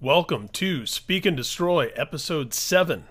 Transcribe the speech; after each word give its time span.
Welcome 0.00 0.48
to 0.54 0.86
Speak 0.86 1.26
and 1.26 1.36
Destroy, 1.36 1.90
Episode 1.94 2.54
7. 2.54 3.04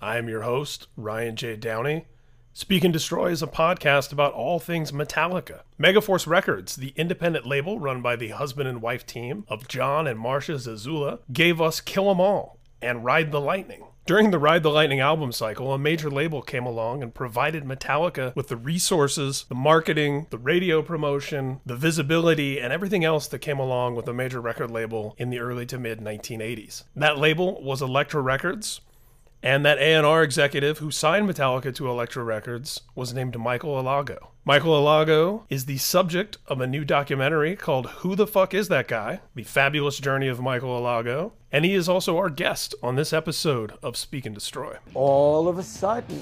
I 0.00 0.18
am 0.18 0.28
your 0.28 0.42
host, 0.42 0.88
Ryan 0.96 1.36
J. 1.36 1.54
Downey. 1.54 2.06
Speak 2.52 2.82
and 2.82 2.92
Destroy 2.92 3.28
is 3.28 3.44
a 3.44 3.46
podcast 3.46 4.12
about 4.12 4.32
all 4.32 4.58
things 4.58 4.90
Metallica. 4.90 5.60
Megaforce 5.80 6.26
Records, 6.26 6.74
the 6.74 6.92
independent 6.96 7.46
label 7.46 7.78
run 7.78 8.02
by 8.02 8.16
the 8.16 8.30
husband 8.30 8.68
and 8.68 8.82
wife 8.82 9.06
team 9.06 9.44
of 9.46 9.68
John 9.68 10.08
and 10.08 10.18
Marcia 10.18 10.54
Zazula, 10.54 11.20
gave 11.32 11.60
us 11.60 11.80
Kill 11.80 12.10
'Em 12.10 12.20
All 12.20 12.58
and 12.82 13.04
Ride 13.04 13.30
the 13.30 13.40
Lightning. 13.40 13.84
During 14.08 14.30
the 14.30 14.38
Ride 14.38 14.62
the 14.62 14.70
Lightning 14.70 15.00
album 15.00 15.32
cycle, 15.32 15.70
a 15.74 15.78
major 15.78 16.08
label 16.08 16.40
came 16.40 16.64
along 16.64 17.02
and 17.02 17.12
provided 17.12 17.64
Metallica 17.64 18.34
with 18.34 18.48
the 18.48 18.56
resources, 18.56 19.44
the 19.50 19.54
marketing, 19.54 20.28
the 20.30 20.38
radio 20.38 20.80
promotion, 20.80 21.60
the 21.66 21.76
visibility, 21.76 22.58
and 22.58 22.72
everything 22.72 23.04
else 23.04 23.28
that 23.28 23.40
came 23.40 23.58
along 23.58 23.96
with 23.96 24.08
a 24.08 24.14
major 24.14 24.40
record 24.40 24.70
label 24.70 25.14
in 25.18 25.28
the 25.28 25.40
early 25.40 25.66
to 25.66 25.78
mid 25.78 26.00
1980s. 26.00 26.84
That 26.96 27.18
label 27.18 27.62
was 27.62 27.82
Elektra 27.82 28.22
Records, 28.22 28.80
and 29.42 29.64
that 29.64 29.78
A&R 29.78 30.22
executive 30.22 30.78
who 30.78 30.90
signed 30.90 31.28
Metallica 31.28 31.74
to 31.74 31.88
Elektra 31.88 32.24
Records 32.24 32.80
was 32.94 33.14
named 33.14 33.38
Michael 33.38 33.80
Alago. 33.80 34.28
Michael 34.44 34.72
Alago 34.82 35.44
is 35.48 35.66
the 35.66 35.76
subject 35.78 36.38
of 36.46 36.60
a 36.60 36.66
new 36.66 36.84
documentary 36.84 37.54
called 37.54 37.86
Who 37.98 38.16
the 38.16 38.26
Fuck 38.26 38.54
Is 38.54 38.68
That 38.68 38.88
Guy? 38.88 39.20
The 39.34 39.44
Fabulous 39.44 39.98
Journey 39.98 40.26
of 40.28 40.40
Michael 40.40 40.80
Alago. 40.80 41.32
And 41.52 41.64
he 41.64 41.74
is 41.74 41.88
also 41.88 42.16
our 42.16 42.30
guest 42.30 42.74
on 42.82 42.96
this 42.96 43.12
episode 43.12 43.72
of 43.82 43.96
Speak 43.96 44.26
and 44.26 44.34
Destroy. 44.34 44.76
all 44.94 45.48
of 45.48 45.58
a 45.58 45.62
sudden, 45.62 46.20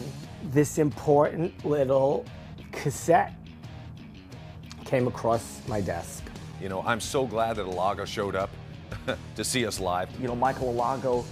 this 0.53 0.79
important 0.79 1.65
little 1.65 2.25
cassette 2.73 3.33
came 4.85 5.07
across 5.09 5.63
my 5.67 5.81
desk. 5.81 6.25
You 6.61 6.69
know, 6.69 6.83
I'm 6.87 7.01
so 7.01 7.27
glad 7.27 7.57
that 7.57 7.67
Alago 7.67 8.07
showed 8.07 8.37
up 8.37 8.51
to 9.37 9.45
see 9.45 9.67
us 9.67 9.81
live. 9.81 10.09
you 10.21 10.27
know, 10.29 10.37
Michael 10.37 10.73
Alago 10.75 11.25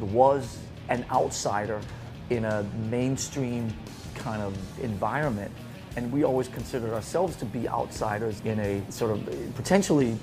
was 0.00 0.58
an 0.90 1.04
outsider 1.10 1.80
in 2.28 2.44
a 2.44 2.64
mainstream 2.90 3.72
kind 4.14 4.42
of 4.42 4.54
environment. 4.80 5.50
And 5.96 6.12
we 6.12 6.24
always 6.24 6.48
considered 6.48 6.92
ourselves 6.92 7.36
to 7.36 7.44
be 7.44 7.68
outsiders 7.68 8.40
in 8.44 8.60
a 8.60 8.92
sort 8.92 9.12
of 9.12 9.54
potentially, 9.56 10.16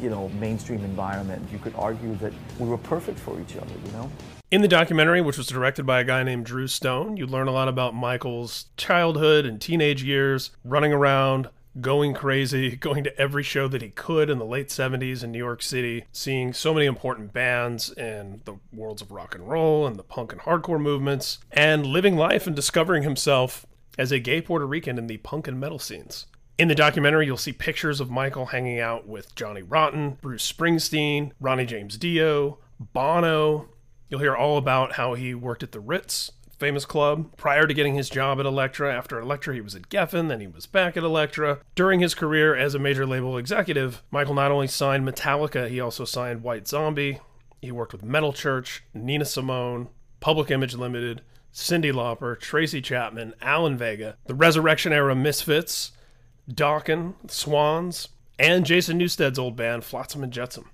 you 0.00 0.10
know, 0.10 0.28
mainstream 0.40 0.84
environment. 0.84 1.46
You 1.52 1.58
could 1.58 1.74
argue 1.76 2.16
that 2.16 2.32
we 2.58 2.68
were 2.68 2.78
perfect 2.78 3.18
for 3.18 3.40
each 3.40 3.56
other, 3.56 3.72
you 3.84 3.92
know? 3.92 4.10
In 4.50 4.62
the 4.62 4.68
documentary, 4.68 5.20
which 5.20 5.36
was 5.36 5.46
directed 5.46 5.84
by 5.84 6.00
a 6.00 6.04
guy 6.04 6.22
named 6.22 6.46
Drew 6.46 6.66
Stone, 6.66 7.18
you 7.18 7.26
learn 7.26 7.48
a 7.48 7.52
lot 7.52 7.68
about 7.68 7.94
Michael's 7.94 8.66
childhood 8.78 9.44
and 9.44 9.60
teenage 9.60 10.02
years, 10.02 10.50
running 10.64 10.92
around, 10.92 11.48
going 11.80 12.14
crazy, 12.14 12.76
going 12.76 13.04
to 13.04 13.18
every 13.18 13.42
show 13.42 13.68
that 13.68 13.82
he 13.82 13.90
could 13.90 14.30
in 14.30 14.38
the 14.38 14.44
late 14.44 14.68
70s 14.68 15.22
in 15.22 15.32
New 15.32 15.38
York 15.38 15.62
City, 15.62 16.04
seeing 16.12 16.52
so 16.52 16.74
many 16.74 16.86
important 16.86 17.32
bands 17.32 17.90
in 17.90 18.42
the 18.44 18.56
worlds 18.72 19.02
of 19.02 19.10
rock 19.10 19.34
and 19.34 19.48
roll 19.48 19.86
and 19.86 19.96
the 19.96 20.02
punk 20.02 20.32
and 20.32 20.42
hardcore 20.42 20.80
movements, 20.80 21.38
and 21.52 21.86
living 21.86 22.16
life 22.16 22.46
and 22.46 22.56
discovering 22.56 23.02
himself 23.02 23.66
as 23.98 24.12
a 24.12 24.18
gay 24.20 24.40
Puerto 24.40 24.66
Rican 24.66 24.98
in 24.98 25.06
the 25.06 25.16
punk 25.18 25.48
and 25.48 25.58
metal 25.58 25.78
scenes. 25.78 26.26
In 26.56 26.68
the 26.68 26.74
documentary, 26.74 27.26
you'll 27.26 27.36
see 27.36 27.52
pictures 27.52 28.00
of 28.00 28.10
Michael 28.10 28.46
hanging 28.46 28.80
out 28.80 29.06
with 29.06 29.34
Johnny 29.36 29.62
Rotten, 29.62 30.18
Bruce 30.20 30.50
Springsteen, 30.50 31.30
Ronnie 31.40 31.66
James 31.66 31.96
Dio, 31.96 32.58
Bono. 32.80 33.68
You'll 34.08 34.20
hear 34.20 34.34
all 34.34 34.58
about 34.58 34.94
how 34.94 35.14
he 35.14 35.34
worked 35.34 35.62
at 35.62 35.72
the 35.72 35.80
Ritz, 35.80 36.32
famous 36.58 36.84
club, 36.84 37.36
prior 37.36 37.66
to 37.66 37.74
getting 37.74 37.94
his 37.94 38.10
job 38.10 38.40
at 38.40 38.46
Elektra. 38.46 38.92
After 38.94 39.18
Elektra, 39.18 39.54
he 39.54 39.60
was 39.60 39.74
at 39.74 39.88
Geffen, 39.88 40.28
then 40.28 40.40
he 40.40 40.46
was 40.46 40.66
back 40.66 40.96
at 40.96 41.04
Elektra. 41.04 41.60
During 41.74 42.00
his 42.00 42.14
career 42.14 42.54
as 42.54 42.74
a 42.74 42.78
major 42.78 43.06
label 43.06 43.38
executive, 43.38 44.02
Michael 44.10 44.34
not 44.34 44.50
only 44.50 44.66
signed 44.66 45.06
Metallica, 45.06 45.68
he 45.68 45.80
also 45.80 46.04
signed 46.04 46.42
White 46.42 46.68
Zombie. 46.68 47.20
He 47.60 47.72
worked 47.72 47.92
with 47.92 48.04
Metal 48.04 48.32
Church, 48.32 48.84
Nina 48.94 49.24
Simone, 49.24 49.88
Public 50.20 50.50
Image 50.50 50.74
Limited, 50.74 51.22
Cyndi 51.52 51.92
Lauper, 51.92 52.38
Tracy 52.38 52.80
Chapman, 52.80 53.34
Alan 53.40 53.76
Vega, 53.76 54.16
the 54.26 54.34
Resurrection 54.34 54.92
Era 54.92 55.14
Misfits, 55.14 55.92
Dokken, 56.50 57.14
Swans, 57.30 58.08
and 58.38 58.64
Jason 58.64 58.98
Newsted's 58.98 59.38
old 59.38 59.56
band, 59.56 59.84
Flotsam 59.84 60.22
and 60.22 60.32
Jetsam. 60.32 60.70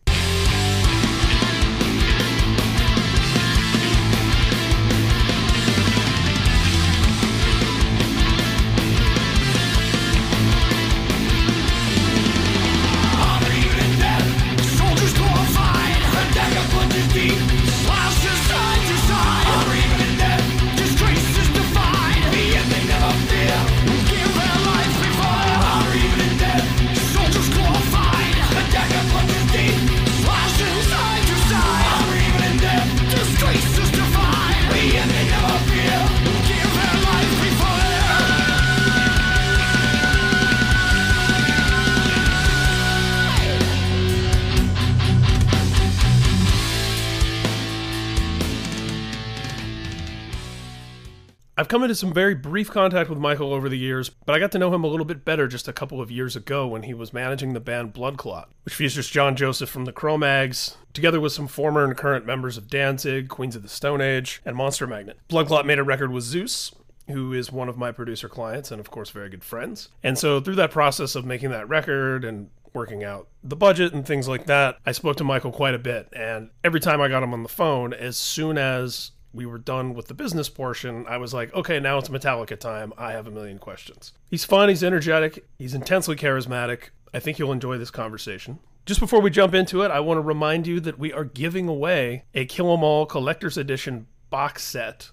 Come 51.75 51.83
into 51.83 51.95
some 51.97 52.13
very 52.13 52.37
brief 52.37 52.71
contact 52.71 53.11
with 53.11 53.19
Michael 53.19 53.53
over 53.53 53.69
the 53.69 53.77
years, 53.77 54.09
but 54.09 54.33
I 54.33 54.39
got 54.39 54.53
to 54.53 54.61
know 54.61 54.73
him 54.73 54.85
a 54.85 54.87
little 54.87 55.05
bit 55.05 55.25
better 55.25 55.49
just 55.49 55.67
a 55.67 55.73
couple 55.73 56.01
of 56.01 56.09
years 56.09 56.37
ago 56.37 56.69
when 56.69 56.85
he 56.85 56.95
was 56.95 57.13
managing 57.13 57.53
the 57.53 57.59
band 57.59 57.93
Blood 57.93 58.17
Clot, 58.17 58.49
which 58.63 58.77
features 58.77 59.11
John 59.11 59.35
Joseph 59.35 59.71
from 59.71 59.85
the 59.85 59.91
Cro-Mags, 59.91 60.77
together 60.93 61.21
with 61.21 61.33
some 61.33 61.49
former 61.49 61.83
and 61.83 61.97
current 61.97 62.25
members 62.25 62.57
of 62.57 62.69
Danzig, 62.69 63.29
Queens 63.29 63.57
of 63.57 63.65
the 63.65 63.69
Stone 63.69 64.01
Age, 64.01 64.41
and 64.45 64.55
Monster 64.55 64.87
Magnet. 64.87 65.19
Blood 65.27 65.49
Clot 65.49 65.67
made 65.67 65.81
a 65.81 65.83
record 65.83 66.13
with 66.13 66.23
Zeus, 66.23 66.73
who 67.09 67.33
is 67.33 67.51
one 67.51 67.69
of 67.69 67.77
my 67.77 67.91
producer 67.91 68.29
clients 68.29 68.71
and, 68.71 68.79
of 68.79 68.93
course, 68.93 69.11
very 69.11 69.29
good 69.29 69.43
friends. 69.43 69.89
And 70.05 70.17
so, 70.17 70.39
through 70.39 70.55
that 70.55 70.71
process 70.71 71.17
of 71.17 71.25
making 71.25 71.51
that 71.51 71.69
record 71.69 72.25
and 72.25 72.51
working 72.73 73.03
out 73.03 73.27
the 73.43 73.57
budget 73.57 73.93
and 73.93 74.07
things 74.07 74.29
like 74.29 74.47
that, 74.47 74.79
I 74.87 74.93
spoke 74.93 75.17
to 75.17 75.25
Michael 75.25 75.51
quite 75.51 75.75
a 75.75 75.81
bit. 75.81 76.09
And 76.13 76.51
every 76.63 76.79
time 76.79 77.01
I 77.01 77.09
got 77.09 77.25
him 77.25 77.33
on 77.33 77.43
the 77.43 77.49
phone, 77.49 77.93
as 77.93 78.17
soon 78.17 78.59
as 78.59 79.11
we 79.35 79.47
were 79.47 79.59
done 79.59 79.95
with 79.95 80.07
the 80.07 80.15
business 80.15 80.49
portion, 80.49 81.05
I 81.09 81.17
was 81.19 81.35
like, 81.35 81.53
okay, 81.55 81.81
now 81.81 81.99
it's 81.99 82.09
Metallica 82.09 82.59
time. 82.59 82.93
I 82.97 83.13
have 83.13 83.27
a 83.27 83.31
million 83.31 83.59
questions. 83.59 84.13
He's 84.31 84.45
fun, 84.45 84.69
he's 84.69 84.85
energetic, 84.85 85.45
he's 85.59 85.75
intensely 85.75 86.17
charismatic. 86.17 86.91
I 87.13 87.19
think 87.19 87.39
you'll 87.39 87.53
enjoy 87.53 87.79
this 87.79 87.91
conversation. 87.91 88.61
Just 88.87 89.01
before 89.01 89.21
we 89.21 89.31
jump 89.31 89.55
into 89.55 89.83
it, 89.83 89.91
I 89.91 90.01
want 90.01 90.19
to 90.19 90.23
remind 90.23 90.67
you 90.67 90.79
that 90.81 90.99
we 90.99 91.13
are 91.13 91.25
giving 91.25 91.69
away 91.69 92.25
a 92.35 92.45
Kill 92.45 92.73
'Em 92.73 92.85
All 92.85 93.07
Collector's 93.07 93.57
Edition 93.57 94.07
box 94.31 94.63
set. 94.63 95.11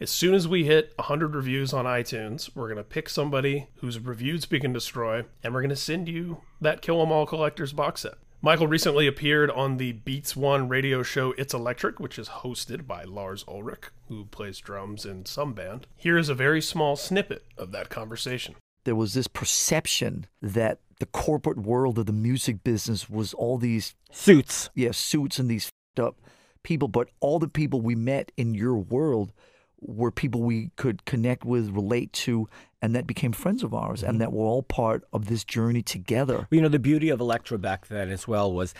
As 0.00 0.10
soon 0.10 0.34
as 0.34 0.48
we 0.48 0.64
hit 0.64 0.92
100 0.96 1.34
reviews 1.34 1.72
on 1.72 1.84
iTunes, 1.84 2.50
we're 2.56 2.66
going 2.66 2.78
to 2.78 2.82
pick 2.82 3.08
somebody 3.08 3.68
who's 3.76 4.00
reviewed 4.00 4.42
Speak 4.42 4.64
and 4.64 4.74
Destroy, 4.74 5.24
and 5.44 5.54
we're 5.54 5.60
going 5.60 5.70
to 5.70 5.76
send 5.76 6.08
you 6.08 6.42
that 6.60 6.82
Kill 6.82 7.00
'Em 7.00 7.12
All 7.12 7.24
Collector's 7.24 7.72
box 7.72 8.00
set. 8.00 8.14
Michael 8.44 8.66
recently 8.66 9.06
appeared 9.06 9.52
on 9.52 9.76
the 9.76 9.92
Beats 9.92 10.34
One 10.34 10.68
radio 10.68 11.04
show 11.04 11.32
It's 11.38 11.54
Electric, 11.54 12.00
which 12.00 12.18
is 12.18 12.28
hosted 12.28 12.88
by 12.88 13.04
Lars 13.04 13.44
Ulrich, 13.46 13.84
who 14.08 14.24
plays 14.24 14.58
drums 14.58 15.06
in 15.06 15.24
some 15.26 15.52
band. 15.52 15.86
Here 15.94 16.18
is 16.18 16.28
a 16.28 16.34
very 16.34 16.60
small 16.60 16.96
snippet 16.96 17.44
of 17.56 17.70
that 17.70 17.88
conversation. 17.88 18.56
there 18.84 18.96
was 18.96 19.14
this 19.14 19.28
perception 19.28 20.26
that 20.40 20.80
the 20.98 21.06
corporate 21.06 21.58
world 21.58 22.00
of 22.00 22.06
the 22.06 22.12
music 22.12 22.64
business 22.64 23.08
was 23.08 23.32
all 23.32 23.58
these 23.58 23.94
Suits. 24.10 24.70
yeah 24.74 24.90
suits 24.90 25.38
and 25.38 25.48
these 25.48 25.70
fed 25.94 26.04
up 26.04 26.20
people, 26.64 26.88
but 26.88 27.10
all 27.20 27.38
the 27.38 27.46
people 27.46 27.80
we 27.80 27.94
met 27.94 28.32
in 28.36 28.54
your 28.54 28.74
world 28.76 29.32
were 29.82 30.10
people 30.10 30.42
we 30.42 30.70
could 30.76 31.04
connect 31.04 31.44
with, 31.44 31.70
relate 31.70 32.12
to, 32.12 32.48
and 32.80 32.94
that 32.94 33.06
became 33.06 33.32
friends 33.32 33.62
of 33.62 33.74
ours, 33.74 34.02
and 34.02 34.12
mm-hmm. 34.12 34.18
that 34.18 34.32
were 34.32 34.44
all 34.44 34.62
part 34.62 35.04
of 35.12 35.26
this 35.26 35.44
journey 35.44 35.82
together. 35.82 36.46
You 36.50 36.60
know, 36.60 36.68
the 36.68 36.78
beauty 36.78 37.10
of 37.10 37.20
Elektra 37.20 37.58
back 37.58 37.88
then 37.88 38.10
as 38.10 38.26
well 38.26 38.52
was 38.52 38.74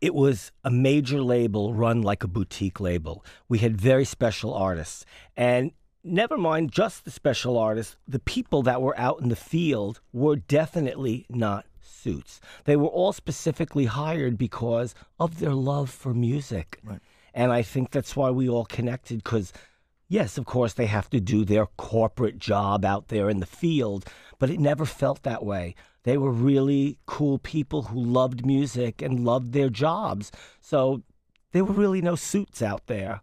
it 0.00 0.14
was 0.14 0.52
a 0.62 0.70
major 0.70 1.22
label 1.22 1.72
run 1.72 2.02
like 2.02 2.22
a 2.22 2.28
boutique 2.28 2.78
label. 2.78 3.24
We 3.48 3.58
had 3.58 3.80
very 3.80 4.04
special 4.04 4.52
artists. 4.52 5.06
And 5.36 5.72
never 6.02 6.36
mind 6.36 6.72
just 6.72 7.06
the 7.06 7.10
special 7.10 7.56
artists, 7.56 7.96
the 8.06 8.18
people 8.18 8.62
that 8.64 8.82
were 8.82 8.98
out 8.98 9.22
in 9.22 9.30
the 9.30 9.36
field 9.36 10.00
were 10.12 10.36
definitely 10.36 11.24
not 11.30 11.64
suits. 11.80 12.40
They 12.64 12.76
were 12.76 12.88
all 12.88 13.14
specifically 13.14 13.86
hired 13.86 14.36
because 14.36 14.94
of 15.18 15.38
their 15.38 15.54
love 15.54 15.88
for 15.88 16.12
music. 16.12 16.80
Right. 16.84 17.00
And 17.32 17.50
I 17.50 17.62
think 17.62 17.90
that's 17.90 18.14
why 18.14 18.30
we 18.30 18.48
all 18.48 18.66
connected 18.66 19.24
because 19.24 19.52
Yes, 20.14 20.38
of 20.38 20.44
course, 20.44 20.74
they 20.74 20.86
have 20.86 21.10
to 21.10 21.18
do 21.18 21.44
their 21.44 21.66
corporate 21.66 22.38
job 22.38 22.84
out 22.84 23.08
there 23.08 23.28
in 23.28 23.40
the 23.40 23.46
field, 23.46 24.04
but 24.38 24.48
it 24.48 24.60
never 24.60 24.84
felt 24.84 25.24
that 25.24 25.44
way. 25.44 25.74
They 26.04 26.16
were 26.16 26.30
really 26.30 27.00
cool 27.04 27.40
people 27.40 27.82
who 27.82 27.98
loved 27.98 28.46
music 28.46 29.02
and 29.02 29.24
loved 29.24 29.52
their 29.52 29.68
jobs. 29.68 30.30
So 30.60 31.02
there 31.50 31.64
were 31.64 31.74
really 31.74 32.00
no 32.00 32.14
suits 32.14 32.62
out 32.62 32.86
there. 32.86 33.22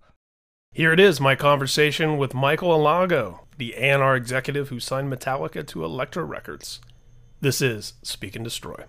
Here 0.73 0.91
it 0.91 0.99
is, 0.99 1.21
my 1.21 1.33
conversation 1.33 2.17
with 2.17 2.33
Michael 2.33 2.77
Alago, 2.77 3.39
the 3.57 3.73
A&R 3.77 4.17
executive 4.17 4.67
who 4.67 4.81
signed 4.81 5.09
Metallica 5.09 5.65
to 5.67 5.85
Elektra 5.85 6.25
Records. 6.25 6.81
This 7.39 7.61
is 7.61 7.93
Speak 8.03 8.35
and 8.35 8.43
Destroy. 8.43 8.83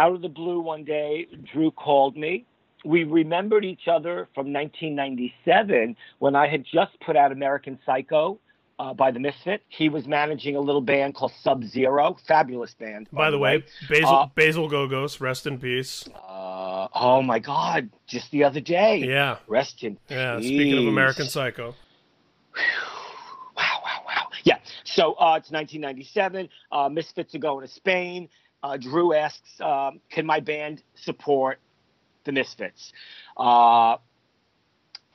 Out 0.00 0.14
of 0.14 0.22
the 0.22 0.28
blue 0.28 0.60
one 0.60 0.84
day, 0.84 1.26
Drew 1.52 1.70
called 1.70 2.16
me. 2.16 2.46
We 2.86 3.04
remembered 3.04 3.66
each 3.66 3.86
other 3.86 4.28
from 4.34 4.50
1997 4.50 5.94
when 6.18 6.34
I 6.34 6.48
had 6.48 6.64
just 6.64 6.98
put 7.04 7.16
out 7.16 7.32
American 7.32 7.78
Psycho 7.84 8.38
uh, 8.78 8.94
by 8.94 9.10
the 9.10 9.20
Misfit. 9.20 9.62
He 9.68 9.90
was 9.90 10.06
managing 10.06 10.56
a 10.56 10.60
little 10.60 10.80
band 10.80 11.14
called 11.14 11.32
Sub 11.42 11.62
Zero, 11.64 12.16
fabulous 12.26 12.72
band. 12.72 13.08
By, 13.12 13.30
the 13.30 13.36
way, 13.36 13.62
Basil 13.90 14.08
uh, 14.08 14.26
Basil 14.34 14.70
Gogos, 14.70 15.20
rest 15.20 15.46
in 15.46 15.58
peace. 15.58 16.08
Uh, 16.14 16.88
oh 16.94 17.20
my 17.20 17.38
God! 17.38 17.90
Just 18.06 18.30
the 18.30 18.44
other 18.44 18.60
day. 18.60 19.04
Yeah. 19.06 19.36
Rest 19.46 19.84
in 19.84 19.98
yeah, 20.08 20.36
peace. 20.36 20.46
Yeah. 20.46 20.56
Speaking 20.56 20.78
of 20.78 20.86
American 20.86 21.26
Psycho. 21.26 21.74
wow! 23.54 23.82
Wow! 23.84 24.02
Wow! 24.06 24.28
Yeah. 24.44 24.56
So 24.84 25.12
uh, 25.12 25.36
it's 25.36 25.50
1997. 25.50 26.48
Uh, 26.72 26.88
Misfits 26.88 27.34
are 27.34 27.38
going 27.38 27.66
to 27.66 27.72
Spain 27.74 28.30
uh, 28.62 28.76
Drew 28.76 29.14
asks, 29.14 29.60
um, 29.60 30.00
"Can 30.10 30.26
my 30.26 30.40
band 30.40 30.82
support 30.94 31.58
the 32.24 32.32
Misfits?" 32.32 32.92
Uh, 33.36 33.96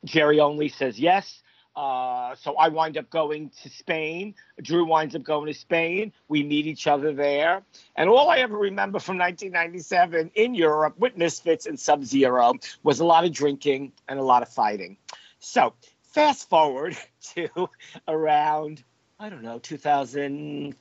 Jerry 0.03 0.39
Only 0.39 0.69
says 0.69 0.99
yes. 0.99 1.41
Uh, 1.75 2.35
so 2.35 2.55
I 2.55 2.69
wind 2.69 2.97
up 2.97 3.09
going 3.09 3.51
to 3.61 3.69
Spain. 3.69 4.33
Drew 4.61 4.85
winds 4.85 5.13
up 5.13 5.23
going 5.23 5.47
to 5.47 5.53
Spain. 5.53 6.13
We 6.29 6.41
meet 6.41 6.67
each 6.67 6.87
other 6.87 7.13
there. 7.13 7.63
And 7.97 8.09
all 8.09 8.29
I 8.29 8.37
ever 8.37 8.57
remember 8.57 8.99
from 8.99 9.17
1997 9.17 10.31
in 10.35 10.55
Europe 10.55 10.97
with 10.97 11.17
Misfits 11.17 11.65
and 11.65 11.77
Sub 11.77 12.05
Zero 12.05 12.53
was 12.83 13.01
a 13.01 13.05
lot 13.05 13.25
of 13.25 13.33
drinking 13.33 13.91
and 14.07 14.19
a 14.19 14.23
lot 14.23 14.41
of 14.41 14.47
fighting. 14.47 14.97
So 15.39 15.73
fast 16.13 16.47
forward 16.47 16.97
to 17.35 17.69
around, 18.07 18.83
I 19.19 19.29
don't 19.29 19.43
know, 19.43 19.59
2000. 19.59 20.75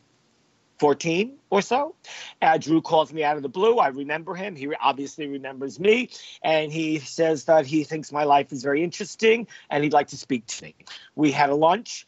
14 0.79 1.37
or 1.50 1.62
so. 1.62 1.94
Uh, 2.43 2.59
Drew 2.59 2.82
calls 2.82 3.12
me 3.12 3.25
out 3.25 3.37
of 3.37 3.43
the 3.43 3.49
blue. 3.49 3.79
I 3.79 3.88
remember 3.88 4.35
him. 4.35 4.56
He 4.56 4.69
obviously 4.81 5.26
remembers 5.26 5.79
me. 5.79 6.11
And 6.43 6.73
he 6.73 6.99
says 6.99 7.44
that 7.44 7.67
he 7.67 7.85
thinks 7.85 8.12
my 8.12 8.25
life 8.25 8.53
is 8.53 8.62
very 8.62 8.82
interesting 8.82 9.47
and 9.71 9.85
he'd 9.85 9.93
like 9.93 10.09
to 10.09 10.17
speak 10.17 10.47
to 10.47 10.65
me. 10.65 10.75
We 11.15 11.31
had 11.31 11.50
a 11.50 11.55
lunch. 11.55 12.06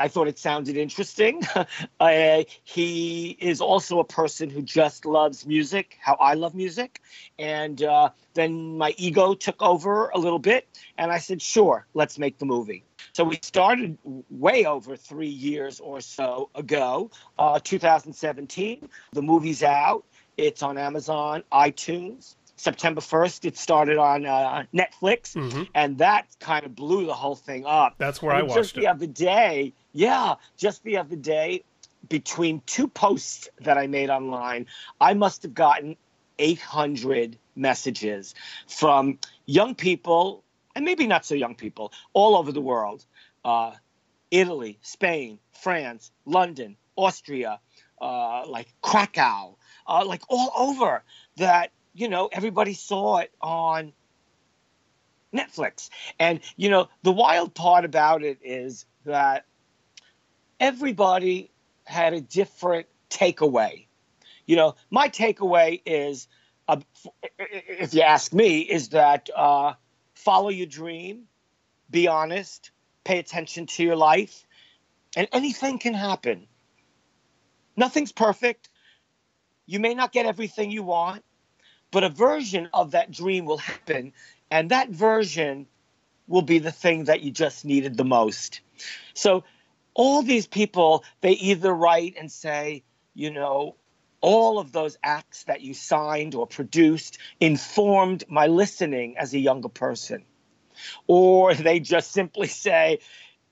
I 0.00 0.06
thought 0.06 0.28
it 0.28 0.38
sounded 0.38 0.76
interesting. 0.76 1.42
uh, 2.00 2.44
he 2.62 3.36
is 3.40 3.60
also 3.60 3.98
a 3.98 4.04
person 4.04 4.48
who 4.48 4.62
just 4.62 5.04
loves 5.04 5.44
music, 5.44 5.98
how 6.00 6.14
I 6.14 6.34
love 6.34 6.54
music. 6.54 7.02
And 7.38 7.82
uh, 7.82 8.10
then 8.34 8.78
my 8.78 8.94
ego 8.96 9.34
took 9.34 9.60
over 9.60 10.10
a 10.10 10.18
little 10.18 10.38
bit. 10.38 10.68
And 10.96 11.10
I 11.10 11.18
said, 11.18 11.42
sure, 11.42 11.86
let's 11.94 12.16
make 12.16 12.38
the 12.38 12.46
movie. 12.46 12.84
So 13.12 13.24
we 13.24 13.38
started 13.42 13.98
way 14.30 14.64
over 14.64 14.96
three 14.96 15.28
years 15.28 15.80
or 15.80 16.00
so 16.00 16.50
ago, 16.54 17.10
uh, 17.38 17.60
2017. 17.62 18.88
The 19.12 19.22
movie's 19.22 19.62
out. 19.62 20.04
It's 20.36 20.62
on 20.62 20.78
Amazon, 20.78 21.42
iTunes. 21.52 22.36
September 22.56 23.00
1st, 23.00 23.44
it 23.44 23.56
started 23.56 23.98
on 23.98 24.26
uh, 24.26 24.64
Netflix, 24.74 25.34
mm-hmm. 25.34 25.62
and 25.74 25.98
that 25.98 26.26
kind 26.40 26.66
of 26.66 26.74
blew 26.74 27.06
the 27.06 27.14
whole 27.14 27.36
thing 27.36 27.64
up. 27.64 27.94
That's 27.98 28.20
where 28.20 28.34
and 28.34 28.40
I 28.40 28.42
watched 28.42 28.56
just 28.56 28.76
it. 28.76 28.80
the 28.80 28.86
other 28.88 29.06
day, 29.06 29.72
yeah, 29.92 30.34
just 30.56 30.82
the 30.82 30.96
other 30.96 31.14
day, 31.14 31.62
between 32.08 32.60
two 32.66 32.88
posts 32.88 33.48
that 33.60 33.78
I 33.78 33.86
made 33.86 34.10
online, 34.10 34.66
I 35.00 35.14
must 35.14 35.44
have 35.44 35.54
gotten 35.54 35.96
800 36.38 37.38
messages 37.54 38.34
from 38.66 39.18
young 39.46 39.74
people 39.74 40.42
and 40.78 40.84
maybe 40.84 41.08
not 41.08 41.26
so 41.26 41.34
young 41.34 41.56
people 41.56 41.92
all 42.12 42.36
over 42.36 42.52
the 42.52 42.60
world 42.60 43.04
uh, 43.44 43.72
Italy, 44.30 44.78
Spain, 44.80 45.40
France, 45.50 46.12
London, 46.24 46.76
Austria, 46.94 47.58
uh, 48.00 48.46
like 48.46 48.72
Krakow, 48.80 49.56
uh, 49.88 50.04
like 50.06 50.22
all 50.28 50.52
over 50.56 51.02
that, 51.36 51.72
you 51.94 52.08
know, 52.08 52.28
everybody 52.30 52.74
saw 52.74 53.16
it 53.18 53.32
on 53.40 53.92
Netflix. 55.34 55.90
And, 56.20 56.38
you 56.56 56.70
know, 56.70 56.88
the 57.02 57.10
wild 57.10 57.54
part 57.54 57.84
about 57.84 58.22
it 58.22 58.38
is 58.44 58.86
that 59.04 59.46
everybody 60.60 61.50
had 61.86 62.14
a 62.14 62.20
different 62.20 62.86
takeaway. 63.10 63.86
You 64.46 64.54
know, 64.54 64.76
my 64.90 65.08
takeaway 65.08 65.82
is, 65.84 66.28
uh, 66.68 66.76
if 67.36 67.94
you 67.94 68.02
ask 68.02 68.32
me, 68.32 68.60
is 68.60 68.90
that 68.90 69.28
uh, 69.34 69.72
follow 70.18 70.48
your 70.48 70.66
dream, 70.66 71.24
be 71.90 72.08
honest, 72.08 72.72
pay 73.04 73.18
attention 73.18 73.66
to 73.66 73.84
your 73.84 73.96
life, 73.96 74.44
and 75.16 75.28
anything 75.32 75.78
can 75.78 75.94
happen. 75.94 76.46
Nothing's 77.76 78.12
perfect. 78.12 78.68
You 79.66 79.78
may 79.78 79.94
not 79.94 80.12
get 80.12 80.26
everything 80.26 80.70
you 80.70 80.82
want, 80.82 81.24
but 81.92 82.02
a 82.02 82.08
version 82.08 82.68
of 82.74 82.90
that 82.90 83.12
dream 83.12 83.44
will 83.44 83.58
happen, 83.58 84.12
and 84.50 84.70
that 84.70 84.90
version 84.90 85.66
will 86.26 86.42
be 86.42 86.58
the 86.58 86.72
thing 86.72 87.04
that 87.04 87.22
you 87.22 87.30
just 87.30 87.64
needed 87.64 87.96
the 87.96 88.04
most. 88.04 88.60
So, 89.14 89.44
all 89.94 90.22
these 90.22 90.46
people, 90.46 91.04
they 91.20 91.32
either 91.32 91.72
write 91.72 92.14
and 92.18 92.30
say, 92.30 92.82
you 93.14 93.30
know, 93.30 93.76
all 94.20 94.58
of 94.58 94.72
those 94.72 94.96
acts 95.02 95.44
that 95.44 95.60
you 95.60 95.74
signed 95.74 96.34
or 96.34 96.46
produced 96.46 97.18
informed 97.40 98.24
my 98.28 98.46
listening 98.46 99.16
as 99.18 99.34
a 99.34 99.38
younger 99.38 99.68
person. 99.68 100.24
Or 101.06 101.54
they 101.54 101.80
just 101.80 102.12
simply 102.12 102.48
say, 102.48 103.00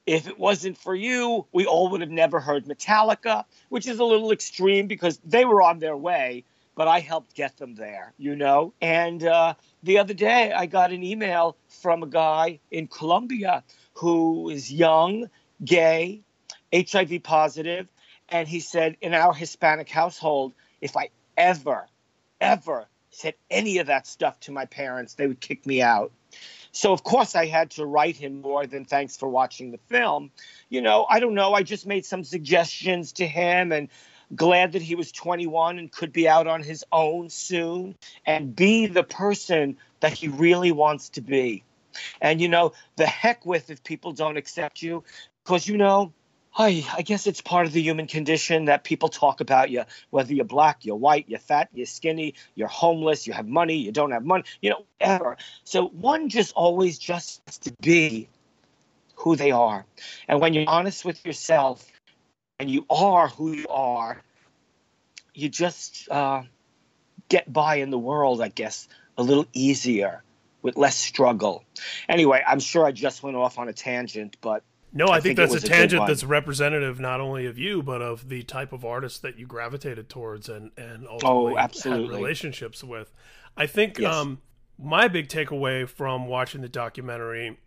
if 0.06 0.28
it 0.28 0.38
wasn't 0.38 0.78
for 0.78 0.94
you, 0.94 1.46
we 1.52 1.66
all 1.66 1.90
would 1.90 2.00
have 2.00 2.10
never 2.10 2.38
heard 2.38 2.64
Metallica, 2.66 3.44
which 3.68 3.88
is 3.88 3.98
a 3.98 4.04
little 4.04 4.30
extreme 4.30 4.86
because 4.86 5.18
they 5.24 5.44
were 5.44 5.62
on 5.62 5.80
their 5.80 5.96
way, 5.96 6.44
but 6.76 6.86
I 6.86 7.00
helped 7.00 7.34
get 7.34 7.56
them 7.56 7.74
there, 7.74 8.12
you 8.16 8.36
know? 8.36 8.72
And 8.80 9.24
uh, 9.24 9.54
the 9.82 9.98
other 9.98 10.14
day, 10.14 10.52
I 10.52 10.66
got 10.66 10.92
an 10.92 11.02
email 11.02 11.56
from 11.68 12.04
a 12.04 12.06
guy 12.06 12.60
in 12.70 12.86
Colombia 12.86 13.64
who 13.94 14.48
is 14.50 14.72
young, 14.72 15.28
gay, 15.64 16.22
HIV 16.72 17.22
positive, 17.24 17.88
and 18.28 18.48
he 18.48 18.60
said, 18.60 18.96
in 19.00 19.14
our 19.14 19.32
Hispanic 19.32 19.88
household, 19.88 20.52
if 20.80 20.96
I 20.96 21.10
ever, 21.36 21.88
ever 22.40 22.86
said 23.10 23.34
any 23.50 23.78
of 23.78 23.86
that 23.86 24.06
stuff 24.06 24.38
to 24.40 24.52
my 24.52 24.66
parents, 24.66 25.14
they 25.14 25.26
would 25.26 25.40
kick 25.40 25.66
me 25.66 25.82
out. 25.82 26.12
So, 26.72 26.92
of 26.92 27.02
course, 27.02 27.34
I 27.34 27.46
had 27.46 27.70
to 27.72 27.86
write 27.86 28.16
him 28.16 28.42
more 28.42 28.66
than 28.66 28.84
thanks 28.84 29.16
for 29.16 29.28
watching 29.28 29.70
the 29.70 29.78
film. 29.88 30.30
You 30.68 30.82
know, 30.82 31.06
I 31.08 31.20
don't 31.20 31.34
know. 31.34 31.54
I 31.54 31.62
just 31.62 31.86
made 31.86 32.04
some 32.04 32.22
suggestions 32.22 33.12
to 33.12 33.26
him 33.26 33.72
and 33.72 33.88
glad 34.34 34.72
that 34.72 34.82
he 34.82 34.94
was 34.94 35.12
21 35.12 35.78
and 35.78 35.90
could 35.90 36.12
be 36.12 36.28
out 36.28 36.46
on 36.46 36.62
his 36.62 36.84
own 36.92 37.30
soon 37.30 37.94
and 38.26 38.54
be 38.54 38.86
the 38.86 39.04
person 39.04 39.78
that 40.00 40.12
he 40.12 40.28
really 40.28 40.72
wants 40.72 41.10
to 41.10 41.22
be. 41.22 41.64
And, 42.20 42.40
you 42.42 42.48
know, 42.48 42.72
the 42.96 43.06
heck 43.06 43.46
with 43.46 43.70
if 43.70 43.82
people 43.82 44.12
don't 44.12 44.36
accept 44.36 44.82
you, 44.82 45.02
because, 45.44 45.66
you 45.66 45.78
know, 45.78 46.12
I, 46.58 46.86
I 46.96 47.02
guess 47.02 47.26
it's 47.26 47.42
part 47.42 47.66
of 47.66 47.72
the 47.72 47.82
human 47.82 48.06
condition 48.06 48.66
that 48.66 48.82
people 48.82 49.08
talk 49.10 49.40
about 49.40 49.70
you, 49.70 49.84
whether 50.10 50.32
you're 50.32 50.46
black, 50.46 50.84
you're 50.84 50.96
white, 50.96 51.26
you're 51.28 51.38
fat, 51.38 51.68
you're 51.74 51.86
skinny, 51.86 52.34
you're 52.54 52.68
homeless, 52.68 53.26
you 53.26 53.34
have 53.34 53.46
money, 53.46 53.76
you 53.76 53.92
don't 53.92 54.12
have 54.12 54.24
money, 54.24 54.44
you 54.62 54.70
know, 54.70 54.86
whatever. 54.98 55.36
So 55.64 55.86
one 55.88 56.30
just 56.30 56.54
always 56.54 56.98
just 56.98 57.64
to 57.64 57.72
be 57.82 58.28
who 59.16 59.36
they 59.36 59.50
are. 59.50 59.84
And 60.28 60.40
when 60.40 60.54
you're 60.54 60.68
honest 60.68 61.04
with 61.04 61.24
yourself 61.26 61.86
and 62.58 62.70
you 62.70 62.86
are 62.88 63.28
who 63.28 63.52
you 63.52 63.66
are, 63.68 64.22
you 65.34 65.50
just 65.50 66.08
uh, 66.10 66.42
get 67.28 67.52
by 67.52 67.76
in 67.76 67.90
the 67.90 67.98
world, 67.98 68.40
I 68.40 68.48
guess, 68.48 68.88
a 69.18 69.22
little 69.22 69.46
easier 69.52 70.22
with 70.62 70.76
less 70.76 70.96
struggle. 70.96 71.64
Anyway, 72.08 72.42
I'm 72.46 72.60
sure 72.60 72.86
I 72.86 72.92
just 72.92 73.22
went 73.22 73.36
off 73.36 73.58
on 73.58 73.68
a 73.68 73.74
tangent, 73.74 74.38
but 74.40 74.62
no, 74.96 75.06
I, 75.06 75.16
I 75.16 75.20
think, 75.20 75.36
think, 75.36 75.50
that's 75.50 75.62
a 75.62 75.66
tangent 75.66 76.06
that's 76.06 76.24
representative 76.24 76.98
not 76.98 77.20
only 77.20 77.44
of 77.46 77.58
you 77.58 77.82
but 77.82 78.00
of 78.00 78.28
the 78.28 78.42
type 78.42 78.72
of 78.72 78.84
artist 78.84 79.22
that 79.22 79.38
you 79.38 79.46
gravitated 79.46 80.08
towards 80.08 80.48
and 80.48 80.70
and 80.76 81.06
ultimately 81.06 81.52
oh, 81.54 81.58
absolutely. 81.58 82.06
had 82.06 82.14
relationships 82.14 82.82
with. 82.82 83.12
I 83.56 83.66
think 83.66 83.98
yes. 83.98 84.14
um, 84.14 84.40
my 84.78 85.08
big 85.08 85.28
takeaway 85.28 85.88
from 85.88 86.26
watching 86.26 86.62
the 86.62 86.68
documentary, 86.68 87.58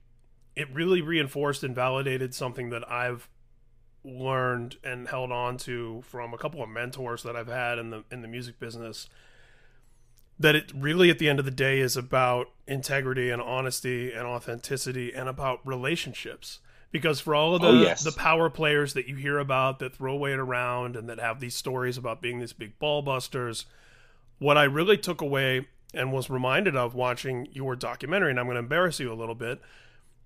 it 0.55 0.67
really 0.73 1.01
reinforced 1.01 1.63
and 1.63 1.75
validated 1.75 2.33
something 2.33 2.69
that 2.71 2.89
I've 2.91 3.29
learned 4.03 4.77
and 4.83 5.07
held 5.07 5.31
on 5.31 5.57
to 5.57 6.01
from 6.05 6.33
a 6.33 6.37
couple 6.37 6.63
of 6.63 6.69
mentors 6.69 7.23
that 7.23 7.35
I've 7.35 7.47
had 7.47 7.77
in 7.77 7.91
the 7.91 8.03
in 8.11 8.21
the 8.21 8.27
music 8.27 8.59
business 8.59 9.07
that 10.39 10.55
it 10.55 10.71
really 10.73 11.09
at 11.09 11.19
the 11.19 11.29
end 11.29 11.37
of 11.37 11.45
the 11.45 11.51
day 11.51 11.79
is 11.79 11.97
about 11.97 12.47
integrity 12.65 13.29
and 13.29 13.41
honesty 13.41 14.13
and 14.13 14.25
authenticity 14.25 15.13
and 15.13 15.27
about 15.27 15.59
relationships 15.67 16.59
because 16.91 17.19
for 17.19 17.35
all 17.35 17.55
of 17.55 17.63
oh, 17.63 17.71
the 17.71 17.79
Oh, 17.79 17.81
yes. 17.83 18.03
the 18.03 18.11
power 18.11 18.49
players 18.49 18.93
that 18.93 19.07
you 19.07 19.15
hear 19.15 19.37
about 19.39 19.79
that 19.79 19.95
throw 19.95 20.15
weight 20.15 20.39
around 20.39 20.95
and 20.95 21.07
that 21.09 21.19
have 21.19 21.39
these 21.39 21.55
stories 21.55 21.97
about 21.97 22.21
being 22.21 22.39
these 22.39 22.53
big 22.53 22.77
ball 22.79 23.01
busters 23.01 23.65
what 24.39 24.57
I 24.57 24.63
really 24.63 24.97
took 24.97 25.21
away 25.21 25.67
and 25.93 26.13
was 26.13 26.29
reminded 26.29 26.75
of 26.75 26.95
watching 26.95 27.47
your 27.51 27.75
documentary 27.75 28.29
and 28.31 28.39
I'm 28.39 28.45
going 28.45 28.55
to 28.55 28.59
embarrass 28.59 28.99
you 28.99 29.11
a 29.11 29.15
little 29.15 29.35
bit 29.35 29.59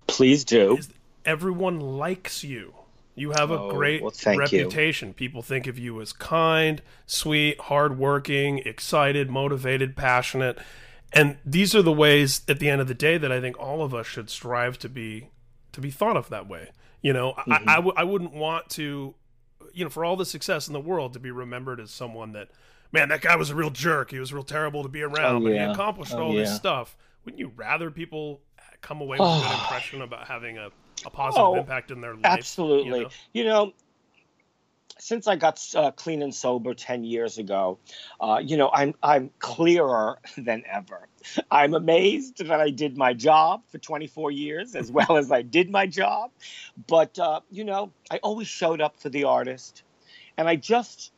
Please 0.06 0.44
do. 0.44 0.76
is 0.76 0.88
everyone 1.24 1.80
likes 1.80 2.44
you. 2.44 2.74
You 3.16 3.30
have 3.32 3.50
a 3.50 3.58
Oh, 3.58 3.70
great 3.70 4.02
well, 4.02 4.10
thank 4.10 4.52
you. 4.52 4.58
reputation. 4.64 5.14
People 5.14 5.40
think 5.42 5.66
of 5.66 5.78
you 5.78 6.00
as 6.00 6.12
kind, 6.12 6.82
sweet, 7.06 7.60
hardworking, 7.60 8.58
excited, 8.58 9.30
motivated, 9.30 9.96
passionate. 9.96 10.58
And 11.12 11.38
these 11.44 11.74
are 11.76 11.82
the 11.82 11.92
ways 11.92 12.42
at 12.48 12.58
the 12.58 12.68
end 12.68 12.80
of 12.80 12.88
the 12.88 12.94
day 12.94 13.16
that 13.18 13.30
I 13.30 13.40
think 13.40 13.58
all 13.58 13.82
of 13.82 13.94
us 13.94 14.06
should 14.06 14.28
strive 14.30 14.78
to 14.80 14.88
be 14.88 15.28
to 15.74 15.80
be 15.80 15.90
thought 15.90 16.16
of 16.16 16.30
that 16.30 16.48
way. 16.48 16.70
You 17.02 17.12
know, 17.12 17.32
Mm-hmm. 17.32 17.52
I 17.68 17.72
I, 17.72 17.76
w- 17.76 17.94
I 17.96 18.04
wouldn't 18.04 18.32
want 18.32 18.70
to 18.70 19.14
you 19.72 19.84
know, 19.84 19.90
for 19.90 20.04
all 20.04 20.14
the 20.16 20.26
success 20.26 20.66
in 20.68 20.72
the 20.72 20.80
world 20.80 21.12
to 21.14 21.18
be 21.20 21.30
remembered 21.30 21.80
as 21.80 21.90
someone 21.90 22.32
that 22.32 22.48
man, 22.92 23.08
that 23.08 23.20
guy 23.20 23.34
was 23.36 23.50
a 23.50 23.54
real 23.54 23.70
jerk. 23.70 24.10
He 24.10 24.18
was 24.18 24.32
real 24.32 24.42
terrible 24.44 24.82
to 24.84 24.88
be 24.88 25.02
around, 25.02 25.42
but 25.44 25.52
he 25.52 25.58
accomplished 25.58 26.14
Oh, 26.14 26.22
all 26.24 26.32
this 26.32 26.54
stuff. 26.54 26.96
Wouldn't 27.24 27.40
you 27.40 27.50
rather 27.56 27.90
people 27.90 28.40
come 28.82 29.00
away 29.00 29.18
with 29.18 29.28
a 29.28 29.40
good 29.40 29.52
impression 29.60 30.02
about 30.02 30.26
having 30.28 30.58
a, 30.58 30.68
a 31.06 31.10
positive 31.10 31.44
Oh, 31.44 31.54
impact 31.56 31.90
in 31.90 32.00
their 32.00 32.14
life? 32.14 32.24
Absolutely. 32.24 32.98
you 32.98 33.02
know? 33.04 33.08
You 33.32 33.44
know, 33.44 33.72
since 35.04 35.26
I 35.26 35.36
got 35.36 35.62
uh, 35.74 35.90
clean 35.90 36.22
and 36.22 36.34
sober 36.34 36.72
10 36.72 37.04
years 37.04 37.36
ago, 37.36 37.78
uh, 38.22 38.40
you 38.42 38.56
know, 38.56 38.70
I'm, 38.72 38.94
I'm 39.02 39.30
clearer 39.38 40.18
than 40.38 40.62
ever. 40.66 41.08
I'm 41.50 41.74
amazed 41.74 42.38
that 42.38 42.58
I 42.58 42.70
did 42.70 42.96
my 42.96 43.12
job 43.12 43.64
for 43.68 43.76
24 43.76 44.30
years 44.30 44.74
as 44.74 44.90
well 44.98 45.18
as 45.18 45.30
I 45.30 45.42
did 45.42 45.68
my 45.68 45.86
job. 45.86 46.30
But, 46.86 47.18
uh, 47.18 47.40
you 47.50 47.64
know, 47.64 47.92
I 48.10 48.16
always 48.22 48.48
showed 48.48 48.80
up 48.80 48.98
for 48.98 49.10
the 49.10 49.24
artist 49.24 49.82
and 50.38 50.48
I 50.48 50.56
just 50.56 51.12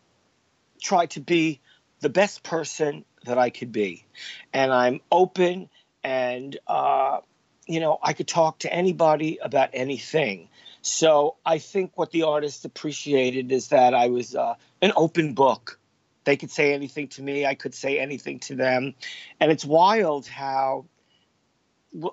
tried 0.82 1.10
to 1.10 1.20
be 1.20 1.60
the 2.00 2.08
best 2.08 2.42
person 2.42 3.04
that 3.24 3.38
I 3.38 3.50
could 3.50 3.70
be. 3.70 4.04
And 4.52 4.72
I'm 4.72 5.00
open 5.12 5.68
and, 6.02 6.58
uh, 6.66 7.20
you 7.68 7.78
know, 7.78 8.00
I 8.02 8.14
could 8.14 8.26
talk 8.26 8.58
to 8.60 8.72
anybody 8.72 9.38
about 9.40 9.70
anything. 9.74 10.48
So 10.86 11.34
I 11.44 11.58
think 11.58 11.98
what 11.98 12.12
the 12.12 12.22
artists 12.22 12.64
appreciated 12.64 13.50
is 13.50 13.68
that 13.68 13.92
I 13.92 14.06
was 14.06 14.36
uh, 14.36 14.54
an 14.80 14.92
open 14.94 15.34
book. 15.34 15.80
They 16.22 16.36
could 16.36 16.52
say 16.52 16.74
anything 16.74 17.08
to 17.08 17.22
me, 17.22 17.44
I 17.44 17.56
could 17.56 17.74
say 17.74 17.98
anything 17.98 18.38
to 18.40 18.54
them. 18.54 18.94
And 19.40 19.50
it's 19.50 19.64
wild 19.64 20.28
how 20.28 20.86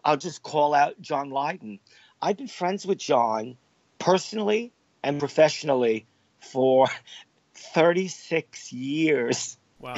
I'll 0.03 0.17
just 0.17 0.41
call 0.41 0.73
out 0.73 0.99
John 0.99 1.29
Lydon. 1.29 1.79
I've 2.19 2.37
been 2.37 2.47
friends 2.47 2.83
with 2.83 2.97
John 2.97 3.57
personally 3.99 4.73
and 5.03 5.19
professionally 5.19 6.07
for 6.39 6.87
36 7.53 8.73
years. 8.73 9.55
Wow. 9.79 9.95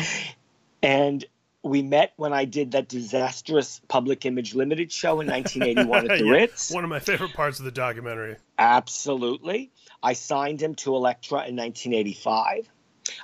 And 0.83 1.23
we 1.65 1.81
met 1.81 2.13
when 2.15 2.31
I 2.31 2.45
did 2.45 2.71
that 2.71 2.87
disastrous 2.87 3.81
Public 3.87 4.23
Image 4.25 4.53
Limited 4.53 4.91
show 4.91 5.19
in 5.19 5.27
1981 5.27 6.11
at 6.11 6.17
the 6.19 6.25
Yeah, 6.25 6.31
Ritz. 6.31 6.71
One 6.71 6.83
of 6.83 6.91
my 6.91 6.99
favorite 6.99 7.33
parts 7.33 7.57
of 7.57 7.65
the 7.65 7.71
documentary. 7.71 8.35
Absolutely. 8.59 9.71
I 10.01 10.13
signed 10.13 10.61
him 10.61 10.75
to 10.75 10.95
Elektra 10.95 11.39
in 11.47 11.55
1985. 11.55 12.69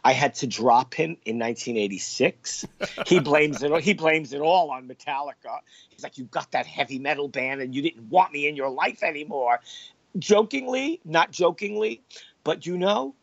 I 0.03 0.13
had 0.13 0.33
to 0.36 0.48
drop 0.48 0.95
him 0.95 1.17
in 1.24 1.38
1986. 1.38 2.65
He 3.05 3.19
blames 3.21 3.62
it. 3.62 3.79
He 3.81 3.93
blames 3.93 4.33
it 4.33 4.41
all 4.41 4.71
on 4.71 4.88
Metallica. 4.88 5.60
He's 5.89 6.03
like, 6.03 6.17
"You 6.17 6.25
got 6.25 6.51
that 6.51 6.65
heavy 6.65 7.00
metal 7.00 7.27
band, 7.27 7.62
and 7.62 7.74
you 7.75 7.81
didn't 7.81 8.10
want 8.10 8.31
me 8.31 8.48
in 8.48 8.55
your 8.55 8.69
life 8.69 9.01
anymore." 9.03 9.60
Jokingly, 10.19 11.00
not 11.05 11.31
jokingly, 11.31 12.01
but 12.43 12.65
you 12.65 12.77
know, 12.77 13.15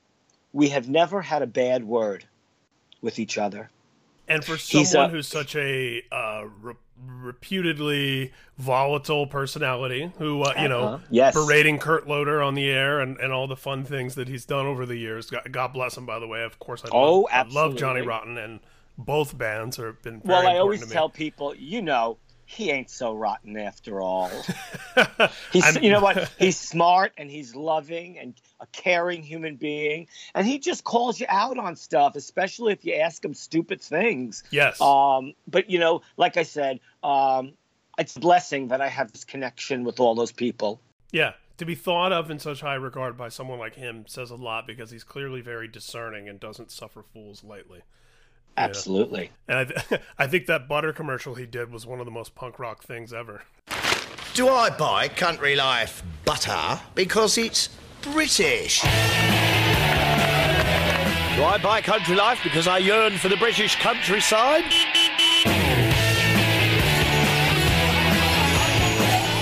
we 0.52 0.68
have 0.70 0.88
never 0.88 1.22
had 1.22 1.42
a 1.42 1.46
bad 1.46 1.84
word 1.84 2.24
with 3.00 3.18
each 3.20 3.38
other. 3.38 3.70
And 4.28 4.44
for 4.44 4.56
someone 4.58 5.10
a- 5.10 5.12
who's 5.12 5.26
such 5.26 5.56
a 5.56 6.02
uh, 6.12 6.44
re- 6.60 6.74
reputedly 7.06 8.32
volatile 8.58 9.26
personality, 9.26 10.10
who 10.18 10.42
uh, 10.42 10.52
you 10.60 10.68
know, 10.68 10.80
Uh-huh. 10.84 10.98
Yes. 11.10 11.34
berating 11.34 11.78
Kurt 11.78 12.08
Loder 12.08 12.42
on 12.42 12.54
the 12.54 12.68
air 12.68 13.00
and, 13.00 13.16
and 13.18 13.32
all 13.32 13.46
the 13.46 13.56
fun 13.56 13.84
things 13.84 14.14
that 14.16 14.28
he's 14.28 14.44
done 14.44 14.66
over 14.66 14.84
the 14.86 14.96
years. 14.96 15.30
God, 15.30 15.50
God 15.50 15.72
bless 15.72 15.96
him, 15.96 16.06
by 16.06 16.18
the 16.18 16.26
way. 16.26 16.42
Of 16.42 16.58
course, 16.58 16.82
I 16.84 16.88
Oh, 16.92 17.20
love, 17.22 17.26
I 17.32 17.42
love 17.48 17.76
Johnny. 17.76 18.00
Rotten, 18.02 18.36
and 18.38 18.60
both 18.96 19.36
bands 19.38 19.76
have 19.76 20.02
been. 20.02 20.20
Very 20.20 20.44
Well, 20.44 20.46
I 20.48 20.58
always 20.58 20.86
tell 20.90 21.08
people, 21.08 21.54
you 21.54 21.82
know, 21.82 22.18
he 22.50 22.70
ain't 22.70 22.88
so 22.88 23.12
rotten 23.12 23.58
after 23.58 24.00
all. 24.00 24.30
He's, 25.52 25.82
you 25.82 25.90
know 25.90 26.00
what? 26.00 26.32
He's 26.38 26.56
smart 26.56 27.12
and 27.18 27.30
he's 27.30 27.54
loving 27.54 28.18
and 28.18 28.32
a 28.58 28.66
caring 28.68 29.22
human 29.22 29.56
being, 29.56 30.08
and 30.34 30.46
he 30.46 30.58
just 30.58 30.82
calls 30.82 31.20
you 31.20 31.26
out 31.28 31.58
on 31.58 31.76
stuff, 31.76 32.16
especially 32.16 32.72
if 32.72 32.86
you 32.86 32.94
ask 32.94 33.22
him 33.22 33.34
stupid 33.34 33.82
things. 33.82 34.44
Yes. 34.50 34.80
Um, 34.80 35.34
but 35.46 35.68
you 35.68 35.78
know, 35.78 36.00
like 36.16 36.38
I 36.38 36.44
said, 36.44 36.80
um, 37.04 37.52
it's 37.98 38.16
a 38.16 38.20
blessing 38.20 38.68
that 38.68 38.80
I 38.80 38.88
have 38.88 39.12
this 39.12 39.26
connection 39.26 39.84
with 39.84 40.00
all 40.00 40.14
those 40.14 40.32
people. 40.32 40.80
Yeah, 41.12 41.34
to 41.58 41.66
be 41.66 41.74
thought 41.74 42.12
of 42.12 42.30
in 42.30 42.38
such 42.38 42.62
high 42.62 42.76
regard 42.76 43.18
by 43.18 43.28
someone 43.28 43.58
like 43.58 43.74
him 43.74 44.06
says 44.08 44.30
a 44.30 44.36
lot 44.36 44.66
because 44.66 44.90
he's 44.90 45.04
clearly 45.04 45.42
very 45.42 45.68
discerning 45.68 46.30
and 46.30 46.40
doesn't 46.40 46.70
suffer 46.70 47.02
fools 47.02 47.44
lightly. 47.44 47.82
Absolutely. 48.58 49.30
And 49.46 49.58
I, 49.58 49.64
th- 49.64 50.00
I 50.18 50.26
think 50.26 50.46
that 50.46 50.68
butter 50.68 50.92
commercial 50.92 51.34
he 51.34 51.46
did 51.46 51.70
was 51.72 51.86
one 51.86 52.00
of 52.00 52.04
the 52.04 52.10
most 52.12 52.34
punk 52.34 52.58
rock 52.58 52.82
things 52.82 53.12
ever. 53.12 53.42
Do 54.34 54.48
I 54.48 54.70
buy 54.70 55.08
Country 55.08 55.56
Life 55.56 56.02
butter 56.24 56.80
because 56.94 57.38
it's 57.38 57.70
British? 58.02 58.82
Do 58.82 58.88
I 61.44 61.58
buy 61.62 61.80
Country 61.82 62.16
Life 62.16 62.40
because 62.42 62.66
I 62.66 62.78
yearn 62.78 63.16
for 63.18 63.28
the 63.28 63.36
British 63.36 63.76
countryside? 63.76 64.64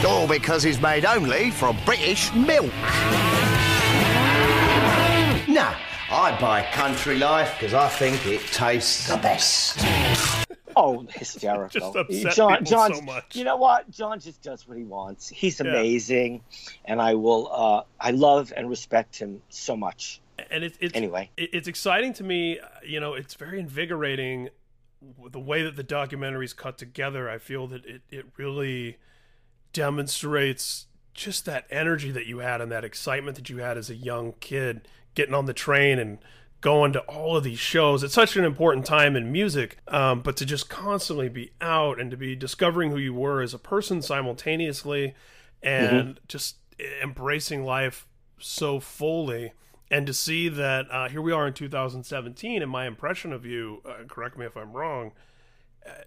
Or 0.07 0.29
because 0.29 0.65
it's 0.65 0.81
made 0.81 1.05
only 1.05 1.51
from 1.51 1.77
British 1.85 2.33
milk? 2.33 2.73
No, 6.11 6.17
I 6.17 6.41
buy 6.41 6.63
Country 6.73 7.19
Life 7.19 7.55
because 7.59 7.75
I 7.75 7.89
think 7.89 8.25
it 8.27 8.41
tastes 8.53 9.09
the 9.09 9.17
best. 9.17 9.79
Oh, 10.77 11.05
hysterical! 11.11 11.69
Just 11.93 11.97
upset 11.97 12.37
John, 12.37 12.59
people 12.59 12.95
so 12.97 13.01
much. 13.03 13.35
You 13.37 13.45
know 13.45 13.57
what? 13.57 13.91
John 13.91 14.21
just 14.21 14.41
does 14.43 14.69
what 14.69 14.79
he 14.79 14.85
wants. 14.85 15.29
He's 15.29 15.59
Yeah. 15.61 15.67
amazing, 15.71 16.43
and 16.85 17.01
I 17.03 17.15
will. 17.15 17.49
Uh, 17.53 17.83
I 18.01 18.13
love 18.13 18.53
and 18.57 18.69
respect 18.71 19.17
him 19.17 19.43
so 19.49 19.77
much. 19.77 20.21
And 20.51 20.63
it's 20.63 20.77
it's 20.81 20.95
Anyway. 20.95 21.31
it- 21.37 21.51
it's 21.53 21.67
exciting 21.69 22.13
to 22.15 22.25
me. 22.25 22.61
uh, 22.61 22.67
You 22.85 23.01
know, 23.01 23.15
it's 23.15 23.35
very 23.35 23.59
invigorating 23.59 24.51
the 25.31 25.41
way 25.41 25.63
that 25.63 25.77
the 25.77 25.85
documentary's 25.85 26.53
cut 26.53 26.79
together. 26.79 27.29
I 27.29 27.39
feel 27.39 27.67
that 27.69 27.85
it 27.85 28.03
it 28.11 28.27
really 28.37 28.99
demonstrates 29.73 30.87
just 31.15 31.47
that 31.47 31.67
energy 31.71 32.11
that 32.13 32.27
you 32.27 32.39
had 32.39 32.61
and 32.61 32.71
that 32.71 32.85
excitement 32.85 33.37
that 33.37 33.49
you 33.51 33.59
had 33.59 33.77
as 33.79 33.89
a 33.91 33.95
young 33.97 34.35
kid 34.41 34.87
getting 35.17 35.35
on 35.35 35.47
the 35.47 35.53
train 35.53 35.99
and 35.99 36.19
going 36.61 36.93
to 36.93 37.01
all 37.01 37.37
of 37.37 37.45
these 37.45 37.59
shows. 37.59 38.03
It's 38.03 38.15
such 38.15 38.37
an 38.37 38.45
important 38.45 38.87
time 38.87 39.17
in 39.17 39.33
music, 39.33 39.79
um, 39.89 40.21
but 40.21 40.37
to 40.37 40.47
just 40.47 40.69
constantly 40.69 41.29
be 41.29 41.53
out 41.61 42.01
and 42.01 42.11
to 42.11 42.17
be 42.17 42.37
discovering 42.37 42.93
who 42.93 42.99
you 42.99 43.13
were 43.13 43.43
as 43.43 43.53
a 43.53 43.59
person 43.59 44.01
simultaneously 44.01 45.15
and 45.63 46.21
just 46.29 46.57
embracing 47.03 47.65
life 47.65 48.07
so 48.39 48.79
fully. 48.79 49.53
And 49.91 50.07
to 50.07 50.15
see 50.15 50.49
that 50.49 50.87
uh, 50.91 51.09
here 51.09 51.23
we 51.23 51.33
are 51.33 51.47
in 51.47 51.55
2017, 51.55 52.63
and 52.63 52.71
my 52.71 52.87
impression 52.87 53.33
of 53.33 53.47
you, 53.47 53.83
uh, 53.85 54.05
correct 54.09 54.37
me 54.37 54.45
if 54.45 54.57
I'm 54.57 54.73
wrong, 54.73 55.13
uh, 55.87 56.03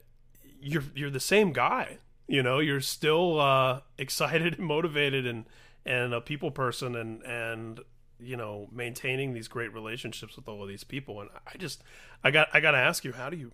you're 0.60 0.84
you're 0.94 1.10
the 1.10 1.22
same 1.22 1.54
guy. 1.54 2.00
You 2.28 2.44
know, 2.44 2.60
you're 2.60 2.82
still 2.82 3.40
uh, 3.40 3.80
excited 3.98 4.58
and 4.58 4.68
motivated 4.68 5.26
and 5.26 5.46
and 5.86 6.14
a 6.14 6.20
people 6.20 6.52
person 6.52 6.96
and 6.96 7.24
and 7.24 7.80
you 8.20 8.36
know 8.36 8.68
maintaining 8.72 9.34
these 9.34 9.48
great 9.48 9.74
relationships 9.74 10.36
with 10.36 10.48
all 10.48 10.62
of 10.62 10.68
these 10.70 10.84
people. 10.84 11.22
And 11.22 11.30
I 11.48 11.58
just 11.58 11.84
I 12.24 12.32
got 12.32 12.50
I 12.54 12.60
got 12.60 12.72
to 12.72 12.78
ask 12.78 13.04
you, 13.04 13.14
how 13.14 13.30
do 13.30 13.38
you 13.38 13.52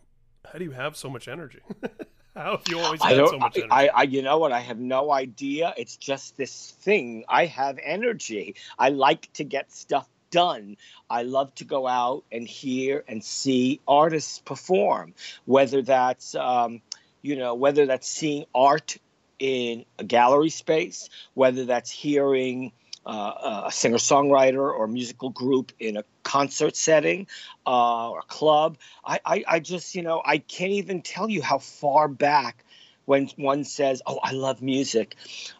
how 0.52 0.60
do 0.60 0.66
you 0.66 0.72
have 0.72 0.96
so 0.96 1.10
much 1.10 1.28
energy? 1.28 1.60
how 2.36 2.58
have 2.58 2.64
you 2.68 2.80
always 2.80 3.02
I 3.02 3.14
had 3.14 3.28
so 3.28 3.40
much 3.40 3.58
energy? 3.58 3.72
I, 3.72 3.88
I, 3.88 4.04
you 4.04 4.22
know 4.22 4.38
what? 4.38 4.52
I 4.52 4.60
have 4.60 4.80
no 4.80 5.12
idea. 5.12 5.74
It's 5.78 5.98
just 5.98 6.38
this 6.38 6.76
thing. 6.82 7.26
I 7.28 7.46
have 7.46 7.80
energy. 7.82 8.56
I 8.78 8.90
like 8.90 9.32
to 9.34 9.44
get 9.44 9.72
stuff 9.72 10.08
done. 10.32 10.78
I 11.10 11.24
love 11.24 11.54
to 11.56 11.66
go 11.66 11.88
out 11.88 12.24
and 12.32 12.48
hear 12.48 13.04
and 13.08 13.24
see 13.24 13.82
artists 13.88 14.40
perform, 14.40 15.14
whether 15.46 15.82
that's. 15.82 16.36
Um, 16.36 16.82
you 17.26 17.36
know, 17.36 17.56
whether 17.56 17.88
that's 17.88 18.08
seeing 18.08 18.46
art 18.54 18.98
in 19.40 19.84
a 19.98 20.04
gallery 20.04 20.52
space, 20.52 21.10
whether 21.34 21.66
that's 21.66 21.90
hearing 21.90 22.72
uh, 23.06 23.64
a 23.68 23.72
singer 23.72 23.98
songwriter 23.98 24.74
or 24.74 24.88
musical 24.88 25.30
group 25.30 25.72
in 25.80 25.98
a 25.98 26.04
concert 26.24 26.76
setting 26.76 27.28
uh, 27.66 28.10
or 28.10 28.20
a 28.20 28.24
club. 28.24 28.78
I, 29.06 29.20
I, 29.26 29.44
I 29.48 29.60
just, 29.60 29.96
you 29.96 30.02
know, 30.02 30.22
I 30.26 30.40
can't 30.40 30.72
even 30.72 31.02
tell 31.02 31.30
you 31.30 31.42
how 31.42 31.60
far 31.60 32.08
back 32.08 32.64
when 33.06 33.28
one 33.36 33.64
says, 33.64 34.02
Oh, 34.06 34.20
I 34.22 34.32
love 34.32 34.62
music. 34.62 35.16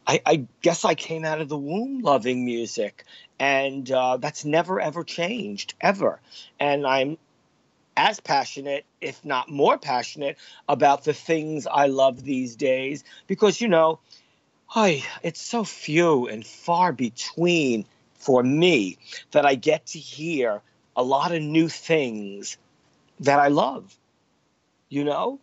I, 0.08 0.22
I 0.26 0.48
guess 0.62 0.86
I 0.86 0.96
came 0.96 1.24
out 1.26 1.42
of 1.42 1.50
the 1.50 1.58
womb 1.58 2.00
loving 2.00 2.44
music. 2.46 3.06
And 3.40 3.90
uh, 3.92 4.18
that's 4.18 4.46
never, 4.46 4.80
ever 4.80 5.04
changed, 5.04 5.76
ever. 5.82 6.22
And 6.60 6.88
I'm 6.88 7.18
as 7.98 8.20
passionate, 8.20 8.86
if 9.00 9.24
not 9.24 9.50
more 9.50 9.78
passionate, 9.78 10.38
about 10.68 11.04
the 11.04 11.14
things 11.14 11.68
I 11.68 11.88
love 11.88 12.24
these 12.24 12.56
days 12.56 13.04
because, 13.28 13.62
you 13.62 13.68
know, 13.68 14.00
Hi, 14.76 15.06
it's 15.24 15.40
so 15.40 15.64
few 15.64 16.28
and 16.28 16.46
far 16.46 16.92
between 16.92 17.86
for 18.16 18.44
me 18.44 18.98
that 19.32 19.46
I 19.46 19.56
get 19.56 19.86
to 19.86 20.00
hear 20.00 20.62
a 20.98 21.02
lot 21.02 21.32
of 21.32 21.42
new 21.42 21.70
things 21.70 22.58
that 23.22 23.40
I 23.40 23.48
love, 23.48 23.98
you 24.90 25.06
know? 25.06 25.40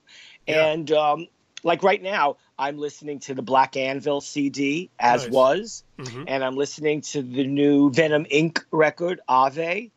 Yeah. 0.46 0.66
And 0.66 0.92
um, 0.92 1.28
like 1.62 1.82
right 1.82 2.02
now, 2.02 2.36
I'm 2.58 2.76
listening 2.76 3.20
to 3.20 3.32
the 3.32 3.40
Black 3.40 3.74
Anvil 3.74 4.20
CD, 4.20 4.90
as 4.98 5.22
nice. 5.22 5.32
was, 5.32 5.84
mm-hmm. 5.98 6.24
and 6.26 6.44
I'm 6.44 6.56
listening 6.56 7.00
to 7.00 7.22
the 7.22 7.46
new 7.46 7.90
Venom 7.90 8.26
Inc. 8.26 8.62
record, 8.70 9.22
Ave, 9.26 9.92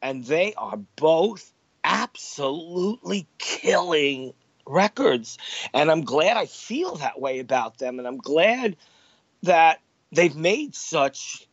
and 0.00 0.24
they 0.24 0.54
are 0.54 0.78
both 0.96 1.52
absolutely 1.84 3.26
killing 3.36 4.32
records. 4.70 5.38
And 5.74 5.90
I'm 5.90 6.02
glad 6.02 6.36
I 6.36 6.46
feel 6.46 6.96
that 6.96 7.20
way 7.20 7.40
about 7.40 7.78
them. 7.78 7.98
And 7.98 8.06
I'm 8.06 8.18
glad 8.18 8.76
that 9.42 9.80
they've 10.12 10.36
made 10.36 10.74
such 10.74 11.46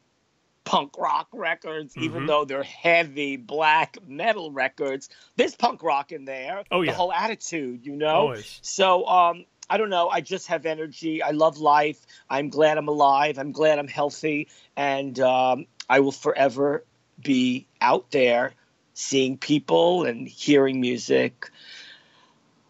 punk 0.63 0.97
rock 0.97 1.27
records, 1.31 1.93
mm-hmm. 1.93 2.03
even 2.03 2.25
though 2.25 2.45
they're 2.45 2.63
heavy 2.63 3.37
black 3.37 3.97
metal 4.05 4.51
records. 4.51 5.09
There's 5.35 5.55
punk 5.55 5.81
rock 5.81 6.11
in 6.11 6.25
there. 6.25 6.63
Oh, 6.69 6.81
yeah. 6.81 6.91
The 6.91 6.97
whole 6.97 7.13
attitude, 7.13 7.85
you 7.85 7.95
know? 7.95 8.07
Always. 8.07 8.59
So, 8.61 9.05
um, 9.05 9.45
I 9.69 9.77
don't 9.77 9.89
know. 9.89 10.09
I 10.09 10.21
just 10.21 10.47
have 10.47 10.65
energy. 10.65 11.21
I 11.21 11.31
love 11.31 11.57
life. 11.57 11.99
I'm 12.29 12.49
glad 12.49 12.77
I'm 12.77 12.87
alive. 12.87 13.37
I'm 13.37 13.51
glad 13.51 13.79
I'm 13.79 13.87
healthy. 13.87 14.47
And 14.75 15.19
um, 15.19 15.65
I 15.89 15.99
will 15.99 16.11
forever 16.11 16.85
be 17.21 17.67
out 17.81 18.11
there 18.11 18.53
seeing 18.93 19.37
people 19.37 20.05
and 20.05 20.27
hearing 20.27 20.81
music 20.81 21.49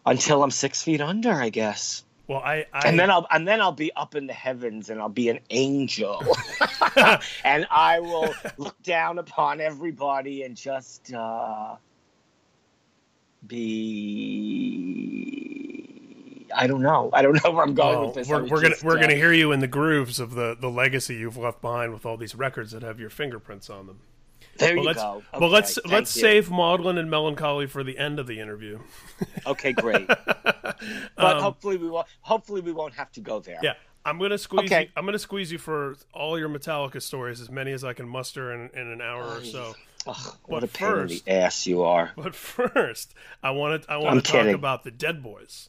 until 0.08 0.42
I'm 0.42 0.50
six 0.50 0.82
feet 0.82 1.00
under, 1.00 1.32
I 1.32 1.50
guess. 1.50 2.02
Well, 2.26 2.40
I, 2.40 2.66
I, 2.72 2.88
and 2.88 2.98
then 2.98 3.10
I'll 3.10 3.26
and 3.30 3.48
then 3.48 3.60
I'll 3.62 3.72
be 3.72 3.90
up 3.96 4.14
in 4.14 4.26
the 4.26 4.34
heavens 4.34 4.90
and 4.90 5.00
I'll 5.00 5.08
be 5.08 5.30
an 5.30 5.40
angel, 5.48 6.22
and 7.44 7.66
I 7.70 8.00
will 8.00 8.34
look 8.58 8.82
down 8.82 9.18
upon 9.18 9.62
everybody 9.62 10.42
and 10.42 10.54
just 10.54 11.14
uh, 11.14 11.76
be. 13.46 13.94
I 16.54 16.66
don't 16.66 16.82
know. 16.82 17.08
I 17.14 17.22
don't 17.22 17.42
know 17.42 17.50
where 17.50 17.64
I'm 17.64 17.74
going 17.74 17.98
well, 17.98 18.06
with 18.06 18.16
this. 18.16 18.28
We're, 18.28 18.44
we're 18.44 18.60
gonna 18.60 18.76
we're 18.82 18.98
uh, 18.98 19.00
gonna 19.00 19.14
hear 19.14 19.32
you 19.32 19.52
in 19.52 19.60
the 19.60 19.66
grooves 19.66 20.20
of 20.20 20.34
the 20.34 20.54
the 20.58 20.68
legacy 20.68 21.14
you've 21.14 21.38
left 21.38 21.62
behind 21.62 21.94
with 21.94 22.04
all 22.04 22.18
these 22.18 22.34
records 22.34 22.72
that 22.72 22.82
have 22.82 23.00
your 23.00 23.10
fingerprints 23.10 23.70
on 23.70 23.86
them. 23.86 24.00
There 24.58 24.74
well, 24.74 24.82
you 24.82 24.86
let's, 24.88 25.02
go. 25.02 25.10
Okay, 25.16 25.38
well, 25.40 25.50
let's 25.50 25.78
let's 25.86 26.16
you. 26.16 26.22
save 26.22 26.50
maudlin 26.50 26.98
and 26.98 27.08
melancholy 27.08 27.66
for 27.66 27.84
the 27.84 27.96
end 27.96 28.18
of 28.18 28.26
the 28.26 28.40
interview. 28.40 28.80
okay, 29.46 29.72
great. 29.72 30.06
but 30.06 30.76
um, 31.16 31.40
hopefully 31.40 31.76
we 31.76 31.88
won't. 31.88 32.06
Hopefully 32.22 32.60
we 32.60 32.72
won't 32.72 32.94
have 32.94 33.12
to 33.12 33.20
go 33.20 33.38
there. 33.38 33.60
Yeah, 33.62 33.74
I'm 34.04 34.18
gonna 34.18 34.38
squeeze. 34.38 34.70
Okay. 34.70 34.82
You, 34.82 34.88
I'm 34.96 35.04
gonna 35.04 35.18
squeeze 35.18 35.52
you 35.52 35.58
for 35.58 35.96
all 36.12 36.38
your 36.38 36.48
Metallica 36.48 37.00
stories, 37.00 37.40
as 37.40 37.50
many 37.50 37.72
as 37.72 37.84
I 37.84 37.92
can 37.92 38.08
muster 38.08 38.52
in, 38.52 38.70
in 38.74 38.88
an 38.88 39.00
hour 39.00 39.38
or 39.38 39.44
so. 39.44 39.74
Ugh, 40.06 40.36
what 40.46 40.64
a 40.64 40.66
pain 40.66 40.88
first, 40.88 41.12
in 41.12 41.34
the 41.34 41.40
ass 41.40 41.66
you 41.66 41.82
are. 41.82 42.12
But 42.16 42.34
first, 42.34 43.14
I 43.42 43.50
want 43.50 43.82
to 43.82 43.92
I 43.92 43.98
want 43.98 44.24
to 44.24 44.32
talk 44.32 44.40
kidding. 44.40 44.54
about 44.54 44.82
the 44.82 44.90
Dead 44.90 45.22
Boys. 45.22 45.68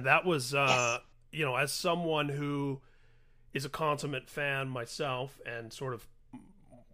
And 0.00 0.06
that 0.06 0.24
was 0.24 0.54
uh, 0.54 0.66
yes. 0.66 1.00
you 1.30 1.44
know 1.44 1.56
as 1.56 1.70
someone 1.70 2.30
who 2.30 2.80
is 3.52 3.66
a 3.66 3.68
consummate 3.68 4.30
fan 4.30 4.66
myself 4.66 5.38
and 5.44 5.74
sort 5.74 5.92
of 5.92 6.06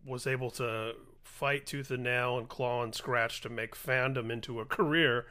was 0.05 0.27
able 0.27 0.51
to 0.51 0.93
fight 1.23 1.67
tooth 1.67 1.93
and 1.93 2.03
nail 2.03 2.37
and 2.37 2.49
claw 2.49 2.83
and 2.83 2.97
scratch 2.97 3.41
to 3.41 3.49
make 3.49 3.77
fandom 3.77 4.29
into 4.29 4.59
a 4.59 4.65
career 4.65 5.25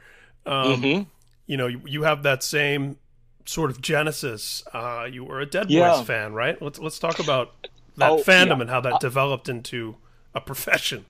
um, 0.46 0.80
mm-hmm. 0.80 1.02
you 1.46 1.56
know 1.58 1.66
you, 1.66 1.82
you, 1.84 2.04
have 2.04 2.22
that 2.22 2.42
same 2.42 2.96
sort 3.44 3.70
of 3.70 3.82
genesis 3.82 4.64
uh, 4.72 5.06
you 5.10 5.22
were 5.22 5.40
a 5.40 5.46
dead 5.46 5.70
yeah. 5.70 5.96
boys 5.96 6.06
fan 6.06 6.32
right 6.32 6.62
let's 6.62 6.78
let's 6.78 6.98
talk 6.98 7.18
about 7.18 7.52
that 7.98 8.10
oh, 8.10 8.16
fandom 8.22 8.56
yeah. 8.56 8.60
and 8.62 8.70
how 8.70 8.80
that 8.80 8.94
uh, 8.94 8.98
developed 8.98 9.50
into 9.50 9.96
a 10.34 10.40
profession 10.40 11.04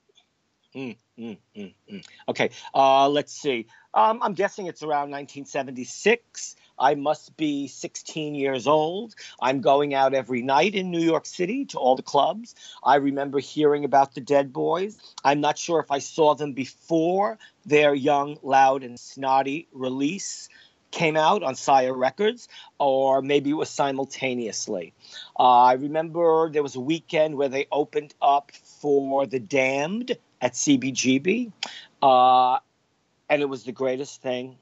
mm, 0.74 0.96
mm, 1.16 1.38
mm, 1.56 1.74
mm. 1.92 2.04
okay 2.28 2.50
uh, 2.74 3.08
let's 3.08 3.32
see 3.32 3.68
um, 3.96 4.20
I'm 4.22 4.34
guessing 4.34 4.66
it's 4.66 4.82
around 4.82 5.10
1976. 5.10 6.55
I 6.78 6.94
must 6.94 7.36
be 7.36 7.68
16 7.68 8.34
years 8.34 8.66
old. 8.66 9.14
I'm 9.40 9.60
going 9.60 9.94
out 9.94 10.14
every 10.14 10.42
night 10.42 10.74
in 10.74 10.90
New 10.90 11.00
York 11.00 11.26
City 11.26 11.64
to 11.66 11.78
all 11.78 11.96
the 11.96 12.02
clubs. 12.02 12.54
I 12.82 12.96
remember 12.96 13.38
hearing 13.38 13.84
about 13.84 14.14
the 14.14 14.20
Dead 14.20 14.52
Boys. 14.52 14.98
I'm 15.24 15.40
not 15.40 15.58
sure 15.58 15.80
if 15.80 15.90
I 15.90 15.98
saw 15.98 16.34
them 16.34 16.52
before 16.52 17.38
their 17.64 17.94
Young, 17.94 18.38
Loud, 18.42 18.82
and 18.82 18.98
Snotty 18.98 19.68
release 19.72 20.48
came 20.90 21.16
out 21.16 21.42
on 21.42 21.54
Sire 21.54 21.92
Records, 21.92 22.48
or 22.78 23.20
maybe 23.20 23.50
it 23.50 23.54
was 23.54 23.68
simultaneously. 23.68 24.94
Uh, 25.38 25.64
I 25.64 25.72
remember 25.74 26.48
there 26.50 26.62
was 26.62 26.76
a 26.76 26.80
weekend 26.80 27.36
where 27.36 27.48
they 27.48 27.66
opened 27.70 28.14
up 28.22 28.52
for 28.52 29.26
The 29.26 29.40
Damned 29.40 30.16
at 30.40 30.52
CBGB. 30.52 31.52
Uh, 32.02 32.58
and 33.28 33.42
it 33.42 33.46
was 33.46 33.64
the 33.64 33.72
greatest 33.72 34.22
thing 34.22 34.56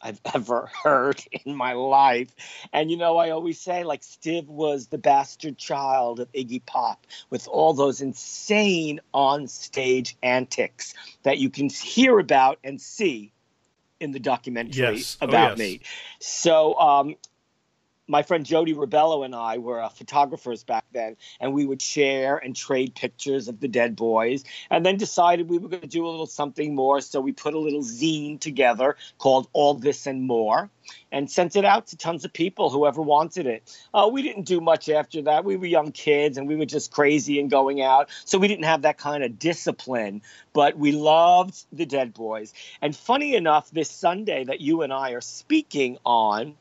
I've 0.00 0.20
ever 0.34 0.70
heard 0.82 1.22
in 1.44 1.54
my 1.54 1.72
life. 1.72 2.28
And 2.72 2.90
you 2.90 2.96
know, 2.96 3.16
I 3.16 3.30
always 3.30 3.60
say, 3.60 3.84
like, 3.84 4.02
Stiv 4.02 4.46
was 4.46 4.88
the 4.88 4.98
bastard 4.98 5.58
child 5.58 6.20
of 6.20 6.30
Iggy 6.32 6.64
Pop 6.64 7.06
with 7.30 7.48
all 7.48 7.74
those 7.74 8.00
insane 8.00 9.00
on 9.12 9.48
stage 9.48 10.16
antics 10.22 10.94
that 11.22 11.38
you 11.38 11.50
can 11.50 11.68
hear 11.68 12.18
about 12.18 12.58
and 12.64 12.80
see 12.80 13.32
in 14.00 14.12
the 14.12 14.20
documentary 14.20 14.96
yes. 14.96 15.16
about 15.20 15.46
oh, 15.46 15.50
yes. 15.50 15.58
me. 15.58 15.80
So, 16.20 16.78
um, 16.78 17.16
my 18.08 18.22
friend 18.22 18.44
Jody 18.44 18.74
Ribello 18.74 19.24
and 19.24 19.34
I 19.34 19.58
were 19.58 19.82
uh, 19.82 19.90
photographers 19.90 20.64
back 20.64 20.86
then, 20.92 21.16
and 21.40 21.52
we 21.52 21.66
would 21.66 21.82
share 21.82 22.38
and 22.38 22.56
trade 22.56 22.94
pictures 22.94 23.48
of 23.48 23.60
the 23.60 23.68
dead 23.68 23.94
boys, 23.94 24.44
and 24.70 24.84
then 24.84 24.96
decided 24.96 25.48
we 25.48 25.58
were 25.58 25.68
going 25.68 25.82
to 25.82 25.88
do 25.88 26.06
a 26.06 26.08
little 26.08 26.26
something 26.26 26.74
more. 26.74 27.00
So 27.02 27.20
we 27.20 27.32
put 27.32 27.54
a 27.54 27.58
little 27.58 27.82
zine 27.82 28.40
together 28.40 28.96
called 29.18 29.48
All 29.52 29.74
This 29.74 30.06
and 30.06 30.22
More, 30.22 30.70
and 31.12 31.30
sent 31.30 31.54
it 31.54 31.66
out 31.66 31.88
to 31.88 31.96
tons 31.96 32.24
of 32.24 32.32
people, 32.32 32.70
whoever 32.70 33.02
wanted 33.02 33.46
it. 33.46 33.78
Uh, 33.92 34.08
we 34.10 34.22
didn't 34.22 34.44
do 34.44 34.60
much 34.60 34.88
after 34.88 35.22
that. 35.22 35.44
We 35.44 35.56
were 35.56 35.66
young 35.66 35.92
kids, 35.92 36.38
and 36.38 36.48
we 36.48 36.56
were 36.56 36.66
just 36.66 36.90
crazy 36.90 37.38
and 37.38 37.50
going 37.50 37.82
out, 37.82 38.08
so 38.24 38.38
we 38.38 38.48
didn't 38.48 38.64
have 38.64 38.82
that 38.82 38.96
kind 38.96 39.22
of 39.22 39.38
discipline. 39.38 40.22
But 40.54 40.78
we 40.78 40.92
loved 40.92 41.66
the 41.72 41.84
dead 41.84 42.14
boys. 42.14 42.54
And 42.80 42.96
funny 42.96 43.34
enough, 43.34 43.70
this 43.70 43.90
Sunday 43.90 44.44
that 44.44 44.62
you 44.62 44.80
and 44.80 44.92
I 44.92 45.10
are 45.10 45.20
speaking 45.20 45.98
on 46.06 46.56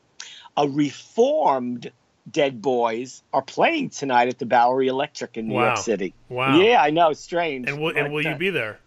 a 0.57 0.67
reformed 0.67 1.91
Dead 2.29 2.61
Boys 2.61 3.23
are 3.31 3.41
playing 3.41 3.89
tonight 3.91 4.27
at 4.27 4.37
the 4.39 4.45
Bowery 4.45 4.87
Electric 4.87 5.37
in 5.37 5.47
New 5.47 5.53
Wow. 5.55 5.65
York 5.67 5.77
City. 5.77 6.13
Wow. 6.27 6.59
Yeah, 6.59 6.81
I 6.81 6.89
know, 6.89 7.13
strange. 7.13 7.69
And 7.69 7.79
will, 7.79 7.95
and 7.95 8.11
will 8.11 8.25
you 8.25 8.35
be 8.35 8.49
there? 8.49 8.79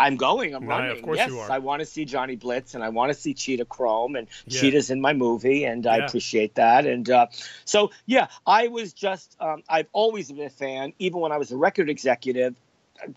I'm 0.00 0.16
going. 0.16 0.54
I'm 0.54 0.66
No, 0.66 0.72
of 0.76 0.80
running. 0.80 1.02
course 1.04 1.18
yes, 1.18 1.28
you 1.28 1.38
are. 1.38 1.50
I 1.52 1.58
want 1.58 1.80
to 1.80 1.86
see 1.86 2.06
Johnny 2.06 2.34
Blitz 2.34 2.74
and 2.74 2.82
I 2.82 2.88
want 2.88 3.12
to 3.12 3.14
see 3.18 3.34
Cheetah 3.34 3.66
Chrome 3.66 4.16
and 4.16 4.26
Yeah. 4.46 4.60
Cheetah's 4.60 4.88
in 4.90 5.00
my 5.00 5.12
movie 5.12 5.64
and 5.66 5.86
I 5.86 5.98
appreciate 5.98 6.54
that. 6.54 6.86
And 6.86 7.08
uh, 7.10 7.26
so 7.66 7.90
yeah, 8.06 8.28
I 8.46 8.68
was 8.68 8.94
just 8.94 9.36
um, 9.40 9.62
I've 9.68 9.88
always 9.92 10.32
been 10.32 10.46
a 10.46 10.50
fan, 10.50 10.94
even 10.98 11.20
when 11.20 11.32
I 11.32 11.36
was 11.36 11.52
a 11.52 11.56
record 11.58 11.90
executive. 11.90 12.56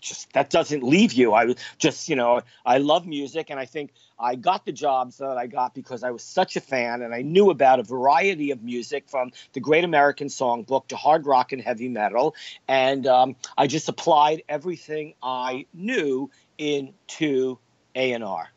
Just 0.00 0.32
that 0.32 0.50
doesn't 0.50 0.82
leave 0.82 1.12
you. 1.12 1.34
I 1.34 1.54
just 1.78 2.08
you 2.08 2.16
know 2.16 2.42
I 2.64 2.78
love 2.78 3.06
music 3.06 3.50
and 3.50 3.58
I 3.58 3.66
think 3.66 3.92
I 4.18 4.34
got 4.36 4.64
the 4.64 4.72
jobs 4.72 5.18
that 5.18 5.36
I 5.36 5.46
got 5.46 5.74
because 5.74 6.02
I 6.02 6.10
was 6.10 6.22
such 6.22 6.56
a 6.56 6.60
fan 6.60 7.02
and 7.02 7.14
I 7.14 7.22
knew 7.22 7.50
about 7.50 7.80
a 7.80 7.82
variety 7.82 8.50
of 8.50 8.62
music 8.62 9.08
from 9.08 9.32
the 9.52 9.60
Great 9.60 9.84
American 9.84 10.28
Songbook 10.28 10.88
to 10.88 10.96
hard 10.96 11.26
rock 11.26 11.52
and 11.52 11.60
heavy 11.60 11.88
metal 11.88 12.34
and 12.68 13.06
um, 13.06 13.36
I 13.56 13.66
just 13.66 13.88
applied 13.88 14.42
everything 14.48 15.14
I 15.22 15.66
knew 15.72 16.30
into 16.58 17.58
A 17.94 18.12
and 18.12 18.24
R. 18.24 18.48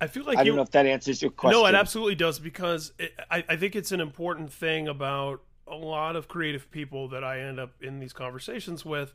I 0.00 0.06
feel 0.06 0.24
like 0.24 0.38
I 0.38 0.42
you. 0.42 0.50
don't 0.50 0.56
know 0.56 0.62
if 0.62 0.70
that 0.72 0.86
answers 0.86 1.20
your 1.20 1.30
question. 1.30 1.60
No, 1.60 1.66
it 1.66 1.74
absolutely 1.74 2.14
does 2.14 2.38
because 2.38 2.92
it, 2.98 3.12
I, 3.30 3.44
I 3.48 3.56
think 3.56 3.74
it's 3.74 3.92
an 3.92 4.00
important 4.00 4.52
thing 4.52 4.86
about 4.86 5.42
a 5.66 5.74
lot 5.74 6.16
of 6.16 6.28
creative 6.28 6.70
people 6.70 7.08
that 7.08 7.24
I 7.24 7.40
end 7.40 7.58
up 7.58 7.72
in 7.80 7.98
these 7.98 8.12
conversations 8.12 8.84
with. 8.84 9.12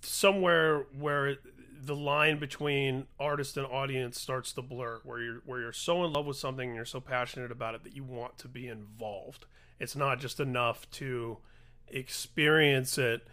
Somewhere 0.00 0.86
where 0.98 1.36
the 1.84 1.96
line 1.96 2.38
between 2.38 3.06
artist 3.18 3.56
and 3.56 3.66
audience 3.66 4.20
starts 4.20 4.52
to 4.52 4.62
blur, 4.62 5.00
where 5.04 5.20
you're 5.20 5.42
where 5.46 5.60
you're 5.60 5.72
so 5.72 6.04
in 6.04 6.12
love 6.12 6.26
with 6.26 6.36
something 6.36 6.68
and 6.68 6.76
you're 6.76 6.84
so 6.84 7.00
passionate 7.00 7.50
about 7.50 7.74
it 7.74 7.84
that 7.84 7.94
you 7.96 8.04
want 8.04 8.38
to 8.38 8.48
be 8.48 8.68
involved. 8.68 9.46
It's 9.80 9.96
not 9.96 10.20
just 10.20 10.38
enough 10.40 10.88
to 10.92 11.38
experience 11.88 12.98
it. 12.98 13.26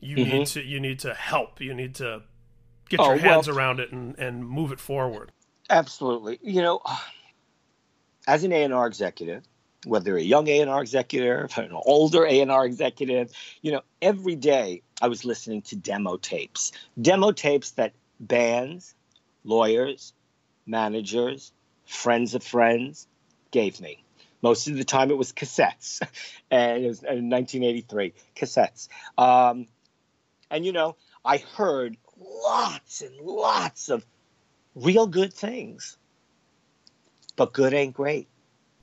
You 0.00 0.16
need 0.16 0.46
to 0.48 0.62
you 0.62 0.80
need 0.80 0.98
to 1.00 1.14
help. 1.14 1.60
You 1.60 1.74
need 1.74 1.94
to 1.96 2.22
get 2.88 3.00
Mm-hmm. 3.00 3.10
Oh, 3.10 3.14
your 3.14 3.22
hands 3.22 3.46
well- 3.48 3.56
around 3.56 3.80
it 3.80 3.92
and, 3.92 4.18
and 4.18 4.46
move 4.46 4.72
it 4.72 4.80
forward. 4.80 5.32
Absolutely. 5.70 6.38
You 6.42 6.60
know, 6.60 6.82
as 8.26 8.44
an 8.44 8.52
A&R 8.52 8.86
executive, 8.86 9.44
whether 9.86 10.16
a 10.16 10.20
young 10.22 10.46
A&R 10.48 10.82
executive, 10.82 11.56
an 11.56 11.70
older 11.72 12.26
A&R 12.26 12.66
executive, 12.66 13.32
you 13.62 13.72
know, 13.72 13.80
every 14.02 14.34
day 14.36 14.82
I 15.02 15.08
was 15.08 15.24
listening 15.24 15.62
to 15.62 15.76
demo 15.76 16.16
tapes. 16.16 16.70
Demo 17.00 17.32
tapes 17.32 17.72
that 17.72 17.92
bands, 18.20 18.94
lawyers, 19.42 20.12
managers, 20.64 21.52
friends 21.86 22.36
of 22.36 22.44
friends 22.44 23.08
gave 23.50 23.80
me. 23.80 24.04
Most 24.42 24.68
of 24.68 24.76
the 24.76 24.84
time 24.84 25.10
it 25.10 25.18
was 25.18 25.32
cassettes. 25.32 26.00
and 26.52 26.84
it 26.84 26.86
was 26.86 27.02
in 27.02 27.28
1983, 27.28 28.14
cassettes. 28.36 28.88
Um, 29.18 29.66
and, 30.52 30.64
you 30.64 30.70
know, 30.70 30.94
I 31.24 31.38
heard 31.38 31.96
lots 32.16 33.02
and 33.02 33.20
lots 33.20 33.88
of 33.88 34.06
real 34.76 35.08
good 35.08 35.34
things. 35.34 35.98
But 37.34 37.52
good 37.52 37.74
ain't 37.74 37.94
great. 37.94 38.28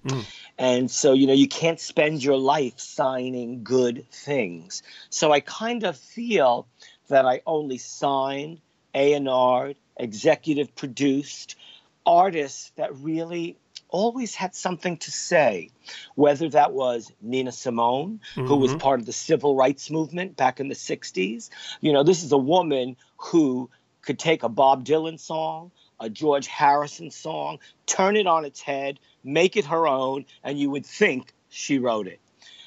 Mm. 0.10 0.26
And 0.58 0.92
so, 0.92 1.14
you 1.14 1.26
know, 1.26 1.34
you 1.34 1.48
can't 1.48 1.80
spend 1.80 2.22
your 2.24 2.38
life 2.38 2.80
signing 2.80 3.64
good 3.64 4.06
things. 4.12 4.84
So 5.10 5.32
I 5.32 5.40
kind 5.40 5.84
of 5.84 5.98
feel 5.98 6.68
that 7.08 7.26
I 7.26 7.42
only 7.46 7.78
signed 7.78 8.60
A&R, 8.94 9.74
executive 9.98 10.76
produced 10.76 11.56
artists 12.06 12.72
that 12.76 12.96
really 12.98 13.58
always 13.90 14.36
had 14.36 14.54
something 14.54 14.98
to 14.98 15.12
say, 15.12 15.72
whether 16.16 16.50
that 16.50 16.74
was 16.74 17.12
Nina 17.22 17.52
Simone, 17.52 18.20
who 18.36 18.56
was 18.56 18.72
mm-hmm. 18.72 18.80
part 18.80 19.00
of 19.00 19.06
the 19.06 19.14
civil 19.14 19.56
rights 19.56 19.90
movement 19.90 20.36
back 20.36 20.60
in 20.60 20.68
the 20.68 20.76
60s. 20.76 21.50
You 21.82 21.94
know, 21.94 22.04
this 22.04 22.24
is 22.24 22.32
a 22.32 22.38
woman 22.38 22.98
who 23.18 23.70
could 24.02 24.20
take 24.20 24.44
a 24.44 24.50
Bob 24.50 24.86
Dylan 24.86 25.20
song, 25.20 25.72
a 26.00 26.10
George 26.10 26.48
Harrison 26.48 27.12
song, 27.12 27.60
turn 27.86 28.16
it 28.16 28.28
on 28.28 28.46
its 28.46 28.62
head, 28.62 29.00
make 29.24 29.58
it 29.58 29.66
her 29.66 29.88
own, 29.88 30.26
and 30.44 30.60
you 30.60 30.70
would 30.70 30.86
think 30.86 31.34
she 31.50 31.80
wrote 31.80 32.08
it. 32.08 32.20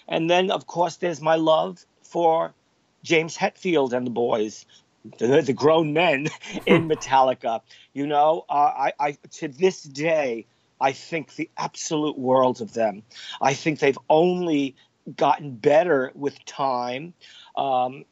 And 0.08 0.28
then, 0.28 0.50
of 0.50 0.66
course, 0.66 0.96
there's 0.96 1.20
my 1.20 1.36
love 1.36 1.84
for 2.02 2.54
James 3.02 3.36
Hetfield 3.36 3.92
and 3.92 4.06
the 4.06 4.10
boys, 4.10 4.66
the, 5.18 5.42
the 5.42 5.52
grown 5.52 5.92
men 5.92 6.28
in 6.66 6.88
Metallica. 6.88 7.60
You 7.92 8.06
know, 8.06 8.44
uh, 8.48 8.52
I, 8.52 8.92
I 8.98 9.12
to 9.32 9.48
this 9.48 9.82
day, 9.82 10.46
I 10.80 10.92
think 10.92 11.34
the 11.36 11.48
absolute 11.56 12.18
world 12.18 12.60
of 12.60 12.72
them. 12.72 13.02
I 13.40 13.54
think 13.54 13.78
they've 13.78 13.98
only 14.10 14.76
gotten 15.16 15.56
better 15.56 16.12
with 16.14 16.44
time. 16.44 17.14
Um, 17.56 18.04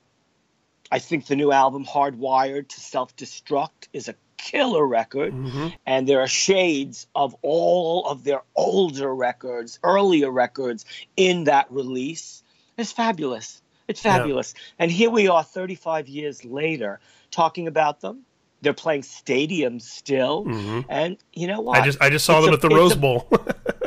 I 0.93 0.99
think 0.99 1.27
the 1.27 1.37
new 1.37 1.53
album, 1.53 1.85
Hardwired 1.85 2.69
to 2.69 2.81
Self 2.81 3.15
Destruct, 3.17 3.89
is 3.93 4.09
a 4.09 4.15
killer 4.41 4.87
record. 4.87 5.33
Mm-hmm. 5.33 5.69
And 5.87 6.07
there 6.09 6.21
are 6.21 6.29
shades 6.29 7.07
of 7.15 7.35
all 7.43 8.07
of 8.07 8.25
their 8.25 8.43
older 8.57 9.15
records, 9.15 9.79
earlier 9.83 10.31
records 10.31 10.85
in 11.17 11.45
that 11.45 11.67
release. 11.71 12.43
It's 12.77 12.93
fabulous. 12.93 13.61
It's 13.89 14.05
Yeah. 14.05 14.19
fabulous. 14.19 14.55
And 14.79 14.91
here 14.91 15.11
we 15.11 15.29
are 15.29 15.43
35 15.45 16.09
years 16.09 16.45
later 16.45 17.01
talking 17.31 17.67
about 17.67 18.01
them. 18.01 18.23
They're 18.63 18.73
playing 18.75 19.03
stadiums 19.03 19.83
still. 19.83 20.45
Mm-hmm. 20.45 20.81
And 20.89 21.17
you 21.33 21.47
know 21.47 21.61
what? 21.61 21.79
I 21.81 21.85
just 21.85 22.01
I 22.01 22.11
just 22.11 22.25
saw 22.25 22.39
It's 22.39 22.45
them 22.47 22.53
a- 22.55 22.57
at 22.57 22.61
the 22.63 22.69
Rose 22.69 22.93
a- 22.93 22.97
Bowl 22.99 23.27
a 23.33 23.39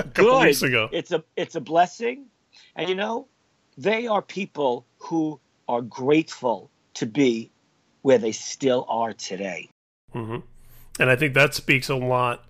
couple 0.03 0.11
good. 0.13 0.43
weeks 0.47 0.61
ago. 0.63 0.89
It's 0.91 1.11
a 1.11 1.23
it's 1.35 1.55
a 1.55 1.61
blessing, 1.61 2.25
and 2.75 2.89
you 2.89 2.95
know, 2.95 3.27
they 3.77 4.07
are 4.07 4.21
people 4.21 4.85
who 4.97 5.39
are 5.67 5.81
grateful 5.81 6.69
to 6.95 7.05
be 7.05 7.51
where 8.01 8.17
they 8.17 8.31
still 8.33 8.85
are 8.89 9.13
today. 9.13 9.69
Mm-hmm. 10.13 10.37
And 10.99 11.09
I 11.09 11.15
think 11.15 11.33
that 11.33 11.53
speaks 11.53 11.89
a 11.89 11.95
lot 11.95 12.45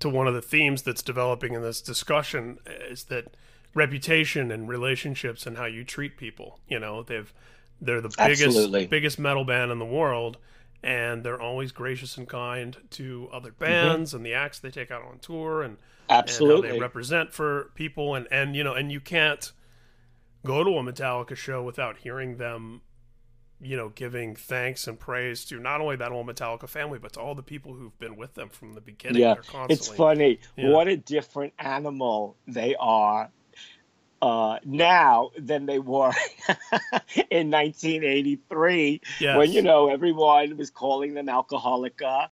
to 0.00 0.08
one 0.08 0.26
of 0.26 0.34
the 0.34 0.42
themes 0.42 0.82
that's 0.82 1.02
developing 1.02 1.54
in 1.54 1.62
this 1.62 1.80
discussion 1.80 2.58
is 2.66 3.04
that 3.04 3.34
reputation 3.74 4.50
and 4.50 4.68
relationships 4.68 5.46
and 5.46 5.56
how 5.56 5.64
you 5.64 5.84
treat 5.84 6.16
people. 6.16 6.60
You 6.68 6.78
know, 6.78 7.02
they've 7.02 7.32
they're 7.80 8.00
the 8.00 8.12
biggest 8.16 8.42
Absolutely. 8.42 8.86
biggest 8.86 9.18
metal 9.18 9.44
band 9.44 9.70
in 9.70 9.78
the 9.78 9.86
world 9.86 10.38
and 10.82 11.24
they're 11.24 11.40
always 11.40 11.72
gracious 11.72 12.16
and 12.16 12.28
kind 12.28 12.76
to 12.90 13.28
other 13.32 13.50
mm-hmm. 13.50 13.64
bands 13.64 14.14
and 14.14 14.24
the 14.24 14.34
acts 14.34 14.58
they 14.58 14.70
take 14.70 14.90
out 14.90 15.02
on 15.02 15.18
tour 15.18 15.62
and 15.62 15.78
and 16.08 16.16
how 16.16 16.18
Absolutely. 16.20 16.70
they 16.70 16.78
represent 16.78 17.32
for 17.32 17.70
people 17.74 18.14
and 18.14 18.26
and 18.30 18.56
you 18.56 18.64
know 18.64 18.72
and 18.72 18.90
you 18.90 19.00
can't 19.00 19.52
go 20.44 20.64
to 20.64 20.70
a 20.70 20.82
Metallica 20.82 21.36
show 21.36 21.62
without 21.62 21.98
hearing 21.98 22.36
them 22.36 22.80
you 23.60 23.76
know 23.76 23.88
giving 23.90 24.36
thanks 24.36 24.86
and 24.86 24.98
praise 24.98 25.44
to 25.46 25.58
not 25.58 25.80
only 25.80 25.96
that 25.96 26.12
whole 26.12 26.24
Metallica 26.24 26.68
family 26.68 26.98
but 26.98 27.12
to 27.14 27.20
all 27.20 27.34
the 27.34 27.42
people 27.42 27.74
who've 27.74 27.98
been 27.98 28.16
with 28.16 28.34
them 28.34 28.48
from 28.48 28.74
the 28.74 28.80
beginning 28.80 29.22
yeah, 29.22 29.34
constantly 29.34 29.74
it's 29.74 29.88
funny. 29.88 30.40
Yeah. 30.56 30.70
What 30.70 30.88
a 30.88 30.96
different 30.96 31.52
animal 31.58 32.36
they 32.46 32.76
are 32.78 33.30
uh, 34.20 34.58
now 34.64 35.30
than 35.38 35.66
they 35.66 35.78
were 35.78 36.12
in 37.30 37.50
1983 37.50 39.00
Yes. 39.20 39.36
when 39.36 39.52
you 39.52 39.62
know 39.62 39.88
everyone 39.88 40.56
was 40.56 40.70
calling 40.70 41.14
them 41.14 41.26
alcoholica. 41.26 42.28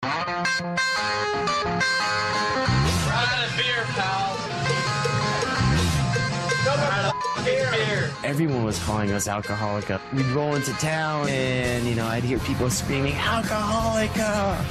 Everyone 8.24 8.64
was 8.64 8.80
calling 8.84 9.12
us 9.12 9.28
Alcoholica. 9.28 10.00
We'd 10.14 10.26
roll 10.28 10.56
into 10.56 10.72
town 10.74 11.28
and, 11.28 11.86
you 11.86 11.94
know, 11.94 12.06
I'd 12.06 12.24
hear 12.24 12.40
people 12.40 12.70
screaming, 12.70 13.14
Alcoholica! 13.14 14.64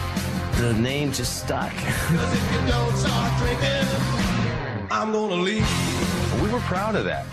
The 0.59 0.73
name 0.75 1.13
just 1.13 1.41
stuck. 1.45 1.71
Drinking, 3.39 3.89
I'm 4.91 5.13
gonna 5.13 5.35
leave. 5.35 5.69
We 6.43 6.51
were 6.51 6.61
proud 6.61 6.97
of 6.97 7.05
that. 7.05 7.27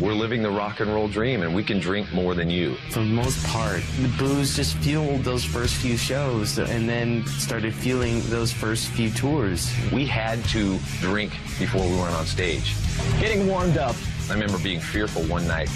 we're 0.00 0.14
living 0.14 0.42
the 0.42 0.50
rock 0.50 0.80
and 0.80 0.92
roll 0.92 1.08
dream 1.08 1.42
and 1.42 1.54
we 1.54 1.62
can 1.62 1.78
drink 1.78 2.10
more 2.12 2.34
than 2.34 2.48
you. 2.48 2.76
For 2.90 3.00
the 3.00 3.06
most 3.06 3.44
part, 3.46 3.82
the 4.00 4.08
booze 4.18 4.56
just 4.56 4.76
fueled 4.78 5.22
those 5.22 5.44
first 5.44 5.74
few 5.74 5.98
shows 5.98 6.58
and 6.58 6.88
then 6.88 7.26
started 7.26 7.74
fueling 7.74 8.22
those 8.30 8.52
first 8.52 8.88
few 8.88 9.10
tours. 9.10 9.70
We 9.92 10.06
had 10.06 10.42
to 10.46 10.78
drink 11.00 11.32
before 11.58 11.82
we 11.82 11.96
went 11.96 12.14
on 12.14 12.24
stage. 12.24 12.74
Getting 13.20 13.46
warmed 13.48 13.76
up. 13.76 13.96
I 14.28 14.34
remember 14.34 14.58
being 14.58 14.80
fearful 14.80 15.22
one 15.24 15.46
night. 15.46 15.68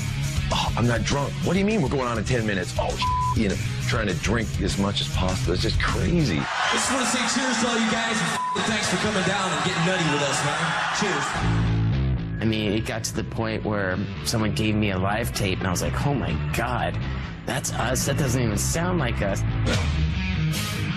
Oh, 0.52 0.72
I'm 0.76 0.86
not 0.86 1.04
drunk. 1.04 1.32
What 1.44 1.52
do 1.52 1.60
you 1.60 1.64
mean 1.64 1.82
we're 1.82 1.88
going 1.88 2.08
on 2.08 2.18
in 2.18 2.24
10 2.24 2.44
minutes? 2.44 2.74
Oh, 2.78 2.96
you 3.36 3.48
know, 3.48 3.54
trying 3.88 4.08
to 4.08 4.14
drink 4.14 4.48
as 4.60 4.76
much 4.78 5.00
as 5.00 5.08
possible. 5.14 5.52
It's 5.52 5.62
just 5.62 5.80
crazy. 5.80 6.38
I 6.38 6.70
just 6.72 6.92
want 6.92 7.04
to 7.04 7.10
say 7.10 7.40
cheers 7.40 7.60
to 7.60 7.68
all 7.68 7.78
you 7.78 7.90
guys 7.90 8.16
and 8.56 8.64
thanks 8.64 8.88
for 8.88 8.96
coming 8.96 9.22
down 9.22 9.50
and 9.52 9.64
getting 9.64 9.86
nutty 9.86 10.04
with 10.12 10.22
us, 10.22 10.44
man. 10.44 10.58
Cheers. 10.98 12.40
I 12.40 12.44
mean, 12.44 12.72
it 12.72 12.86
got 12.86 13.04
to 13.04 13.14
the 13.14 13.22
point 13.22 13.64
where 13.64 13.96
someone 14.24 14.52
gave 14.52 14.74
me 14.74 14.90
a 14.90 14.98
live 14.98 15.32
tape 15.32 15.58
and 15.58 15.68
I 15.68 15.70
was 15.70 15.82
like, 15.82 16.06
oh 16.06 16.14
my 16.14 16.32
God, 16.56 16.98
that's 17.46 17.72
us. 17.74 18.06
That 18.06 18.18
doesn't 18.18 18.42
even 18.42 18.58
sound 18.58 18.98
like 18.98 19.22
us. 19.22 19.42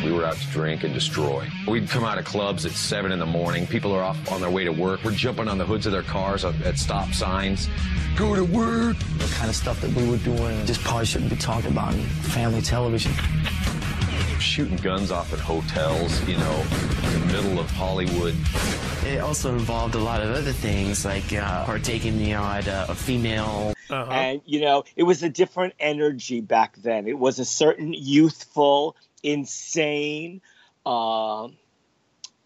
We 0.04 0.12
were 0.12 0.26
out 0.26 0.36
to 0.36 0.48
drink 0.48 0.84
and 0.84 0.94
destroy. 0.94 1.48
We'd 1.66 1.90
come 1.90 2.04
out 2.04 2.18
of 2.18 2.26
clubs 2.26 2.66
at 2.66 2.74
7 2.74 3.12
in 3.14 3.20
the 3.20 3.26
morning. 3.26 3.66
People 3.66 3.94
are 3.94 4.04
off 4.04 4.32
on 4.32 4.42
their 4.42 4.50
way 4.50 4.66
to 4.66 4.72
work. 4.72 5.02
We're 5.04 5.12
jumping 5.12 5.48
on 5.48 5.58
the 5.58 5.66
hoods 5.66 5.86
of 5.86 5.94
their 5.94 6.04
cars 6.04 6.44
at 6.44 6.78
stop 6.78 7.14
signs. 7.14 7.70
Go 8.18 8.36
to 8.36 8.44
work. 8.44 8.98
The 9.18 9.34
kind 9.36 9.50
of 9.50 9.56
stuff 9.56 9.80
that 9.82 9.92
we 9.94 10.10
were 10.10 10.18
doing 10.18 10.66
just 10.66 10.82
probably 10.82 11.06
shouldn't 11.06 11.30
be 11.30 11.38
talked 11.38 11.66
about 11.66 11.94
in 11.94 12.02
family 12.02 12.62
television. 12.62 13.14
Shooting 14.40 14.76
guns 14.78 15.10
off 15.10 15.32
at 15.32 15.40
hotels, 15.40 16.22
you 16.28 16.36
know, 16.36 16.66
in 17.14 17.20
the 17.22 17.26
middle 17.28 17.60
of 17.60 17.72
Hollywood. 17.72 18.36
It 19.06 19.22
also 19.22 19.54
involved 19.54 19.96
a 19.96 20.00
lot 20.00 20.22
of 20.22 20.30
other 20.30 20.52
things, 20.52 21.06
like 21.06 21.32
uh, 21.32 21.64
partaking, 21.64 22.20
you 22.20 22.34
know, 22.34 22.44
at 22.44 22.68
a, 22.68 22.92
a 22.92 22.96
female. 22.96 23.74
Uh-huh. 23.90 24.12
And, 24.12 24.42
you 24.46 24.62
know, 24.62 24.84
it 24.96 25.04
was 25.04 25.24
a 25.24 25.30
different 25.30 25.74
energy 25.80 26.42
back 26.42 26.76
then. 26.78 27.08
It 27.08 27.18
was 27.18 27.40
a 27.40 27.46
certain 27.46 27.94
youthful, 27.94 28.98
insane, 29.24 30.42
uh, 30.86 31.48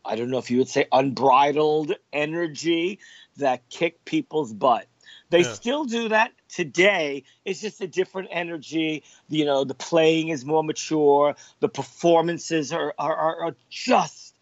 I 0.06 0.16
don't 0.16 0.30
know 0.30 0.38
if 0.38 0.50
you 0.50 0.60
would 0.60 0.70
say 0.70 0.88
unbridled 0.92 1.94
energy 2.14 3.00
that 3.38 3.68
kicked 3.70 4.06
people's 4.06 4.54
butt. 4.54 4.88
They 5.30 5.44
Yeah. 5.44 5.54
still 5.54 5.86
do 5.86 6.10
that 6.10 6.32
today. 6.48 7.24
It's 7.44 7.60
just 7.60 7.82
a 7.82 7.88
different 7.88 8.30
energy. 8.32 9.04
You 9.28 9.46
know, 9.46 9.66
the 9.66 9.74
playing 9.74 10.30
is 10.30 10.46
more 10.46 10.64
mature. 10.64 11.36
The 11.60 11.70
performances 11.70 12.72
are 12.72 12.94
are, 12.98 13.16
are, 13.16 13.44
are 13.48 13.56
just 13.70 14.36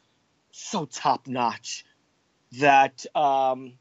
so 0.52 0.86
top 0.86 1.28
notch 1.28 1.86
that 2.60 3.06
um, 3.16 3.74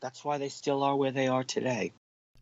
that's 0.00 0.24
why 0.24 0.38
they 0.38 0.50
still 0.50 0.82
are 0.82 0.96
where 0.96 1.12
they 1.12 1.28
are 1.28 1.44
today. 1.44 1.92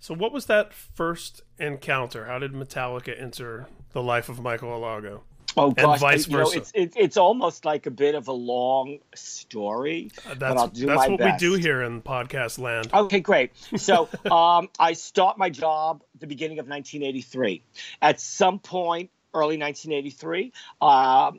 So, 0.03 0.15
what 0.15 0.33
was 0.33 0.47
that 0.47 0.75
first 0.75 1.43
encounter? 1.61 2.27
How 2.27 2.41
did 2.41 2.55
Metallica 2.55 3.15
enter 3.17 3.69
the 3.93 4.03
life 4.03 4.29
of 4.29 4.41
Michael 4.41 4.71
Alago? 4.71 5.21
Oh 5.57 5.69
and 5.69 5.77
gosh, 5.77 6.01
vice 6.01 6.27
you 6.27 6.39
know, 6.39 6.45
versa. 6.45 6.65
it's 6.75 6.97
it's 6.97 7.17
almost 7.17 7.65
like 7.65 7.87
a 7.87 7.91
bit 7.93 8.17
of 8.17 8.27
a 8.27 8.33
long 8.33 8.99
story, 9.15 10.11
but 10.27 10.41
that's 10.41 10.81
that's 10.81 11.09
what 11.09 11.19
best. 11.21 11.41
we 11.41 11.49
do 11.49 11.55
here 11.55 11.83
in 11.83 12.03
podcast 12.03 12.59
land. 12.59 12.91
Okay, 12.93 13.21
great. 13.21 13.53
So 13.77 14.09
um, 14.29 14.71
I 14.77 14.95
start 14.95 15.39
my 15.39 15.51
job 15.51 16.03
at 16.17 16.21
the 16.21 16.27
beginning 16.27 16.59
of 16.59 16.67
1983. 16.67 17.63
At 18.01 18.21
some 18.21 18.59
point, 18.59 19.11
early 19.33 19.57
1983, 19.57 20.53
um, 20.81 21.39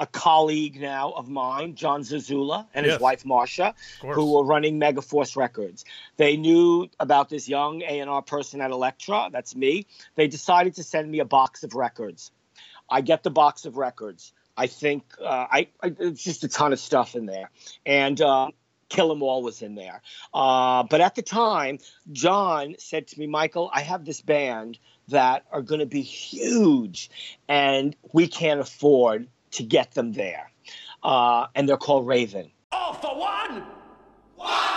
a 0.00 0.06
colleague 0.06 0.80
now 0.80 1.10
of 1.10 1.28
mine, 1.28 1.74
John 1.74 2.00
Zazula, 2.00 2.66
and 2.74 2.86
his 2.86 2.98
wife 2.98 3.26
Marcia, 3.26 3.74
who 4.00 4.32
were 4.32 4.44
running 4.44 4.80
Megaforce 4.80 5.36
Records. 5.36 5.84
They 6.16 6.38
knew 6.38 6.88
about 6.98 7.28
this 7.28 7.48
young 7.48 7.82
A&R 7.82 8.22
person 8.22 8.62
at 8.62 8.70
Elektra. 8.70 9.28
That's 9.30 9.54
me. 9.54 9.86
They 10.14 10.26
decided 10.26 10.76
to 10.76 10.82
send 10.84 11.10
me 11.10 11.20
a 11.20 11.26
box 11.26 11.64
of 11.64 11.74
records. 11.74 12.32
I 12.88 13.02
get 13.02 13.22
the 13.22 13.30
box 13.30 13.66
of 13.66 13.76
records. 13.76 14.32
I 14.56 14.68
think 14.68 15.04
uh, 15.20 15.46
I, 15.50 15.68
I 15.82 15.94
it's 15.98 16.24
just 16.24 16.44
a 16.44 16.48
ton 16.48 16.72
of 16.72 16.80
stuff 16.80 17.14
in 17.14 17.26
there, 17.26 17.50
and 17.84 18.18
uh, 18.20 18.48
Kill 18.88 19.12
'Em 19.12 19.22
All 19.22 19.42
was 19.42 19.60
in 19.60 19.74
there. 19.74 20.00
Uh, 20.32 20.82
but 20.84 21.02
at 21.02 21.14
the 21.14 21.22
time, 21.22 21.78
John 22.10 22.74
said 22.78 23.06
to 23.08 23.18
me, 23.20 23.26
Michael, 23.26 23.70
I 23.72 23.82
have 23.82 24.04
this 24.06 24.22
band 24.22 24.78
that 25.08 25.44
are 25.52 25.62
going 25.62 25.80
to 25.80 25.86
be 25.86 26.02
huge, 26.02 27.10
and 27.48 27.94
we 28.12 28.28
can't 28.28 28.60
afford 28.60 29.28
to 29.52 29.62
get 29.62 29.92
them 29.92 30.12
there. 30.12 30.50
Uh, 31.02 31.46
and 31.54 31.68
they're 31.68 31.76
called 31.76 32.06
Raven. 32.06 32.50
All 32.72 32.94
for 32.94 33.18
one! 33.18 33.64
Let's 34.38 34.69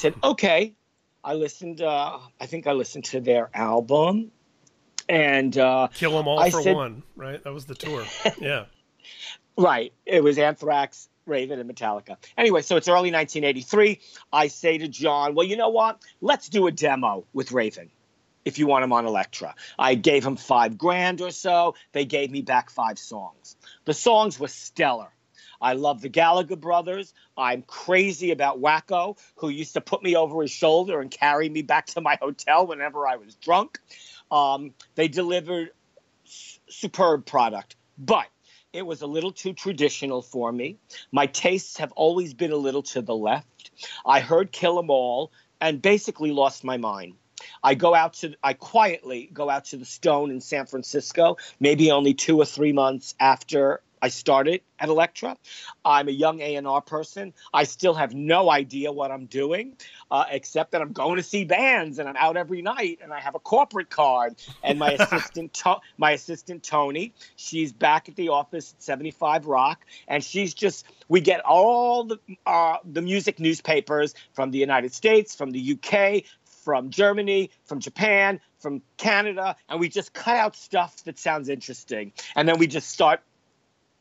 said, 0.00 0.14
okay. 0.24 0.74
I 1.22 1.34
listened. 1.34 1.80
Uh, 1.82 2.18
I 2.40 2.46
think 2.46 2.66
I 2.66 2.72
listened 2.72 3.04
to 3.06 3.20
their 3.20 3.50
album, 3.52 4.30
and 5.08 5.56
uh, 5.58 5.88
Kill 5.92 6.18
'em 6.18 6.26
all 6.26 6.38
I 6.38 6.50
for 6.50 6.62
said- 6.62 6.74
one, 6.74 7.02
right? 7.14 7.42
That 7.44 7.52
was 7.52 7.66
the 7.66 7.74
tour. 7.74 8.04
Yeah. 8.40 8.64
Right. 9.58 9.92
It 10.06 10.24
was 10.24 10.38
Anthrax, 10.38 11.08
Raven, 11.26 11.58
and 11.58 11.68
Metallica. 11.70 12.16
Anyway, 12.38 12.62
so 12.62 12.76
it's 12.76 12.88
early 12.88 13.12
1983. 13.12 14.00
I 14.32 14.46
say 14.46 14.78
to 14.78 14.88
John, 14.88 15.34
well, 15.34 15.46
you 15.46 15.56
know 15.56 15.68
what? 15.68 16.00
Let's 16.22 16.48
do 16.48 16.66
a 16.66 16.70
demo 16.72 17.26
with 17.34 17.52
Raven 17.52 17.90
if 18.46 18.58
you 18.58 18.66
want 18.66 18.84
him 18.84 18.92
on 18.94 19.04
Elektra. 19.04 19.54
I 19.78 19.96
gave 19.96 20.24
him 20.24 20.36
five 20.36 20.78
grand 20.78 21.20
or 21.20 21.30
so. 21.30 21.74
They 21.92 22.06
gave 22.06 22.30
me 22.30 22.40
back 22.40 22.70
five 22.70 22.98
songs. 22.98 23.56
The 23.84 23.92
songs 23.92 24.40
were 24.40 24.48
stellar. 24.48 25.10
I 25.60 25.74
love 25.74 26.00
the 26.00 26.08
Gallagher 26.08 26.56
brothers. 26.56 27.12
I'm 27.36 27.62
crazy 27.62 28.30
about 28.30 28.60
Wacko, 28.60 29.18
who 29.36 29.48
used 29.48 29.74
to 29.74 29.80
put 29.80 30.02
me 30.02 30.16
over 30.16 30.42
his 30.42 30.50
shoulder 30.50 31.00
and 31.00 31.10
carry 31.10 31.48
me 31.48 31.62
back 31.62 31.86
to 31.86 32.00
my 32.00 32.18
hotel 32.20 32.66
whenever 32.66 33.06
I 33.06 33.16
was 33.16 33.34
drunk. 33.36 33.78
Um, 34.30 34.72
they 34.94 35.08
delivered 35.08 35.70
s- 36.26 36.60
superb 36.68 37.26
product, 37.26 37.76
but 37.98 38.26
it 38.72 38.82
was 38.82 39.02
a 39.02 39.06
little 39.06 39.32
too 39.32 39.52
traditional 39.52 40.22
for 40.22 40.52
me. 40.52 40.76
My 41.12 41.26
tastes 41.26 41.78
have 41.78 41.92
always 41.92 42.34
been 42.34 42.52
a 42.52 42.56
little 42.56 42.82
to 42.84 43.02
the 43.02 43.14
left. 43.16 43.70
I 44.06 44.20
heard 44.20 44.52
Kill 44.52 44.78
'Em 44.78 44.90
All 44.90 45.32
and 45.60 45.82
basically 45.82 46.30
lost 46.30 46.64
my 46.64 46.76
mind. 46.76 47.14
I 47.62 47.74
go 47.74 47.94
out 47.94 48.14
to 48.14 48.34
I 48.42 48.52
quietly 48.52 49.28
go 49.32 49.50
out 49.50 49.66
to 49.66 49.76
the 49.76 49.84
Stone 49.84 50.30
in 50.30 50.40
San 50.40 50.66
Francisco, 50.66 51.36
maybe 51.58 51.90
only 51.90 52.14
two 52.14 52.40
or 52.40 52.44
three 52.44 52.72
months 52.72 53.14
after 53.18 53.82
I 54.02 54.08
started 54.08 54.62
at 54.78 54.88
Elektra. 54.88 55.36
I'm 55.84 56.08
a 56.08 56.12
young 56.12 56.40
A&R 56.40 56.80
person. 56.80 57.34
I 57.52 57.64
still 57.64 57.94
have 57.94 58.14
no 58.14 58.50
idea 58.50 58.92
what 58.92 59.10
I'm 59.10 59.26
doing, 59.26 59.76
uh, 60.10 60.24
except 60.30 60.72
that 60.72 60.80
I'm 60.80 60.92
going 60.92 61.16
to 61.16 61.22
see 61.22 61.44
bands 61.44 61.98
and 61.98 62.08
I'm 62.08 62.16
out 62.16 62.36
every 62.36 62.62
night 62.62 63.00
and 63.02 63.12
I 63.12 63.20
have 63.20 63.34
a 63.34 63.38
corporate 63.38 63.90
card. 63.90 64.36
And 64.62 64.78
my 64.78 64.92
assistant, 64.98 65.52
to- 65.54 65.80
my 65.98 66.12
assistant 66.12 66.62
Tony, 66.62 67.12
she's 67.36 67.72
back 67.72 68.08
at 68.08 68.16
the 68.16 68.30
office 68.30 68.74
at 68.76 68.82
75 68.82 69.46
Rock, 69.46 69.84
and 70.08 70.24
she's 70.24 70.54
just 70.54 70.86
we 71.08 71.20
get 71.20 71.40
all 71.40 72.04
the 72.04 72.18
uh, 72.46 72.78
the 72.84 73.02
music 73.02 73.38
newspapers 73.40 74.14
from 74.32 74.50
the 74.50 74.58
United 74.58 74.94
States, 74.94 75.34
from 75.34 75.50
the 75.50 75.76
UK, 75.76 76.22
from 76.64 76.90
Germany, 76.90 77.50
from 77.64 77.80
Japan, 77.80 78.40
from 78.58 78.82
Canada, 78.96 79.56
and 79.68 79.80
we 79.80 79.88
just 79.88 80.12
cut 80.12 80.36
out 80.36 80.54
stuff 80.54 81.02
that 81.04 81.18
sounds 81.18 81.48
interesting, 81.48 82.12
and 82.36 82.48
then 82.48 82.58
we 82.58 82.66
just 82.66 82.90
start 82.90 83.20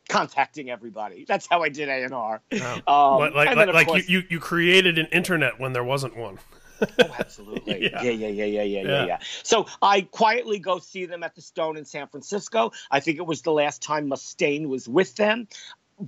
contacting 0.09 0.69
everybody. 0.69 1.23
That's 1.25 1.47
how 1.47 1.63
I 1.63 1.69
did 1.69 1.87
A 1.87 2.03
and 2.03 2.13
R. 2.13 2.41
Oh. 2.87 3.13
Um, 3.13 3.19
like 3.19 3.33
like, 3.33 3.55
like, 3.55 3.65
then, 3.67 3.73
like 3.73 3.87
course- 3.87 4.09
you, 4.09 4.23
you, 4.29 4.39
created 4.39 4.97
an 4.97 5.05
internet 5.07 5.59
when 5.59 5.71
there 5.71 5.83
wasn't 5.83 6.17
one. 6.17 6.39
Oh, 6.81 7.15
absolutely. 7.17 7.83
Yeah. 7.91 8.01
yeah. 8.01 8.11
yeah, 8.11 8.27
yeah, 8.27 8.45
yeah, 8.45 8.61
yeah, 8.63 8.81
yeah, 8.81 8.81
Yeah. 8.81 9.05
yeah. 9.05 9.19
So 9.43 9.67
I 9.81 10.01
quietly 10.01 10.59
go 10.59 10.79
see 10.79 11.05
them 11.05 11.23
at 11.23 11.35
the 11.35 11.41
Stone 11.41 11.77
in 11.77 11.85
San 11.85 12.07
Francisco. 12.07 12.71
I 12.91 12.99
think 12.99 13.17
it 13.17 13.25
was 13.25 13.41
the 13.41 13.51
last 13.51 13.81
time 13.81 14.09
Mustaine 14.09 14.67
was 14.67 14.87
with 14.87 15.15
them. 15.15 15.47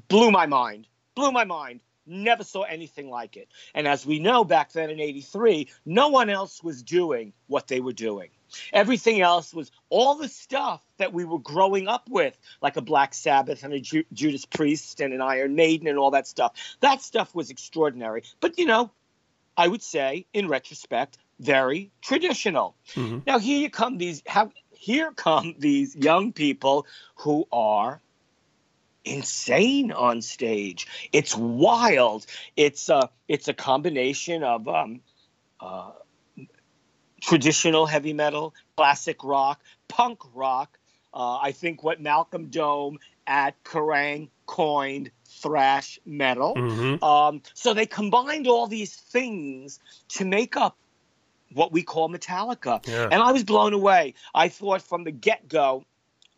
Blew 0.07 0.31
my 0.31 0.45
mind. 0.45 0.87
Blew 1.15 1.31
my 1.31 1.43
mind. 1.43 1.81
Never 2.07 2.43
saw 2.43 2.63
anything 2.63 3.09
like 3.09 3.37
it. 3.37 3.47
And 3.75 3.87
as 3.87 4.05
we 4.05 4.19
know, 4.19 4.43
back 4.43 4.71
then 4.71 4.89
in 4.89 4.99
'83, 4.99 5.67
no 5.85 6.07
one 6.09 6.29
else 6.29 6.63
was 6.63 6.81
doing 6.81 7.33
what 7.47 7.67
they 7.67 7.79
were 7.79 7.93
doing. 7.93 8.29
Everything 8.73 9.21
else 9.21 9.53
was 9.53 9.71
all 9.89 10.15
the 10.15 10.27
stuff 10.27 10.81
that 10.97 11.13
we 11.13 11.25
were 11.25 11.39
growing 11.39 11.87
up 11.87 12.09
with, 12.09 12.37
like 12.61 12.77
a 12.77 12.81
Black 12.81 13.13
Sabbath 13.13 13.63
and 13.63 13.73
a 13.73 13.79
Ju- 13.79 14.05
Judas 14.13 14.45
Priest 14.45 14.99
and 14.99 15.13
an 15.13 15.21
Iron 15.21 15.55
Maiden 15.55 15.87
and 15.87 15.97
all 15.97 16.11
that 16.11 16.27
stuff. 16.27 16.53
That 16.79 17.01
stuff 17.01 17.33
was 17.33 17.49
extraordinary. 17.49 18.23
But 18.39 18.57
you 18.59 18.65
know, 18.65 18.91
I 19.57 19.67
would 19.67 19.83
say, 19.83 20.25
in 20.33 20.47
retrospect, 20.47 21.17
very 21.39 21.91
traditional. 22.01 22.75
Now 23.25 23.39
here 23.39 23.59
you 23.59 23.69
come 23.69 23.97
these 23.97 24.23
how 24.25 24.51
here 24.71 25.11
come 25.11 25.55
these 25.57 25.95
young 25.95 26.33
people 26.33 26.85
who 27.15 27.47
are 27.51 28.01
insane 29.03 29.91
on 29.91 30.21
stage. 30.21 30.87
It's 31.11 31.35
wild. 31.35 32.25
It's 32.55 32.89
a 32.89 33.09
it's 33.27 33.47
a 33.47 33.53
combination 33.53 34.43
of 34.43 34.67
um, 34.67 35.01
uh, 35.59 35.91
traditional 37.21 37.85
heavy 37.85 38.13
metal, 38.13 38.53
classic 38.75 39.23
rock, 39.23 39.61
punk 39.87 40.19
rock. 40.33 40.77
Uh, 41.13 41.37
I 41.37 41.51
think 41.51 41.83
what 41.83 42.01
Malcolm 42.01 42.47
Dome 42.47 42.99
at 43.27 43.61
Kerrang 43.63 44.29
coined 44.45 45.11
thrash 45.25 45.99
metal. 46.05 46.55
Mhm. 46.55 47.01
Um, 47.03 47.41
so 47.53 47.73
they 47.73 47.85
combined 47.85 48.47
all 48.47 48.67
these 48.67 48.95
things 48.95 49.79
to 50.09 50.25
make 50.25 50.57
up 50.57 50.77
what 51.53 51.71
we 51.71 51.83
call 51.83 52.09
Metallica. 52.09 52.85
Yeah. 52.87 53.09
And 53.11 53.21
I 53.21 53.31
was 53.31 53.43
blown 53.43 53.73
away. 53.73 54.13
I 54.33 54.49
thought 54.49 54.81
from 54.81 55.03
the 55.03 55.11
get 55.11 55.47
go, 55.47 55.85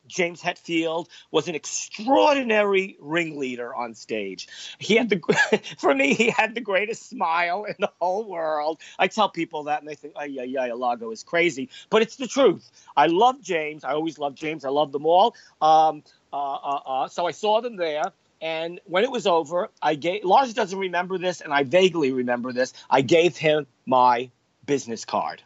James 0.08 0.42
Hetfield 0.42 1.08
was 1.32 1.48
an 1.48 1.56
extraordinary 1.56 2.98
ringleader 3.00 3.74
on 3.74 3.96
stage. 3.96 4.48
He 4.80 4.96
had 4.96 5.10
the, 5.10 5.62
for 5.78 5.94
me, 5.94 6.13
he 6.13 6.30
had 6.30 6.56
the 6.56 6.62
greatest 6.62 7.10
smile 7.10 7.63
in 7.66 7.76
the 7.80 7.92
whole 8.00 8.30
world. 8.30 8.80
I 9.00 9.08
tell 9.08 9.30
people 9.30 9.63
that, 9.63 9.80
and 9.80 9.88
they 9.88 9.96
think, 9.96 10.13
"Oh 10.18 10.24
yeah, 10.24 10.44
yeah, 10.44 10.74
Lago 10.74 11.12
is 11.12 11.24
crazy," 11.24 11.70
but 11.89 12.02
it's 12.02 12.16
the 12.18 12.28
truth. 12.28 12.70
I 12.96 13.08
love 13.08 13.42
James. 13.42 13.84
I 13.84 13.94
always 13.94 14.18
love 14.18 14.36
James. 14.36 14.66
I 14.66 14.70
love 14.70 14.92
them 14.92 15.06
all. 15.06 15.36
Um, 15.62 16.04
uh, 16.32 16.54
uh, 16.54 16.80
uh, 16.86 17.08
so 17.08 17.26
I 17.26 17.32
saw 17.32 17.62
them 17.62 17.76
there. 17.76 18.04
And 18.42 18.82
when 18.86 19.06
it 19.06 19.12
was 19.12 19.26
over, 19.26 19.70
I 19.82 19.96
gave 19.96 20.26
Lars 20.26 20.54
doesn't 20.54 20.78
remember 20.78 21.18
this, 21.18 21.39
and 21.39 21.54
I 21.54 21.63
vaguely 21.63 22.12
remember 22.12 22.52
this. 22.52 22.74
I 22.89 23.02
gave 23.02 23.38
him 23.38 23.68
my 23.86 24.32
business 24.66 25.06
card. 25.06 25.42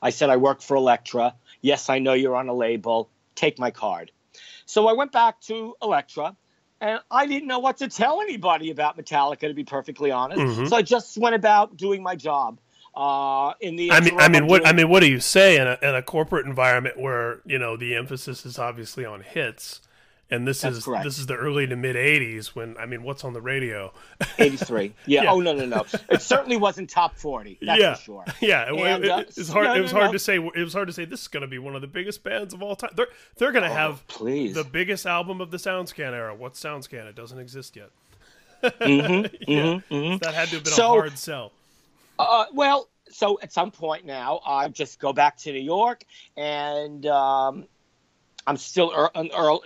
I 0.00 0.10
said, 0.10 0.30
I 0.30 0.36
work 0.36 0.60
for 0.60 0.76
Elektra. 0.76 1.34
Yes, 1.60 1.88
I 1.88 1.98
know 1.98 2.12
you're 2.12 2.36
on 2.36 2.48
a 2.48 2.54
label. 2.54 3.08
Take 3.34 3.58
my 3.58 3.70
card. 3.70 4.10
So 4.66 4.86
I 4.88 4.92
went 4.92 5.12
back 5.12 5.40
to 5.42 5.74
Elektra, 5.82 6.36
and 6.80 7.00
I 7.10 7.26
didn't 7.26 7.48
know 7.48 7.58
what 7.58 7.78
to 7.78 7.88
tell 7.88 8.20
anybody 8.20 8.70
about 8.70 8.96
Metallica, 8.98 9.40
to 9.48 9.54
be 9.54 9.64
perfectly 9.64 10.10
honest. 10.10 10.40
Mhm. 10.40 10.68
So 10.68 10.76
I 10.76 10.82
just 10.82 11.16
went 11.18 11.34
about 11.34 11.76
doing 11.76 12.02
my 12.02 12.16
job. 12.16 12.58
Uh, 12.94 13.54
in 13.60 13.74
the 13.76 13.90
I 13.90 14.00
mean, 14.00 14.18
I 14.20 14.28
mean, 14.28 14.46
what 14.46 14.58
doing- 14.62 14.68
I 14.68 14.72
mean, 14.76 14.88
what 14.88 15.00
do 15.00 15.10
you 15.10 15.18
say 15.18 15.56
in 15.56 15.66
a, 15.66 15.76
in 15.82 15.94
a 15.96 16.02
corporate 16.02 16.46
environment 16.46 16.98
where 16.98 17.40
you 17.44 17.58
know 17.58 17.76
the 17.76 17.94
emphasis 17.96 18.46
is 18.46 18.56
obviously 18.58 19.04
on 19.04 19.20
hits, 19.22 19.80
and 20.30 20.48
this 20.48 20.62
That's 20.62 20.78
is 20.78 20.84
correct. 20.84 21.04
this 21.04 21.18
is 21.18 21.26
the 21.26 21.34
early 21.36 21.66
to 21.66 21.76
mid 21.76 21.96
'80s 21.96 22.48
when 22.48 22.76
I 22.78 22.86
mean, 22.86 23.02
what's 23.02 23.24
on 23.24 23.32
the 23.34 23.40
radio? 23.40 23.92
83. 24.38 24.94
Yeah. 25.06 25.24
Yeah. 25.24 25.32
Oh 25.32 25.40
no 25.40 25.52
no 25.52 25.66
no. 25.66 25.84
It 26.10 26.22
certainly 26.22 26.56
wasn't 26.56 26.88
top 26.90 27.16
40. 27.16 27.58
That's 27.62 27.80
yeah, 27.80 27.94
for 27.94 28.02
sure. 28.02 28.24
yeah. 28.40 28.72
It, 28.72 28.78
And, 28.80 29.04
it- 29.04 29.10
uh, 29.10 29.18
it's 29.20 29.48
hard. 29.48 29.66
no, 29.66 29.74
it 29.74 29.80
was 29.80 29.92
no, 29.92 29.98
hard 30.00 30.08
no. 30.08 30.12
to 30.14 30.18
say. 30.18 30.36
It 30.36 30.64
was 30.64 30.72
hard 30.72 30.88
to 30.88 30.92
say 30.94 31.04
this 31.04 31.22
is 31.22 31.28
going 31.28 31.42
to 31.42 31.46
be 31.46 31.58
one 31.58 31.74
of 31.74 31.80
the 31.82 31.86
biggest 31.86 32.22
bands 32.24 32.54
of 32.54 32.62
all 32.62 32.74
time. 32.76 32.90
They're 32.96 33.08
they're 33.36 33.52
going 33.52 33.64
to 33.64 33.70
Oh, 33.70 33.74
have 33.74 34.06
please. 34.08 34.54
the 34.54 34.64
biggest 34.64 35.06
album 35.06 35.40
of 35.40 35.50
the 35.50 35.58
SoundScan 35.58 36.12
era. 36.12 36.34
What's 36.34 36.60
SoundScan? 36.62 37.06
It 37.06 37.14
doesn't 37.14 37.38
exist 37.38 37.76
yet. 37.76 37.90
Mhm, 38.62 39.30
yeah, 39.46 39.62
mhm, 39.62 39.82
mhm. 39.90 40.20
that 40.20 40.32
had 40.34 40.48
to 40.48 40.54
have 40.56 40.64
been 40.64 40.72
So- 40.72 40.86
a 40.86 41.00
hard 41.00 41.18
sell. 41.18 41.52
Uh, 42.18 42.46
well, 42.52 42.88
so 43.10 43.38
at 43.42 43.52
some 43.52 43.70
point 43.70 44.04
now, 44.06 44.40
I 44.46 44.68
just 44.68 44.98
go 45.00 45.12
back 45.12 45.36
to 45.38 45.52
New 45.52 45.58
York, 45.60 46.04
and 46.36 47.04
um, 47.06 47.66
I'm 48.46 48.56
still 48.56 48.92
er, 48.92 49.10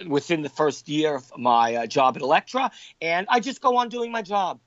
within 0.06 0.42
the 0.42 0.48
first 0.48 0.88
year 0.88 1.16
of 1.16 1.32
my 1.36 1.74
uh, 1.74 1.86
job 1.86 2.16
at 2.16 2.22
Elektra, 2.22 2.70
and 3.00 3.26
I 3.28 3.40
just 3.40 3.60
go 3.60 3.76
on 3.76 3.88
doing 3.88 4.12
my 4.12 4.22
job. 4.22 4.60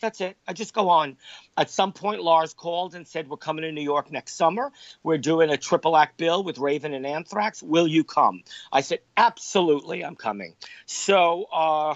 That's 0.00 0.20
it. 0.20 0.36
I 0.46 0.52
just 0.52 0.74
go 0.74 0.90
on. 0.90 1.16
At 1.56 1.70
some 1.70 1.92
point, 1.92 2.22
Lars 2.22 2.54
called 2.54 2.94
and 2.94 3.06
said, 3.06 3.28
"We're 3.28 3.36
coming 3.36 3.62
to 3.62 3.72
New 3.72 3.82
York 3.82 4.12
next 4.12 4.34
summer. 4.34 4.72
We're 5.02 5.18
doing 5.18 5.50
a 5.50 5.56
triple 5.56 5.96
act 5.96 6.16
bill 6.18 6.44
with 6.44 6.58
Raven 6.58 6.94
and 6.94 7.04
Anthrax. 7.04 7.62
Will 7.62 7.86
you 7.86 8.04
come?" 8.04 8.42
I 8.72 8.82
said, 8.82 9.00
"Absolutely, 9.16 10.04
I'm 10.04 10.16
coming." 10.16 10.54
So. 10.86 11.44
Uh, 11.52 11.94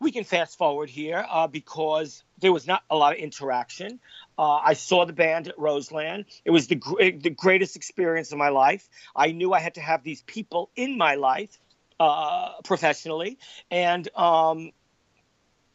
we 0.00 0.12
can 0.12 0.22
fast 0.22 0.56
forward 0.56 0.88
here 0.88 1.26
uh, 1.28 1.48
because 1.48 2.22
there 2.38 2.52
was 2.52 2.66
not 2.68 2.82
a 2.88 2.96
lot 2.96 3.14
of 3.14 3.18
interaction. 3.18 3.98
Uh, 4.38 4.60
I 4.64 4.74
saw 4.74 5.04
the 5.04 5.12
band 5.12 5.48
at 5.48 5.58
Roseland. 5.58 6.26
It 6.44 6.50
was 6.50 6.68
the 6.68 6.76
gr- 6.76 7.10
the 7.20 7.30
greatest 7.30 7.76
experience 7.76 8.30
of 8.30 8.38
my 8.38 8.50
life. 8.50 8.88
I 9.16 9.32
knew 9.32 9.52
I 9.52 9.60
had 9.60 9.74
to 9.74 9.80
have 9.80 10.04
these 10.04 10.22
people 10.22 10.70
in 10.76 10.96
my 10.96 11.16
life 11.16 11.58
uh, 11.98 12.60
professionally, 12.62 13.38
and 13.70 14.08
um, 14.16 14.70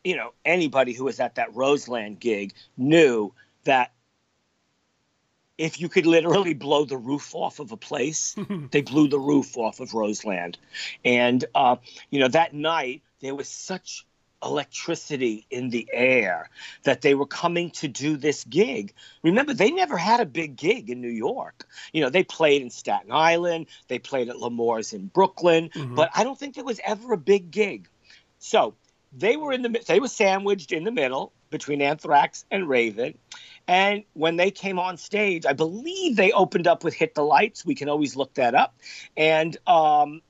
you 0.03 0.15
know 0.15 0.33
anybody 0.45 0.93
who 0.93 1.03
was 1.03 1.19
at 1.19 1.35
that 1.35 1.53
Roseland 1.53 2.19
gig 2.19 2.53
knew 2.77 3.33
that 3.65 3.91
if 5.57 5.79
you 5.79 5.89
could 5.89 6.05
literally 6.05 6.53
blow 6.53 6.85
the 6.85 6.97
roof 6.97 7.35
off 7.35 7.59
of 7.59 7.71
a 7.71 7.77
place, 7.77 8.35
they 8.71 8.81
blew 8.81 9.07
the 9.07 9.19
roof 9.19 9.57
off 9.57 9.79
of 9.79 9.93
Roseland. 9.93 10.57
And, 11.05 11.45
uh, 11.53 11.77
you 12.09 12.19
know, 12.19 12.27
that 12.29 12.53
night 12.53 13.03
there 13.21 13.35
was 13.35 13.47
such 13.47 14.05
electricity 14.43 15.45
in 15.49 15.69
the 15.69 15.87
air 15.93 16.49
that 16.83 17.01
they 17.01 17.15
were 17.15 17.25
coming 17.25 17.71
to 17.71 17.87
do 17.87 18.17
this 18.17 18.43
gig. 18.43 18.93
Remember, 19.23 19.53
they 19.53 19.71
never 19.71 19.97
had 19.97 20.19
a 20.19 20.25
big 20.25 20.55
gig 20.55 20.89
in 20.89 21.01
New 21.01 21.09
York. 21.09 21.65
You 21.93 22.01
know, 22.01 22.09
they 22.09 22.23
played 22.23 22.61
in 22.61 22.69
Staten 22.69 23.11
Island, 23.11 23.67
they 23.87 23.99
played 23.99 24.29
at 24.29 24.37
L'Amour's 24.37 24.93
in 24.93 25.07
Brooklyn, 25.07 25.69
but 25.95 26.09
I 26.15 26.23
don't 26.23 26.37
think 26.37 26.55
there 26.55 26.63
was 26.63 26.79
ever 26.85 27.13
a 27.13 27.17
big 27.17 27.51
gig. 27.51 27.87
So 28.39 28.75
they 29.15 29.37
were 29.37 29.53
in 29.53 29.61
the 29.61 29.83
they 29.87 29.99
were 29.99 30.07
sandwiched 30.07 30.71
in 30.71 30.83
the 30.83 30.91
middle 30.91 31.31
between 31.49 31.81
Anthrax 31.81 32.45
and 32.51 32.67
Raven. 32.67 33.17
And 33.67 34.03
when 34.13 34.35
they 34.35 34.51
came 34.51 34.79
on 34.79 34.97
stage, 34.97 35.45
I 35.45 35.53
believe 35.53 36.15
they 36.15 36.31
opened 36.31 36.67
up 36.67 36.83
with 36.83 36.93
"Hit 36.93 37.15
the 37.15 37.23
Lights." 37.23 37.65
We 37.65 37.75
can 37.75 37.89
always 37.89 38.15
look 38.15 38.33
that 38.35 38.55
up. 38.55 38.75
And 39.15 39.55
um, 39.67 40.21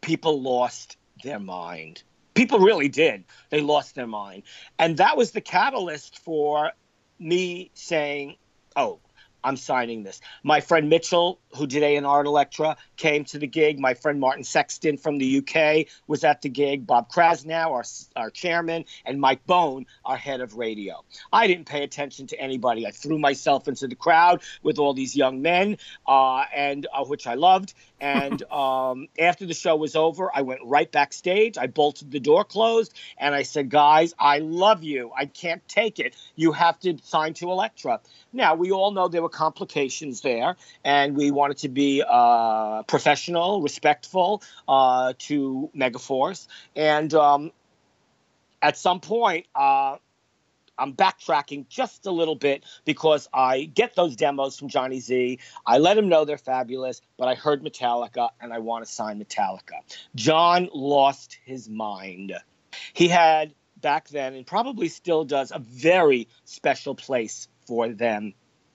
people 0.00 0.40
lost 0.40 0.96
their 1.22 1.38
mind. 1.38 2.02
People 2.34 2.60
really 2.60 2.88
did. 2.88 3.24
They 3.50 3.60
lost 3.60 3.94
their 3.94 4.06
mind, 4.06 4.44
and 4.78 4.96
that 4.98 5.16
was 5.16 5.32
the 5.32 5.40
catalyst 5.40 6.18
for 6.18 6.72
me 7.18 7.70
saying, 7.74 8.36
"Oh." 8.76 9.00
I'm 9.42 9.56
signing 9.56 10.02
this. 10.02 10.20
My 10.42 10.60
friend 10.60 10.88
Mitchell, 10.88 11.40
who 11.56 11.66
did 11.66 11.82
A&R 11.82 12.20
at 12.20 12.26
Elektra, 12.26 12.76
came 12.96 13.24
to 13.26 13.38
the 13.38 13.46
gig. 13.46 13.78
My 13.78 13.94
friend 13.94 14.20
Martin 14.20 14.44
Sexton 14.44 14.96
from 14.96 15.18
the 15.18 15.38
UK 15.38 15.86
was 16.06 16.24
at 16.24 16.42
the 16.42 16.48
gig. 16.48 16.86
Bob 16.86 17.10
Krasnow, 17.10 17.70
our, 17.70 17.84
our 18.22 18.30
chairman, 18.30 18.84
and 19.04 19.20
Mike 19.20 19.46
Bone, 19.46 19.86
our 20.04 20.16
head 20.16 20.40
of 20.40 20.56
radio. 20.56 21.04
I 21.32 21.46
didn't 21.46 21.66
pay 21.66 21.82
attention 21.82 22.26
to 22.28 22.40
anybody. 22.40 22.86
I 22.86 22.90
threw 22.90 23.18
myself 23.18 23.68
into 23.68 23.88
the 23.88 23.94
crowd 23.94 24.42
with 24.62 24.78
all 24.78 24.94
these 24.94 25.16
young 25.16 25.42
men, 25.42 25.78
uh, 26.06 26.44
and 26.54 26.86
uh, 26.92 27.04
which 27.04 27.26
I 27.26 27.34
loved. 27.34 27.74
And 28.00 28.42
um, 28.50 29.08
after 29.18 29.46
the 29.46 29.54
show 29.54 29.76
was 29.76 29.94
over, 29.94 30.30
I 30.34 30.42
went 30.42 30.60
right 30.64 30.90
backstage. 30.90 31.58
I 31.58 31.66
bolted 31.66 32.10
the 32.10 32.20
door 32.20 32.44
closed, 32.44 32.94
and 33.18 33.34
I 33.34 33.42
said, 33.42 33.68
"Guys, 33.68 34.14
I 34.18 34.38
love 34.38 34.82
you. 34.82 35.12
I 35.16 35.26
can't 35.26 35.66
take 35.68 35.98
it. 35.98 36.16
You 36.34 36.52
have 36.52 36.78
to 36.80 36.96
sign 37.02 37.34
to 37.34 37.50
Elektra." 37.50 38.00
Now 38.32 38.54
we 38.54 38.70
all 38.70 38.92
know 38.92 39.08
there 39.08 39.22
were 39.22 39.28
complications 39.28 40.22
there, 40.22 40.56
and 40.84 41.16
we 41.16 41.30
wanted 41.30 41.58
to 41.58 41.68
be 41.68 42.02
uh, 42.06 42.82
professional, 42.84 43.60
respectful 43.60 44.42
uh, 44.66 45.12
to 45.18 45.70
Megaforce, 45.76 46.46
and 46.74 47.12
um, 47.14 47.52
at 48.62 48.76
some 48.76 49.00
point. 49.00 49.46
Uh, 49.54 49.96
I'm 50.80 50.94
backtracking 50.94 51.68
just 51.68 52.06
a 52.06 52.10
little 52.10 52.34
bit 52.34 52.64
because 52.84 53.28
I 53.32 53.64
get 53.64 53.94
those 53.94 54.16
demos 54.16 54.58
from 54.58 54.68
Johnny 54.68 55.00
Z. 55.00 55.38
I 55.66 55.78
let 55.78 55.98
him 55.98 56.08
know 56.08 56.24
they're 56.24 56.38
fabulous, 56.38 57.02
but 57.18 57.28
I 57.28 57.34
heard 57.34 57.62
Metallica 57.62 58.30
and 58.40 58.52
I 58.52 58.58
want 58.58 58.84
to 58.86 58.90
sign 58.90 59.22
Metallica. 59.22 59.80
John 60.14 60.68
lost 60.72 61.38
his 61.44 61.68
mind. 61.68 62.34
He 62.92 63.08
had 63.08 63.54
back 63.80 64.08
then, 64.08 64.34
and 64.34 64.46
probably 64.46 64.88
still 64.88 65.24
does, 65.24 65.52
a 65.52 65.58
very 65.58 66.28
special 66.44 66.94
place 66.94 67.48
for 67.66 67.88
them 67.88 68.34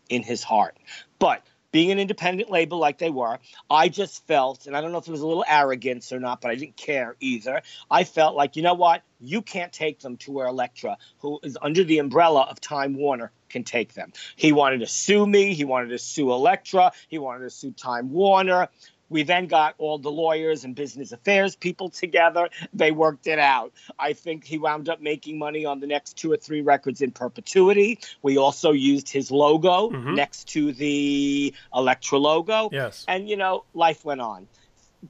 in 0.10 0.24
his 0.24 0.44
heart. 0.44 0.78
But 1.20 1.44
being 1.76 1.92
an 1.92 2.00
independent 2.00 2.50
label 2.50 2.78
like 2.78 3.00
they 3.00 3.10
were, 3.10 3.38
I 3.70 3.90
just 3.90 4.26
felt, 4.28 4.66
and 4.66 4.78
I 4.78 4.80
don't 4.80 4.94
know 4.94 4.98
if 4.98 5.10
it 5.10 5.12
was 5.12 5.20
a 5.20 5.28
little 5.28 5.44
arrogance 5.46 6.14
or 6.14 6.22
not, 6.22 6.40
but 6.40 6.50
I 6.50 6.56
didn't 6.56 6.78
care 6.78 7.18
either. 7.20 7.64
I 7.92 8.06
felt 8.06 8.34
like, 8.34 8.56
you 8.56 8.62
know 8.62 8.76
what? 8.76 9.04
You 9.20 9.42
can't 9.42 9.74
take 9.74 10.00
them 10.00 10.16
to 10.20 10.32
where 10.32 10.48
Elektra, 10.48 10.96
who 11.20 11.42
is 11.44 11.58
under 11.62 11.84
the 11.84 12.00
umbrella 12.00 12.48
of 12.50 12.62
Time 12.62 12.96
Warner, 12.96 13.34
can 13.50 13.66
take 13.66 13.94
them. 13.94 14.14
He 14.38 14.54
wanted 14.54 14.80
to 14.80 14.88
sue 14.88 15.28
me. 15.28 15.54
He 15.54 15.66
wanted 15.66 15.90
to 15.90 15.98
sue 15.98 16.32
Elektra. 16.32 16.94
He 17.10 17.18
wanted 17.18 17.44
to 17.44 17.50
sue 17.50 17.72
Time 17.72 18.10
Warner. 18.14 18.70
We 19.10 19.24
then 19.24 19.48
got 19.48 19.76
all 19.78 19.98
the 19.98 20.12
lawyers 20.12 20.64
and 20.64 20.76
business 20.76 21.12
affairs 21.12 21.56
people 21.56 21.90
together. 21.90 22.50
They 22.74 22.92
worked 22.92 23.28
it 23.28 23.40
out. 23.40 23.74
I 24.00 24.14
think 24.14 24.44
he 24.44 24.58
wound 24.58 24.90
up 24.90 25.02
making 25.02 25.38
money 25.38 25.66
on 25.66 25.80
the 25.80 25.88
next 25.88 26.18
two 26.18 26.32
or 26.32 26.38
three 26.38 26.62
records 26.62 27.02
in 27.02 27.12
perpetuity. 27.12 28.00
We 28.22 28.38
also 28.38 28.72
used 28.72 29.10
his 29.10 29.32
logo 29.32 29.90
mm-hmm. 29.90 30.16
next 30.16 30.50
to 30.50 30.72
the 30.74 31.54
Elektra 31.74 32.18
logo. 32.18 32.70
Yes. 32.72 33.06
And, 33.08 33.30
you 33.30 33.38
know, 33.38 33.64
life 33.74 34.06
went 34.06 34.22
on. 34.22 34.48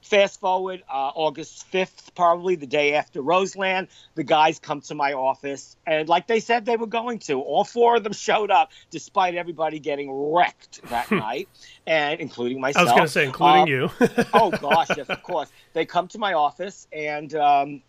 Fast 0.02 0.40
forward, 0.40 0.82
uh, 0.88 1.10
August 1.14 1.70
5th, 1.72 2.14
probably 2.14 2.56
the 2.56 2.66
day 2.66 2.94
after 2.94 3.22
Roseland, 3.22 3.88
the 4.14 4.24
guys 4.24 4.58
come 4.58 4.80
to 4.82 4.94
my 4.94 5.12
office. 5.12 5.76
And 5.86 6.08
like 6.08 6.26
they 6.26 6.40
said 6.40 6.64
they 6.64 6.76
were 6.76 6.86
going 6.86 7.18
to, 7.20 7.40
all 7.40 7.64
four 7.64 7.96
of 7.96 8.04
them 8.04 8.12
showed 8.12 8.50
up 8.50 8.70
despite 8.90 9.34
everybody 9.34 9.78
getting 9.78 10.10
wrecked 10.10 10.82
that 10.88 11.10
night, 11.10 11.48
and 11.86 12.20
including 12.20 12.60
myself. 12.60 12.88
I 12.88 12.92
was 12.92 12.92
going 12.92 13.06
to 13.06 13.12
say, 13.12 13.24
including 13.24 13.62
Uh, 13.62 13.66
you. 13.66 13.90
oh 14.34 14.50
gosh, 14.50 14.88
yes, 14.96 15.08
of 15.08 15.22
course. 15.24 15.48
They 15.72 15.84
come 15.86 16.08
to 16.08 16.18
my 16.18 16.34
office 16.34 16.86
and 16.92 17.34
um, 17.34 17.82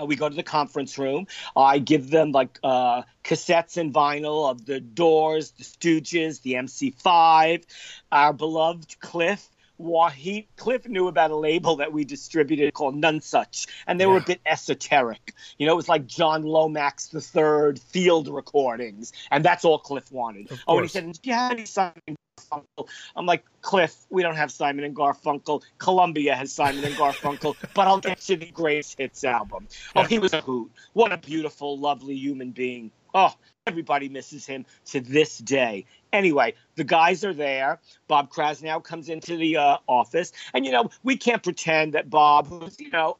uh, 0.00 0.04
we 0.04 0.16
go 0.16 0.28
to 0.28 0.34
the 0.34 0.42
conference 0.42 0.98
room. 0.98 1.26
I 1.56 1.78
give 1.78 2.10
them 2.10 2.32
like 2.32 2.58
uh, 2.62 3.02
cassettes 3.24 3.76
and 3.76 3.92
vinyl 3.92 4.50
of 4.50 4.64
the 4.66 4.80
Doors, 4.80 5.52
the 5.52 5.64
Stooges, 5.64 6.42
the 6.42 6.54
MC5, 6.54 7.64
our 8.12 8.32
beloved 8.32 9.00
Cliff. 9.00 9.48
He 10.14 10.46
Cliff 10.56 10.86
knew 10.86 11.08
about 11.08 11.30
a 11.30 11.36
label 11.36 11.76
that 11.76 11.92
we 11.92 12.04
distributed 12.04 12.74
called 12.74 12.94
Nonesuch, 12.94 13.66
and 13.86 13.98
they 13.98 14.06
were 14.06 14.18
a 14.18 14.22
bit 14.22 14.40
esoteric. 14.46 15.34
You 15.58 15.66
know, 15.66 15.72
it 15.72 15.76
was 15.76 15.88
like 15.88 16.06
John 16.06 16.42
Lomax 16.42 17.08
the 17.08 17.20
Third 17.20 17.78
field 17.78 18.28
recordings, 18.28 19.12
and 19.30 19.44
that's 19.44 19.64
all 19.64 19.78
Cliff 19.78 20.10
wanted. 20.12 20.50
Oh, 20.66 20.76
and 20.76 20.84
he 20.84 20.88
said, 20.88 21.12
"Do 21.12 21.30
you 21.30 21.34
have 21.34 21.52
any 21.52 21.64
Simon 21.64 22.16
Garfunkel?" 22.38 22.88
I'm 23.16 23.26
like, 23.26 23.44
Cliff, 23.62 23.94
we 24.10 24.22
don't 24.22 24.36
have 24.36 24.50
Simon 24.50 24.84
and 24.84 24.94
Garfunkel. 24.94 25.62
Columbia 25.78 26.34
has 26.34 26.52
Simon 26.52 26.84
and 26.84 26.94
Garfunkel, 26.94 27.56
but 27.74 27.86
I'll 27.86 28.00
get 28.00 28.28
you 28.28 28.36
the 28.36 28.50
greatest 28.50 28.98
hits 28.98 29.24
album. 29.24 29.66
Oh, 29.96 30.04
he 30.04 30.18
was 30.18 30.32
a 30.32 30.40
hoot. 30.40 30.70
What 30.92 31.12
a 31.12 31.16
beautiful, 31.16 31.78
lovely 31.78 32.14
human 32.14 32.50
being. 32.50 32.90
Oh, 33.14 33.34
everybody 33.66 34.08
misses 34.08 34.46
him 34.46 34.66
to 34.86 35.00
this 35.00 35.38
day. 35.38 35.86
Anyway, 36.12 36.54
the 36.76 36.84
guys 36.84 37.24
are 37.24 37.34
there. 37.34 37.78
Bob 38.08 38.30
Krasnow 38.30 38.82
comes 38.82 39.08
into 39.08 39.36
the 39.36 39.56
uh, 39.56 39.76
office, 39.86 40.32
and 40.54 40.64
you 40.64 40.72
know 40.72 40.90
we 41.02 41.16
can't 41.16 41.42
pretend 41.42 41.94
that 41.94 42.10
Bob, 42.10 42.48
who's 42.48 42.78
you 42.80 42.90
know 42.90 43.16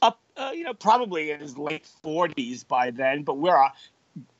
up, 0.00 0.20
uh, 0.36 0.52
you 0.54 0.64
know 0.64 0.74
probably 0.74 1.30
in 1.30 1.40
his 1.40 1.56
late 1.58 1.86
forties 2.02 2.64
by 2.64 2.90
then, 2.90 3.22
but 3.22 3.38
we're 3.38 3.56
uh, 3.56 3.70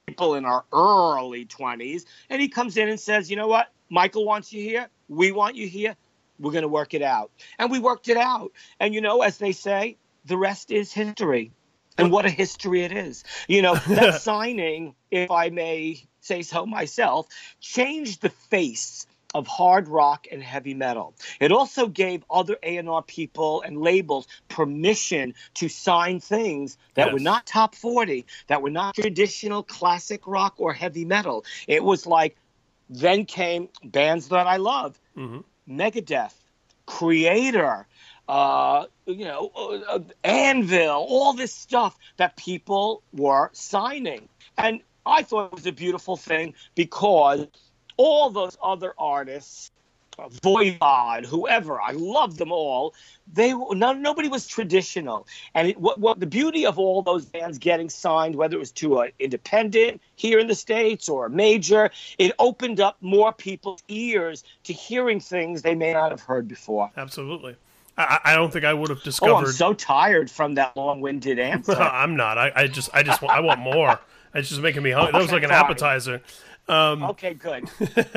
people 0.06 0.34
in 0.34 0.44
our 0.44 0.64
early 0.72 1.44
twenties, 1.44 2.06
and 2.30 2.40
he 2.40 2.48
comes 2.48 2.76
in 2.76 2.88
and 2.88 2.98
says, 3.00 3.30
you 3.30 3.36
know 3.36 3.48
what, 3.48 3.68
Michael 3.90 4.24
wants 4.24 4.52
you 4.52 4.62
here, 4.62 4.88
we 5.08 5.32
want 5.32 5.56
you 5.56 5.66
here, 5.66 5.96
we're 6.38 6.52
going 6.52 6.62
to 6.62 6.68
work 6.68 6.94
it 6.94 7.02
out, 7.02 7.30
and 7.58 7.70
we 7.70 7.78
worked 7.78 8.08
it 8.08 8.16
out, 8.16 8.52
and 8.80 8.94
you 8.94 9.00
know 9.00 9.22
as 9.22 9.38
they 9.38 9.52
say, 9.52 9.96
the 10.24 10.36
rest 10.36 10.70
is 10.70 10.92
history. 10.92 11.52
And 11.98 12.10
what 12.10 12.26
a 12.26 12.30
history 12.30 12.82
it 12.82 12.92
is. 12.92 13.24
You 13.48 13.62
know, 13.62 13.74
that 13.74 14.20
signing, 14.22 14.94
if 15.10 15.30
I 15.30 15.50
may 15.50 16.02
say 16.20 16.42
so 16.42 16.64
myself, 16.66 17.26
changed 17.60 18.22
the 18.22 18.30
face 18.30 19.06
of 19.34 19.46
hard 19.46 19.88
rock 19.88 20.26
and 20.30 20.42
heavy 20.42 20.74
metal. 20.74 21.14
It 21.40 21.52
also 21.52 21.86
gave 21.86 22.24
other 22.30 22.58
A&R 22.62 23.02
people 23.02 23.62
and 23.62 23.80
labels 23.80 24.26
permission 24.48 25.34
to 25.54 25.68
sign 25.68 26.20
things 26.20 26.76
that 26.94 27.12
were 27.12 27.18
not 27.18 27.46
top 27.46 27.74
40, 27.74 28.26
that 28.48 28.62
were 28.62 28.70
not 28.70 28.94
traditional 28.94 29.62
classic 29.62 30.26
rock 30.26 30.54
or 30.58 30.72
heavy 30.72 31.04
metal. 31.04 31.44
It 31.66 31.82
was 31.82 32.06
like 32.06 32.36
then 32.90 33.24
came 33.24 33.68
bands 33.82 34.28
that 34.28 34.46
I 34.46 34.58
love. 34.58 35.00
Mm-hmm. 35.16 35.80
Megadeth, 35.80 36.34
Kreator, 36.86 37.86
uh, 38.28 38.86
you 39.06 39.24
know, 39.24 39.50
uh, 39.88 39.98
Anvil, 40.24 40.90
all 40.90 41.32
this 41.32 41.52
stuff 41.52 41.96
that 42.16 42.36
people 42.36 43.02
were 43.12 43.50
signing. 43.52 44.28
And 44.56 44.80
I 45.04 45.22
thought 45.22 45.46
it 45.46 45.52
was 45.52 45.66
a 45.66 45.72
beautiful 45.72 46.16
thing 46.16 46.54
because 46.74 47.46
all 47.96 48.30
those 48.30 48.56
other 48.62 48.94
artists, 48.96 49.70
uh, 50.18 50.28
Voivod, 50.28 51.26
whoever, 51.26 51.80
I 51.80 51.92
love 51.92 52.36
them 52.36 52.52
all. 52.52 52.94
They 53.32 53.52
no, 53.52 53.92
nobody 53.92 54.28
was 54.28 54.46
traditional, 54.46 55.26
and 55.54 55.68
it, 55.68 55.78
what, 55.78 55.98
what 55.98 56.20
the 56.20 56.26
beauty 56.26 56.66
of 56.66 56.78
all 56.78 57.02
those 57.02 57.24
bands 57.24 57.58
getting 57.58 57.88
signed, 57.88 58.34
whether 58.36 58.56
it 58.56 58.58
was 58.58 58.72
to 58.72 59.00
an 59.00 59.12
independent 59.18 60.02
here 60.16 60.38
in 60.38 60.48
the 60.48 60.54
states 60.54 61.08
or 61.08 61.26
a 61.26 61.30
major, 61.30 61.90
it 62.18 62.32
opened 62.38 62.80
up 62.80 62.98
more 63.00 63.32
people's 63.32 63.82
ears 63.88 64.44
to 64.64 64.72
hearing 64.72 65.18
things 65.18 65.62
they 65.62 65.74
may 65.74 65.92
not 65.92 66.10
have 66.10 66.20
heard 66.20 66.46
before. 66.46 66.90
Absolutely. 66.96 67.56
I, 67.96 68.20
I 68.24 68.34
don't 68.34 68.52
think 68.52 68.64
I 68.64 68.74
would 68.74 68.90
have 68.90 69.02
discovered. 69.02 69.32
Oh. 69.32 69.38
I'm 69.38 69.52
so 69.52 69.74
tired 69.74 70.30
from 70.30 70.54
that 70.54 70.76
long-winded 70.76 71.38
answer. 71.38 71.74
I'm 71.74 72.16
not. 72.16 72.38
I, 72.38 72.52
I 72.54 72.66
just, 72.66 72.90
I 72.94 73.02
just, 73.02 73.22
want, 73.22 73.36
I 73.36 73.40
want 73.40 73.60
more. 73.60 74.00
It's 74.34 74.48
just 74.48 74.62
making 74.62 74.82
me 74.82 74.92
hungry. 74.92 75.12
That 75.12 75.20
was 75.20 75.30
like 75.30 75.42
an 75.42 75.50
appetizer. 75.50 76.22
Um, 76.66 77.02
okay, 77.02 77.34
good. 77.34 77.68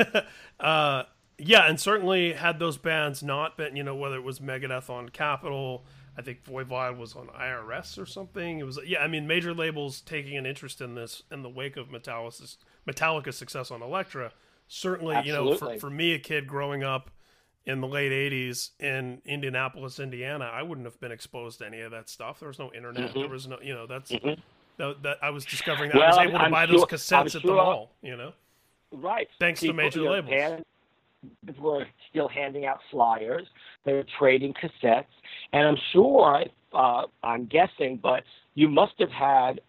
uh, 0.60 1.02
yeah, 1.36 1.68
and 1.68 1.78
certainly 1.78 2.32
had 2.32 2.58
those 2.58 2.78
bands 2.78 3.22
not 3.22 3.58
been, 3.58 3.76
you 3.76 3.84
know, 3.84 3.94
whether 3.94 4.16
it 4.16 4.22
was 4.24 4.38
Megadeth 4.38 4.88
on 4.88 5.10
Capitol, 5.10 5.84
I 6.16 6.22
think 6.22 6.42
Voivod 6.44 6.96
was 6.96 7.14
on 7.14 7.26
IRS 7.26 7.98
or 8.00 8.06
something. 8.06 8.60
It 8.60 8.64
was, 8.64 8.78
yeah, 8.86 9.00
I 9.00 9.08
mean, 9.08 9.26
major 9.26 9.52
labels 9.52 10.00
taking 10.00 10.36
an 10.38 10.46
interest 10.46 10.80
in 10.80 10.94
this 10.94 11.22
in 11.30 11.42
the 11.42 11.50
wake 11.50 11.76
of 11.76 11.88
Metallica's, 11.88 12.56
Metallica's 12.88 13.36
success 13.36 13.70
on 13.70 13.82
Elektra. 13.82 14.32
Certainly, 14.68 15.20
you 15.26 15.32
know, 15.32 15.54
for, 15.54 15.78
for 15.78 15.90
me, 15.90 16.12
a 16.14 16.18
kid 16.18 16.46
growing 16.46 16.82
up 16.82 17.10
in 17.66 17.80
the 17.80 17.88
late 17.88 18.12
80s 18.12 18.70
in 18.80 19.20
Indianapolis, 19.24 19.98
Indiana, 19.98 20.44
I 20.52 20.62
wouldn't 20.62 20.86
have 20.86 21.00
been 21.00 21.10
exposed 21.12 21.58
to 21.58 21.66
any 21.66 21.80
of 21.80 21.90
that 21.90 22.08
stuff. 22.08 22.38
There 22.38 22.48
was 22.48 22.58
no 22.58 22.72
internet. 22.72 23.10
Mhm. 23.10 23.14
There 23.14 23.28
was 23.28 23.48
no, 23.48 23.58
you 23.60 23.74
know, 23.74 23.86
that's 23.86 24.12
Mhm. 24.12 24.38
that, 24.76 25.02
that 25.02 25.18
I 25.22 25.30
was 25.30 25.44
discovering 25.44 25.90
that 25.90 25.96
I 25.96 26.00
Well, 26.00 26.08
was 26.10 26.18
able 26.28 26.38
to 26.38 26.44
I'm 26.44 26.50
buy 26.52 26.66
sure- 26.66 26.78
those 26.78 26.84
cassettes 26.86 27.34
at 27.34 27.42
the 27.42 27.52
mall, 27.52 27.90
you 28.02 28.16
know. 28.16 28.32
Right. 28.92 29.28
Thanks 29.40 29.60
to 29.60 29.72
major 29.72 30.02
labels. 30.02 30.30
bands 30.30 30.64
were 31.58 31.86
still 32.08 32.28
handing 32.28 32.66
out 32.66 32.80
flyers. 32.90 33.48
They 33.84 33.94
were 33.94 34.04
trading 34.18 34.54
cassettes, 34.54 35.06
and 35.52 35.66
I'm 35.66 35.76
sure, 35.92 36.44
uh, 36.72 37.06
I'm 37.24 37.46
guessing, 37.46 37.96
but 37.96 38.22
you 38.54 38.68
must 38.68 38.94
have 39.00 39.10
had 39.10 39.60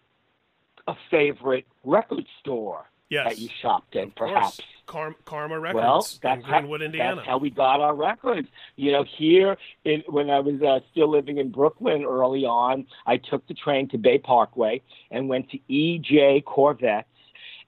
a 0.86 0.94
favorite 1.10 1.66
record 1.84 2.26
store 2.38 2.88
Yes. 3.08 3.28
that 3.28 3.38
you 3.38 3.48
shopped 3.60 3.96
in, 3.96 4.12
perhaps. 4.12 4.60
Karma 4.88 5.14
Well, 5.54 5.60
Records 5.60 6.14
in 6.14 6.20
that's 6.22 6.44
how, 6.44 6.58
Greenwood, 6.60 6.82
Indiana. 6.82 7.16
that's 7.16 7.28
how 7.28 7.38
we 7.38 7.50
got 7.50 7.80
our 7.80 7.94
records. 7.94 8.48
You 8.76 8.92
know, 8.92 9.04
here 9.04 9.56
in, 9.84 10.02
when 10.08 10.30
I 10.30 10.40
was 10.40 10.60
uh, 10.62 10.80
still 10.90 11.10
living 11.10 11.38
in 11.38 11.50
Brooklyn 11.50 12.04
early 12.04 12.44
on, 12.44 12.86
I 13.06 13.18
took 13.18 13.46
the 13.46 13.54
train 13.54 13.88
to 13.90 13.98
Bay 13.98 14.18
Parkway 14.18 14.82
and 15.10 15.28
went 15.28 15.50
to 15.50 15.58
EJ 15.70 16.44
Korvettes. 16.44 17.04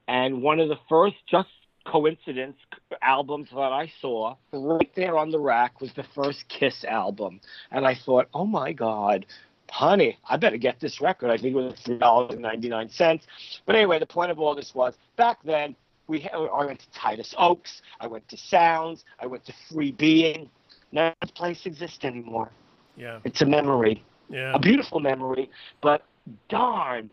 And 0.07 0.41
one 0.41 0.59
of 0.59 0.67
the 0.67 0.79
first, 0.89 1.15
just 1.29 1.47
coincidence, 1.85 2.57
albums 3.01 3.49
that 3.51 3.59
I 3.71 3.91
saw 4.01 4.35
right 4.51 4.91
there 4.95 5.17
on 5.17 5.31
the 5.31 5.39
rack 5.39 5.79
was 5.81 5.93
the 5.93 6.05
first 6.15 6.47
Kiss 6.49 6.83
album. 6.83 7.39
And 7.71 7.85
I 7.85 7.95
thought, 7.95 8.27
oh 8.33 8.45
my 8.45 8.73
God, 8.73 9.25
honey, 9.69 10.17
I 10.27 10.37
better 10.37 10.57
get 10.57 10.79
this 10.79 11.01
record. 11.01 11.29
I 11.31 11.37
think 11.37 11.55
it 11.55 11.59
was 11.59 11.79
three 11.79 11.97
dollars 11.97 12.31
and 12.33 12.41
ninety 12.41 12.69
nine 12.69 12.89
cents. 12.89 13.25
But 13.65 13.75
anyway, 13.75 13.99
the 13.99 14.05
point 14.05 14.31
of 14.31 14.39
all 14.39 14.55
this 14.55 14.75
was 14.75 14.93
back 15.17 15.37
then 15.43 15.75
we 16.07 16.27
I 16.29 16.65
went 16.65 16.79
to 16.79 16.89
Titus 16.91 17.33
Oaks, 17.37 17.81
I 17.99 18.07
went 18.07 18.27
to 18.29 18.37
Sounds, 18.37 19.05
I 19.19 19.25
went 19.27 19.45
to 19.45 19.53
Free 19.69 19.91
Being. 19.91 20.49
None 20.91 21.07
of 21.11 21.15
this 21.21 21.31
place 21.31 21.65
exists 21.65 22.03
anymore. 22.03 22.51
yeah. 22.97 23.19
It's 23.23 23.41
a 23.41 23.45
memory, 23.45 24.03
Yeah. 24.29 24.53
a 24.53 24.59
beautiful 24.59 24.99
memory, 24.99 25.49
but 25.81 26.03
darn. 26.49 27.09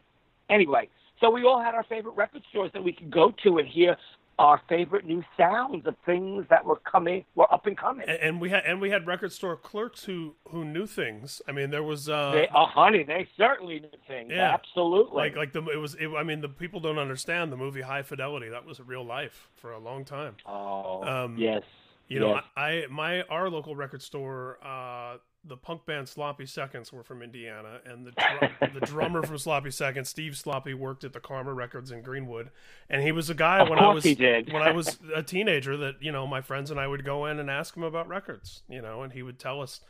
Anyway, 0.51 0.89
so 1.21 1.31
we 1.31 1.45
all 1.45 1.61
had 1.63 1.75
our 1.75 1.85
favorite 1.85 2.17
record 2.17 2.43
stores 2.51 2.71
that 2.73 2.83
we 2.83 2.93
could 2.93 3.11
go 3.11 3.33
to 3.45 3.59
and 3.59 3.69
hear 3.69 3.97
our 4.39 4.61
favorite 4.69 5.05
new 5.05 5.25
sounds 5.37 5.87
of 5.87 5.97
things 6.07 6.47
that 6.51 6.65
were 6.65 6.77
coming, 6.77 7.25
were 7.35 7.53
up 7.53 7.67
and 7.67 7.77
coming. 7.77 8.09
And, 8.09 8.19
and 8.21 8.41
we 8.41 8.51
had 8.51 8.65
and 8.65 8.81
we 8.81 8.91
had 8.91 9.07
record 9.07 9.33
store 9.33 9.57
clerks 9.57 10.05
who 10.05 10.35
who 10.51 10.65
knew 10.65 10.87
things. 10.87 11.43
I 11.49 11.53
mean, 11.53 11.71
there 11.71 11.83
was 11.83 12.09
uh, 12.09 12.33
they, 12.33 12.49
oh, 12.55 12.67
honey, 12.67 13.03
they 13.03 13.27
certainly 13.37 13.81
knew 13.81 13.89
things. 14.07 14.31
yeah, 14.33 14.55
Absolutely. 14.55 15.17
Like 15.17 15.37
like 15.37 15.53
the 15.53 15.65
it 15.67 15.79
was. 15.79 15.95
It, 15.95 16.09
I 16.17 16.23
mean, 16.23 16.41
the 16.41 16.49
people 16.49 16.81
don't 16.81 16.99
understand 16.99 17.51
the 17.53 17.57
movie 17.57 17.83
High 17.83 18.03
Fidelity. 18.03 18.49
That 18.49 18.65
was 18.65 18.81
real 18.81 19.05
life 19.05 19.49
for 19.57 19.73
a 19.73 19.79
long 19.79 20.05
time. 20.05 20.37
Oh, 20.47 21.03
Um, 21.03 21.37
yes. 21.39 21.63
You 22.09 22.21
know. 22.21 22.41
I, 22.57 22.69
I 22.69 22.87
my 22.91 23.23
our 23.23 23.51
local 23.51 23.77
record 23.77 24.03
store, 24.03 24.59
uh, 24.65 25.19
the 25.45 25.57
punk 25.57 25.87
band 25.87 26.09
Sloppy 26.09 26.47
Seconds 26.47 26.93
were 26.93 27.03
from 27.03 27.23
Indiana, 27.23 27.81
and 27.85 28.07
the 28.07 28.13
drum, 28.13 28.51
the 28.75 28.81
drummer 28.81 29.23
from 29.23 29.39
Sloppy 29.39 29.71
Seconds, 29.71 30.09
Steve 30.09 30.37
Sloppy, 30.37 30.75
worked 30.75 31.05
at 31.05 31.13
the 31.13 31.21
Karma 31.21 31.53
Records 31.53 31.91
in 31.91 32.03
Greenwood, 32.03 32.51
and 32.89 33.03
he 33.03 33.13
was 33.13 33.31
a 33.31 33.35
guy 33.35 33.61
Of 33.61 33.69
when 33.69 33.79
I 33.79 33.93
was 33.93 34.05
when 34.05 34.63
I 34.63 34.73
was 34.73 34.99
a 35.15 35.23
teenager 35.23 35.77
that 35.77 35.97
you 36.01 36.13
know 36.13 36.27
my 36.27 36.41
friends 36.41 36.71
and 36.71 36.81
I 36.81 36.87
would 36.87 37.05
go 37.05 37.27
in 37.27 37.39
and 37.39 37.51
ask 37.51 37.77
him 37.77 37.83
about 37.83 38.09
records, 38.09 38.63
you 38.69 38.83
know, 38.83 39.03
and 39.03 39.13
he 39.13 39.23
would 39.23 39.39
tell 39.39 39.61
us, 39.61 39.81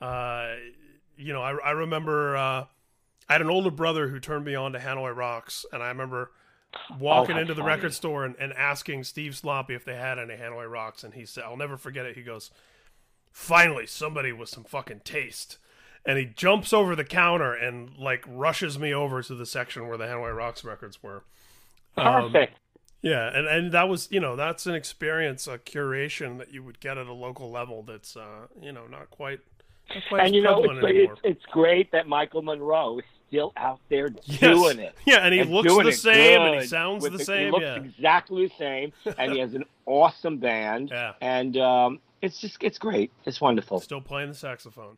uh, 0.00 0.54
you 1.16 1.32
know, 1.32 1.42
I 1.42 1.52
I 1.64 1.70
remember 1.72 2.36
uh, 2.36 2.64
I 3.28 3.32
had 3.32 3.40
an 3.40 3.50
older 3.50 3.70
brother 3.70 4.08
who 4.08 4.20
turned 4.20 4.44
me 4.44 4.54
on 4.54 4.72
to 4.72 4.78
Hanoi 4.78 5.14
Rocks, 5.14 5.64
and 5.72 5.82
I 5.82 5.88
remember 5.88 6.32
walking 6.98 7.36
how 7.36 7.40
into 7.42 7.54
the 7.54 7.62
funny. 7.62 7.74
record 7.74 7.94
store 7.94 8.24
and, 8.24 8.34
and 8.38 8.52
asking 8.54 9.04
Steve 9.04 9.36
Sloppy 9.36 9.74
if 9.74 9.84
they 9.84 9.96
had 9.96 10.18
any 10.18 10.34
Hanoi 10.34 10.70
Rocks, 10.70 11.04
and 11.04 11.14
he 11.14 11.24
said, 11.24 11.44
"I'll 11.44 11.56
never 11.56 11.76
forget 11.76 12.06
it." 12.06 12.16
He 12.16 12.22
goes, 12.22 12.50
"Finally, 13.30 13.86
somebody 13.86 14.32
with 14.32 14.48
some 14.48 14.64
fucking 14.64 15.00
taste." 15.04 15.58
And 16.04 16.18
he 16.18 16.24
jumps 16.24 16.72
over 16.72 16.94
the 16.94 17.04
counter 17.04 17.52
and 17.52 17.96
like 17.98 18.24
rushes 18.28 18.78
me 18.78 18.94
over 18.94 19.22
to 19.22 19.34
the 19.34 19.46
section 19.46 19.88
where 19.88 19.98
the 19.98 20.04
Hanoi 20.04 20.36
Rocks 20.36 20.62
records 20.64 21.02
were. 21.02 21.24
Um, 21.96 22.30
Perfect. 22.30 22.58
yeah, 23.02 23.36
and 23.36 23.46
and 23.48 23.72
that 23.72 23.88
was 23.88 24.08
you 24.10 24.20
know 24.20 24.36
that's 24.36 24.66
an 24.66 24.74
experience, 24.74 25.48
a 25.48 25.58
curation 25.58 26.38
that 26.38 26.52
you 26.52 26.62
would 26.62 26.78
get 26.78 26.96
at 26.98 27.06
a 27.06 27.12
local 27.12 27.50
level. 27.50 27.82
That's 27.82 28.16
uh 28.16 28.46
you 28.60 28.70
know 28.72 28.86
not 28.86 29.10
quite 29.10 29.40
not 29.92 30.02
quite 30.08 30.20
as 30.20 30.26
and 30.26 30.34
you 30.36 30.42
know, 30.42 30.62
it's, 30.62 30.84
anymore. 30.84 30.92
it's, 30.92 31.20
it's 31.24 31.44
great 31.46 31.90
that 31.92 32.06
Michael 32.06 32.42
Monroe 32.42 32.98
is 32.98 33.04
still 33.28 33.52
out 33.56 33.80
there 33.88 34.10
Yes. 34.24 34.40
doing 34.40 34.78
it. 34.78 34.94
Yeah, 35.04 35.18
and 35.18 35.34
he 35.34 35.44
looks 35.44 35.72
the 35.72 35.92
same, 35.92 36.42
and 36.42 36.60
he 36.60 36.66
sounds 36.66 37.02
with 37.02 37.12
the 37.12 37.24
same. 37.24 37.46
He 37.46 37.50
looks 37.50 37.62
yeah. 37.62 37.76
exactly 37.76 38.46
the 38.46 38.54
same, 38.58 38.92
and 39.18 39.32
he 39.32 39.38
has 39.44 39.54
an 39.54 39.64
awesome 39.86 40.38
band. 40.38 40.90
Yeah. 40.90 41.12
And 41.20 41.56
um, 41.56 42.00
it's 42.22 42.40
just 42.40 42.56
it's 42.60 42.78
great. 42.78 43.12
It's 43.24 43.40
wonderful. 43.40 43.80
Still 43.80 44.00
playing 44.00 44.30
the 44.30 44.34
saxophone. 44.34 44.96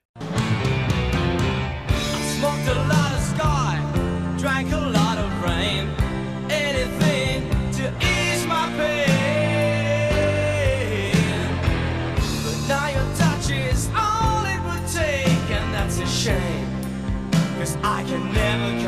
I 17.91 18.03
can 18.03 18.33
never 18.35 18.88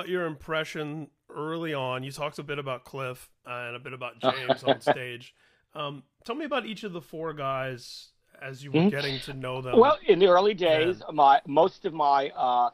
about 0.00 0.08
your 0.08 0.24
impression 0.24 1.08
early 1.28 1.74
on. 1.74 2.02
You 2.02 2.10
talked 2.10 2.38
a 2.38 2.42
bit 2.42 2.58
about 2.58 2.84
Cliff 2.84 3.28
and 3.44 3.76
a 3.76 3.78
bit 3.78 3.92
about 3.92 4.18
James 4.18 4.64
on 4.64 4.80
stage. 4.92 5.34
Um, 5.74 6.02
tell 6.24 6.34
me 6.34 6.46
about 6.46 6.64
each 6.64 6.84
of 6.84 6.92
the 6.94 7.02
four 7.02 7.34
guys 7.34 8.08
as 8.40 8.64
you 8.64 8.72
were 8.72 8.80
Mhm. 8.80 8.90
getting 8.90 9.20
to 9.20 9.34
know 9.34 9.60
them. 9.60 9.78
Well, 9.78 9.98
in 10.06 10.18
the 10.18 10.26
early 10.28 10.54
days, 10.54 11.02
my 11.12 11.42
most 11.46 11.84
of 11.84 11.92
my 11.92 12.30
uh, 12.30 12.70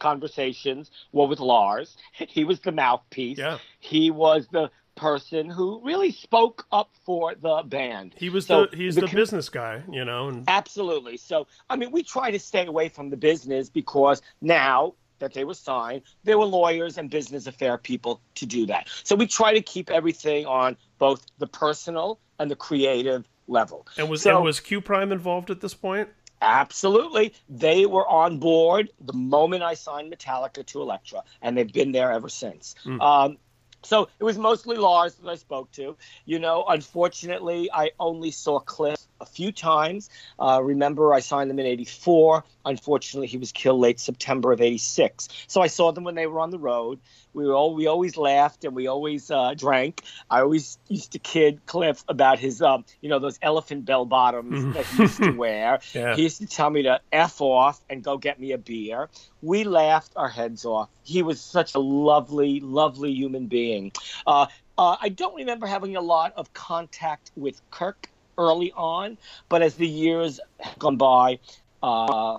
conversations 0.00 0.90
were 1.12 1.26
with 1.28 1.38
Lars. 1.38 1.96
He 2.28 2.42
was 2.44 2.58
the 2.60 2.72
mouthpiece. 2.72 3.38
Yeah. 3.38 3.58
He 3.78 4.10
was 4.10 4.48
the 4.50 4.68
person 4.96 5.48
who 5.48 5.80
really 5.84 6.10
spoke 6.10 6.66
up 6.72 6.90
for 7.06 7.34
the 7.36 7.62
band. 7.66 8.14
he 8.18 8.28
was 8.28 8.46
So 8.46 8.66
the 8.66 8.76
he's 8.76 8.96
the, 8.96 9.02
con- 9.06 9.14
business 9.14 9.48
guy, 9.48 9.82
you 9.90 10.04
know, 10.04 10.28
and 10.28 10.44
Absolutely. 10.48 11.16
So, 11.16 11.46
I 11.70 11.76
mean, 11.76 11.92
we 11.92 12.02
try 12.02 12.32
to 12.32 12.38
stay 12.40 12.66
away 12.66 12.88
from 12.88 13.08
the 13.08 13.16
business 13.16 13.70
because 13.70 14.20
now 14.40 14.94
that 15.22 15.32
they 15.32 15.44
were 15.44 15.54
signed, 15.54 16.02
there 16.24 16.38
were 16.38 16.44
lawyers 16.44 16.98
and 16.98 17.08
business 17.08 17.46
affair 17.46 17.78
people 17.78 18.20
to 18.34 18.46
do 18.46 18.66
that. 18.66 18.88
So 19.04 19.16
we 19.16 19.26
try 19.26 19.54
to 19.54 19.62
keep 19.62 19.90
everything 19.90 20.46
on 20.46 20.76
both 20.98 21.24
the 21.38 21.46
personal 21.46 22.18
and 22.38 22.50
the 22.50 22.56
creative 22.56 23.26
level. 23.48 23.86
and 23.98 24.08
was 24.08 24.22
So- 24.22 24.36
and 24.36 24.44
was 24.44 24.60
Q 24.60 24.80
Prime 24.80 25.12
involved 25.12 25.50
at 25.50 25.60
this 25.60 25.74
point? 25.74 26.08
Absolutely. 26.40 27.34
They 27.48 27.86
were 27.86 28.06
on 28.08 28.38
board 28.38 28.90
the 29.00 29.12
moment 29.12 29.62
I 29.62 29.74
signed 29.74 30.12
Metallica 30.12 30.66
to 30.66 30.82
Elektra, 30.82 31.22
and 31.40 31.56
they've 31.56 31.72
been 31.72 31.92
there 31.92 32.10
ever 32.12 32.28
since. 32.28 32.74
Mm. 32.84 33.00
Um, 33.00 33.38
so 33.82 34.08
it 34.18 34.24
was 34.24 34.38
mostly 34.38 34.76
Lars 34.76 35.14
that 35.14 35.28
I 35.28 35.36
spoke 35.36 35.70
to. 35.72 35.96
You 36.24 36.38
know, 36.38 36.64
unfortunately, 36.68 37.70
I 37.72 37.90
only 37.98 38.30
saw 38.30 38.58
Cliff 38.58 39.00
a 39.22 39.26
few 39.26 39.52
times. 39.52 40.10
Uh, 40.38 40.60
remember, 40.62 41.14
I 41.14 41.20
signed 41.20 41.48
them 41.48 41.58
in 41.58 41.66
84. 41.66 42.44
Unfortunately, 42.64 43.26
he 43.28 43.38
was 43.38 43.52
killed 43.52 43.80
late 43.80 43.98
September 44.00 44.52
of 44.52 44.60
86. 44.60 45.28
So 45.46 45.62
I 45.62 45.68
saw 45.68 45.92
them 45.92 46.04
when 46.04 46.14
they 46.16 46.26
were 46.26 46.40
on 46.40 46.50
the 46.50 46.58
road. 46.58 46.98
We 47.32 47.46
were 47.46 47.54
all, 47.54 47.74
we 47.74 47.86
always 47.86 48.16
laughed 48.18 48.64
and 48.64 48.74
we 48.74 48.88
always 48.88 49.30
uh, 49.30 49.54
drank. 49.54 50.02
I 50.28 50.40
always 50.40 50.78
used 50.88 51.12
to 51.12 51.18
kid 51.18 51.64
Cliff 51.64 52.04
about 52.08 52.38
his, 52.38 52.60
um, 52.60 52.84
you 53.00 53.08
know, 53.08 53.18
those 53.18 53.38
elephant 53.40 53.84
bell 53.86 54.04
bottoms 54.04 54.62
Mhm. 54.62 54.74
that 54.74 54.84
he 54.86 55.02
used 55.02 55.16
to 55.22 55.30
wear. 55.36 55.80
Yeah. 55.94 56.14
He 56.14 56.22
used 56.24 56.38
to 56.42 56.46
tell 56.46 56.68
me 56.68 56.82
to 56.82 57.00
F 57.10 57.40
off 57.40 57.80
and 57.88 58.02
go 58.04 58.18
get 58.18 58.38
me 58.38 58.52
a 58.52 58.58
beer. 58.58 59.08
We 59.40 59.64
laughed 59.64 60.12
our 60.16 60.28
heads 60.28 60.64
off. 60.66 60.90
He 61.04 61.22
was 61.22 61.40
such 61.40 61.74
a 61.74 61.78
lovely, 61.78 62.60
lovely 62.60 63.12
human 63.12 63.46
being. 63.46 63.92
Uh, 64.26 64.46
uh, 64.76 64.96
I 65.00 65.08
don't 65.10 65.34
remember 65.36 65.66
having 65.66 65.96
a 65.96 66.00
lot 66.00 66.32
of 66.36 66.52
contact 66.54 67.30
with 67.36 67.60
Kirk 67.70 68.08
early 68.38 68.72
on, 68.72 69.18
but 69.48 69.62
as 69.62 69.74
the 69.74 69.86
years 69.86 70.40
have 70.60 70.78
gone 70.78 70.96
by, 70.96 71.38
uh, 71.82 72.38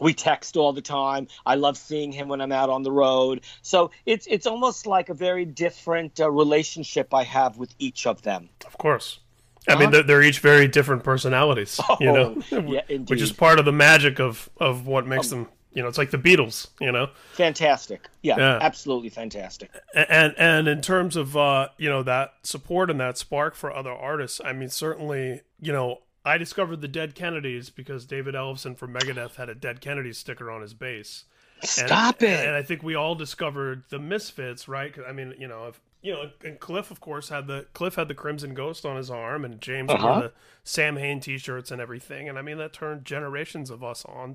we 0.00 0.12
text 0.12 0.56
all 0.56 0.72
the 0.72 0.82
time. 0.82 1.28
I 1.46 1.54
love 1.54 1.76
seeing 1.76 2.10
him 2.12 2.28
when 2.28 2.40
I'm 2.40 2.52
out 2.52 2.70
on 2.70 2.82
the 2.82 2.90
road. 2.90 3.42
So 3.62 3.90
it's 4.06 4.26
it's 4.26 4.46
almost 4.46 4.86
like 4.86 5.08
a 5.08 5.14
very 5.14 5.44
different 5.44 6.20
uh, 6.20 6.30
relationship 6.30 7.14
I 7.14 7.24
have 7.24 7.56
with 7.58 7.74
each 7.78 8.06
of 8.06 8.22
them. 8.22 8.48
Of 8.66 8.76
course. 8.78 9.20
I 9.66 9.76
mean, 9.76 9.90
they're, 9.90 10.02
they're 10.02 10.22
each 10.22 10.40
very 10.40 10.68
different 10.68 11.04
personalities, 11.04 11.80
you 11.98 12.12
know, 12.12 12.42
Oh, 12.52 12.58
yeah, 12.58 12.82
which 13.06 13.22
is 13.22 13.32
part 13.32 13.58
of 13.58 13.64
the 13.64 13.72
magic 13.72 14.20
of 14.20 14.50
of 14.58 14.86
what 14.86 15.06
makes 15.06 15.28
them. 15.30 15.48
You 15.74 15.82
know, 15.82 15.88
it's 15.88 15.98
like 15.98 16.10
the 16.12 16.18
Beatles. 16.18 16.68
You 16.80 16.92
know, 16.92 17.08
Fantastic. 17.32 18.08
Yeah, 18.22 18.36
Yeah. 18.38 18.58
absolutely 18.62 19.10
fantastic. 19.10 19.70
And 19.94 20.34
and 20.38 20.68
in 20.68 20.80
terms 20.80 21.16
of 21.16 21.36
uh, 21.36 21.68
you 21.78 21.90
know 21.90 22.02
that 22.04 22.34
support 22.42 22.90
and 22.90 23.00
that 23.00 23.18
spark 23.18 23.54
for 23.54 23.74
other 23.74 23.92
artists, 23.92 24.40
I 24.44 24.52
mean, 24.52 24.68
certainly, 24.70 25.42
you 25.60 25.72
know, 25.72 25.98
I 26.24 26.38
discovered 26.38 26.80
the 26.80 26.88
Dead 26.88 27.14
Kennedys 27.14 27.70
because 27.70 28.06
David 28.06 28.34
Ellefson 28.34 28.76
from 28.78 28.94
Megadeth 28.94 29.34
had 29.36 29.48
a 29.50 29.54
Dead 29.54 29.80
Kennedys 29.80 30.16
sticker 30.18 30.50
on 30.50 30.62
his 30.62 30.72
bass. 30.74 31.24
And- 31.60 31.68
Stop 31.68 32.22
it. 32.22 32.46
And 32.46 32.54
I 32.54 32.62
think 32.62 32.82
we 32.82 32.94
all 32.94 33.14
discovered 33.14 33.82
the 33.88 33.98
Misfits, 33.98 34.68
right? 34.68 34.94
I 35.06 35.12
mean, 35.12 35.34
you 35.38 35.48
know, 35.48 35.66
if, 35.68 35.80
you 36.02 36.12
know, 36.12 36.30
and 36.44 36.58
Cliff, 36.60 36.90
of 36.90 37.00
course, 37.00 37.28
had 37.30 37.46
the 37.46 37.66
Cliff 37.74 37.94
had 37.96 38.08
the 38.08 38.14
Crimson 38.14 38.54
Ghost 38.54 38.84
on 38.86 38.96
his 38.96 39.10
arm, 39.10 39.44
and 39.44 39.60
James 39.60 39.90
Uh-huh. 39.90 40.06
wore 40.06 40.20
the 40.22 40.32
Samhain 40.62 41.20
T-shirts 41.20 41.70
and 41.70 41.80
everything. 41.80 42.28
And 42.28 42.38
I 42.38 42.42
mean, 42.42 42.58
that 42.58 42.72
turned 42.72 43.04
generations 43.04 43.70
of 43.70 43.82
us 43.84 44.04
on 44.06 44.34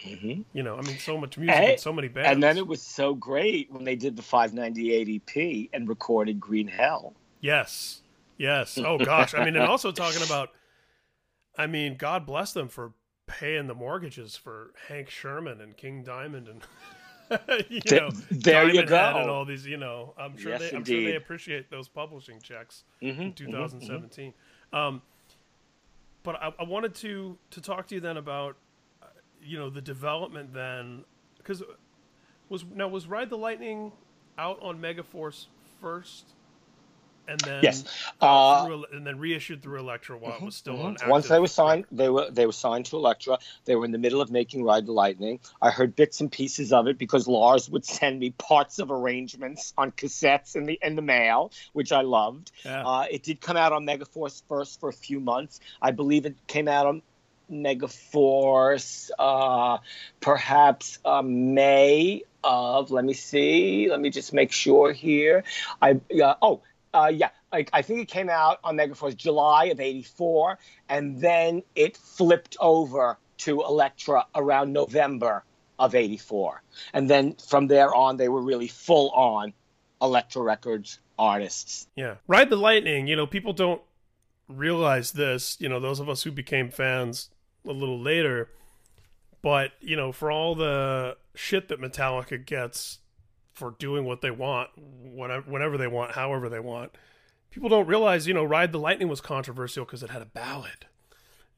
Mhm. 0.00 0.44
You 0.52 0.62
know, 0.62 0.76
I 0.76 0.82
mean, 0.82 0.98
so 0.98 1.16
much 1.18 1.38
music 1.38 1.56
And- 1.56 1.70
and 1.70 1.80
so 1.80 1.92
many 1.92 2.08
bands. 2.08 2.30
And 2.30 2.42
then 2.42 2.58
it 2.58 2.66
was 2.66 2.82
so 2.82 3.14
great 3.14 3.70
when 3.72 3.84
they 3.84 3.96
did 3.96 4.16
the 4.16 4.22
598 4.22 5.08
EP 5.08 5.70
and 5.72 5.88
recorded 5.88 6.38
Green 6.38 6.68
Hell. 6.68 7.14
Yes. 7.40 8.02
Yes. 8.36 8.76
Oh 8.78 8.98
gosh. 8.98 9.32
I 9.34 9.44
mean, 9.44 9.56
and 9.56 9.64
also 9.64 9.92
talking 9.92 10.22
about 10.22 10.50
I 11.58 11.66
mean, 11.66 11.96
God 11.96 12.26
bless 12.26 12.52
them 12.52 12.68
for 12.68 12.92
paying 13.26 13.66
the 13.66 13.74
mortgages 13.74 14.36
for 14.36 14.72
Hank 14.88 15.08
Shermann 15.08 15.60
and 15.62 15.74
King 15.76 16.02
Diamond 16.04 16.48
and 16.48 16.62
you 17.70 17.80
Th- 17.80 18.00
know 18.02 18.10
there 18.30 18.66
you 18.68 18.72
Diamond 18.84 18.90
Head 18.90 19.12
go. 19.14 19.18
and 19.20 19.30
all 19.30 19.44
these, 19.46 19.66
you 19.66 19.78
know, 19.78 20.12
I'm 20.18 20.36
sure 20.36 20.52
Yes, 20.52 20.60
they 20.70 20.76
I'm 20.76 20.84
sure 20.84 21.02
they 21.02 21.16
appreciate 21.16 21.70
those 21.70 21.88
publishing 21.88 22.40
checks 22.40 22.84
Mhm, 23.02 23.18
in 23.18 23.32
mhm, 23.32 23.34
2017. 23.34 24.34
Um 24.72 25.00
but 26.22 26.36
I, 26.36 26.52
I 26.58 26.64
wanted 26.64 26.94
to 26.96 27.38
to 27.52 27.60
talk 27.60 27.86
to 27.88 27.94
you 27.94 28.00
then 28.00 28.16
about 28.18 28.56
you 29.46 29.58
know 29.58 29.70
the 29.70 29.80
development 29.80 30.52
then 30.52 31.04
because 31.38 31.62
was 32.48 32.64
now 32.74 32.88
was 32.88 33.06
Ride 33.06 33.30
the 33.30 33.38
Lightning 33.38 33.92
out 34.38 34.58
on 34.62 34.80
Megaforce 34.80 35.46
first, 35.80 36.26
and 37.28 37.40
then 37.40 37.60
Yes. 37.62 37.84
uh, 38.20 38.66
through, 38.66 38.84
and 38.92 39.06
then 39.06 39.18
reissued 39.18 39.62
through 39.62 39.80
Elektra 39.80 40.16
while 40.16 40.36
it 40.36 40.42
was 40.42 40.54
still 40.54 40.80
on. 40.80 40.96
Mhm. 40.96 41.08
Once 41.08 41.24
active- 41.24 41.30
they 41.34 41.40
were 41.40 41.46
signed, 41.48 41.84
they 41.90 42.08
were 42.08 42.30
they 42.30 42.46
were 42.46 42.52
signed 42.52 42.86
to 42.86 42.96
Elektra. 42.96 43.38
They 43.64 43.74
were 43.76 43.84
in 43.84 43.90
the 43.92 43.98
middle 43.98 44.20
of 44.20 44.30
making 44.30 44.62
Ride 44.62 44.86
the 44.86 44.92
Lightning. 44.92 45.40
I 45.60 45.70
heard 45.70 45.96
bits 45.96 46.20
and 46.20 46.30
pieces 46.30 46.72
of 46.72 46.86
it 46.86 46.98
because 46.98 47.26
Lars 47.26 47.68
would 47.70 47.84
send 47.84 48.20
me 48.20 48.30
parts 48.30 48.78
of 48.78 48.90
arrangements 48.90 49.72
on 49.78 49.90
cassettes 49.92 50.54
in 50.54 50.66
the 50.66 50.78
in 50.82 50.94
the 50.96 51.02
mail, 51.02 51.50
which 51.72 51.90
I 51.92 52.02
loved. 52.02 52.52
Yeah. 52.64 52.86
Uh, 52.86 53.06
it 53.10 53.22
did 53.22 53.40
come 53.40 53.56
out 53.56 53.72
on 53.72 53.84
Megaforce 53.86 54.42
first 54.48 54.78
for 54.80 54.88
a 54.88 54.92
few 54.94 55.18
months. 55.18 55.58
I 55.82 55.90
believe 55.92 56.26
it 56.26 56.36
came 56.46 56.68
out 56.68 56.86
on 56.86 57.02
Megaforce, 57.50 59.10
uh, 59.18 59.78
perhaps 60.20 60.98
uh, 61.04 61.22
May 61.22 62.22
of. 62.42 62.90
Let 62.90 63.04
me 63.04 63.14
see. 63.14 63.88
Let 63.90 64.00
me 64.00 64.10
just 64.10 64.32
make 64.32 64.52
sure 64.52 64.92
here. 64.92 65.44
I 65.80 66.00
uh, 66.22 66.34
oh 66.42 66.62
uh, 66.92 67.10
yeah. 67.12 67.30
I, 67.52 67.64
I 67.72 67.82
think 67.82 68.00
it 68.00 68.08
came 68.08 68.28
out 68.28 68.58
on 68.64 68.76
Megaforce 68.76 69.16
July 69.16 69.66
of 69.66 69.80
'84, 69.80 70.58
and 70.88 71.20
then 71.20 71.62
it 71.74 71.96
flipped 71.96 72.56
over 72.60 73.18
to 73.38 73.62
Elektra 73.62 74.26
around 74.34 74.72
November 74.72 75.44
of 75.78 75.94
'84, 75.94 76.62
and 76.92 77.08
then 77.08 77.34
from 77.34 77.68
there 77.68 77.94
on, 77.94 78.16
they 78.16 78.28
were 78.28 78.42
really 78.42 78.68
full 78.68 79.10
on 79.10 79.52
Elektra 80.02 80.42
Records 80.42 80.98
artists. 81.18 81.86
Yeah, 81.94 82.16
Ride 82.26 82.50
the 82.50 82.56
Lightning. 82.56 83.06
You 83.06 83.14
know, 83.14 83.26
people 83.26 83.52
don't 83.52 83.82
realize 84.48 85.12
this. 85.12 85.56
You 85.60 85.68
know, 85.68 85.78
those 85.78 86.00
of 86.00 86.08
us 86.08 86.24
who 86.24 86.32
became 86.32 86.70
fans 86.70 87.30
a 87.66 87.72
little 87.72 88.00
later, 88.00 88.48
but 89.42 89.72
you 89.80 89.96
know, 89.96 90.12
for 90.12 90.30
all 90.30 90.54
the 90.54 91.16
shit 91.34 91.68
that 91.68 91.80
Metallica 91.80 92.44
gets 92.44 92.98
for 93.54 93.74
doing 93.78 94.04
what 94.04 94.20
they 94.20 94.30
want, 94.30 94.70
whenever, 94.76 95.50
whenever 95.50 95.78
they 95.78 95.86
want, 95.86 96.12
however 96.12 96.48
they 96.48 96.60
want, 96.60 96.92
people 97.50 97.68
don't 97.68 97.86
realize. 97.86 98.26
You 98.26 98.34
know, 98.34 98.44
Ride 98.44 98.72
the 98.72 98.78
Lightning 98.78 99.08
was 99.08 99.20
controversial 99.20 99.84
because 99.84 100.02
it 100.02 100.10
had 100.10 100.22
a 100.22 100.26
ballad. 100.26 100.86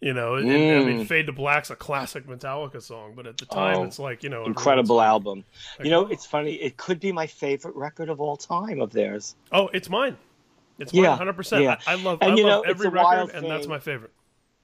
You 0.00 0.14
know, 0.14 0.36
and- 0.36 0.48
and, 0.48 0.80
I 0.80 0.84
mean, 0.84 1.00
Mm. 1.00 1.08
Fade 1.08 1.26
to 1.26 1.32
Black's 1.32 1.70
a 1.70 1.74
classic 1.76 2.24
Metallica 2.28 2.80
song, 2.80 3.14
but 3.16 3.26
at 3.26 3.36
the 3.36 3.46
time, 3.46 3.78
Oh, 3.78 3.82
it's 3.82 3.98
like 3.98 4.22
you 4.22 4.28
know, 4.28 4.44
incredible 4.44 5.00
album. 5.00 5.42
like, 5.76 5.86
you 5.86 5.90
know, 5.90 6.06
it's 6.06 6.24
funny. 6.24 6.52
It 6.54 6.76
could 6.76 7.00
be 7.00 7.10
my 7.10 7.26
favorite 7.26 7.74
record 7.74 8.08
of 8.08 8.20
all 8.20 8.36
time 8.36 8.80
of 8.80 8.92
theirs. 8.92 9.34
Oh, 9.50 9.66
it's 9.74 9.90
mine. 9.90 10.16
It's 10.78 10.94
Yeah, 10.94 11.16
hundred 11.16 11.32
percent. 11.32 11.64
I 11.88 11.96
love, 11.96 12.18
And, 12.22 12.30
I 12.30 12.34
love 12.36 12.36
know, 12.36 12.60
every 12.70 12.88
record, 12.88 13.30
and 13.34 13.44
that's 13.50 13.66
my 13.66 13.80
favorite. 13.80 14.12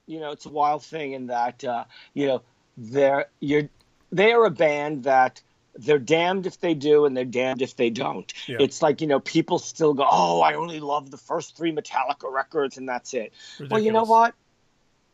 You 0.06 0.20
know, 0.20 0.32
it's 0.32 0.46
a 0.46 0.50
wild 0.50 0.82
thing 0.82 1.12
in 1.12 1.28
that 1.28 1.64
uh, 1.64 1.84
you 2.12 2.26
know 2.26 2.42
they're 2.76 3.26
you're 3.40 3.68
they 4.12 4.32
are 4.32 4.44
a 4.44 4.50
band 4.50 5.04
that 5.04 5.40
they're 5.76 5.98
damned 5.98 6.46
if 6.46 6.60
they 6.60 6.74
do 6.74 7.04
and 7.04 7.16
they're 7.16 7.24
damned 7.24 7.62
if 7.62 7.76
they 7.76 7.90
don't. 7.90 8.32
Yeah. 8.46 8.58
It's 8.60 8.82
like 8.82 9.00
you 9.00 9.06
know 9.06 9.20
people 9.20 9.58
still 9.58 9.94
go, 9.94 10.06
oh, 10.08 10.40
I 10.40 10.54
only 10.54 10.80
love 10.80 11.10
the 11.10 11.16
first 11.16 11.56
three 11.56 11.72
Metallica 11.72 12.30
records 12.30 12.76
and 12.76 12.88
that's 12.88 13.14
it. 13.14 13.32
Well, 13.70 13.80
you 13.80 13.92
know 13.92 14.04
what? 14.04 14.34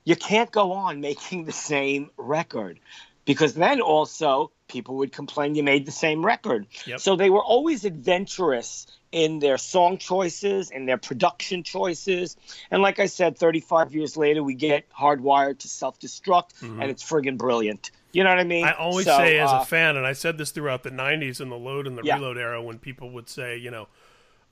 You 0.04 0.16
can't 0.16 0.50
go 0.50 0.72
on 0.72 1.00
making 1.00 1.44
the 1.44 1.52
same 1.52 2.10
record 2.16 2.80
because 3.24 3.54
then 3.54 3.80
also 3.80 4.50
people 4.68 4.96
would 4.96 5.12
complain 5.12 5.54
you 5.54 5.62
made 5.62 5.86
the 5.86 5.92
same 5.92 6.24
record. 6.24 6.66
Yep. 6.86 7.00
So 7.00 7.16
they 7.16 7.30
were 7.30 7.42
always 7.42 7.84
adventurous 7.84 8.86
in 9.12 9.40
their 9.40 9.58
song 9.58 9.98
choices 9.98 10.70
and 10.70 10.88
their 10.88 10.98
production 10.98 11.62
choices. 11.64 12.36
And 12.70 12.80
like 12.82 13.00
I 13.00 13.06
said, 13.06 13.36
35 13.36 13.94
years 13.94 14.16
later, 14.16 14.42
we 14.42 14.54
get 14.54 14.88
hardwired 14.90 15.58
to 15.60 15.68
self 15.68 15.98
destruct, 15.98 16.54
Mhm. 16.60 16.80
and 16.82 16.90
it's 16.90 17.02
friggin' 17.02 17.36
brilliant. 17.36 17.90
You 18.12 18.24
know 18.24 18.30
what 18.30 18.38
I 18.40 18.44
mean? 18.44 18.64
I 18.64 18.72
always 18.72 19.06
So, 19.06 19.16
say 19.16 19.38
as 19.38 19.52
uh, 19.52 19.60
a 19.62 19.64
fan, 19.64 19.96
and 19.96 20.06
I 20.06 20.12
said 20.12 20.38
this 20.38 20.50
throughout 20.50 20.82
the 20.82 20.90
'90s 20.90 21.40
and 21.40 21.50
the 21.50 21.56
load 21.56 21.86
and 21.86 21.96
the 21.98 22.02
Yeah. 22.02 22.16
reload 22.16 22.38
era, 22.38 22.62
when 22.62 22.78
people 22.78 23.10
would 23.10 23.28
say, 23.28 23.56
you 23.56 23.70
know, 23.70 23.88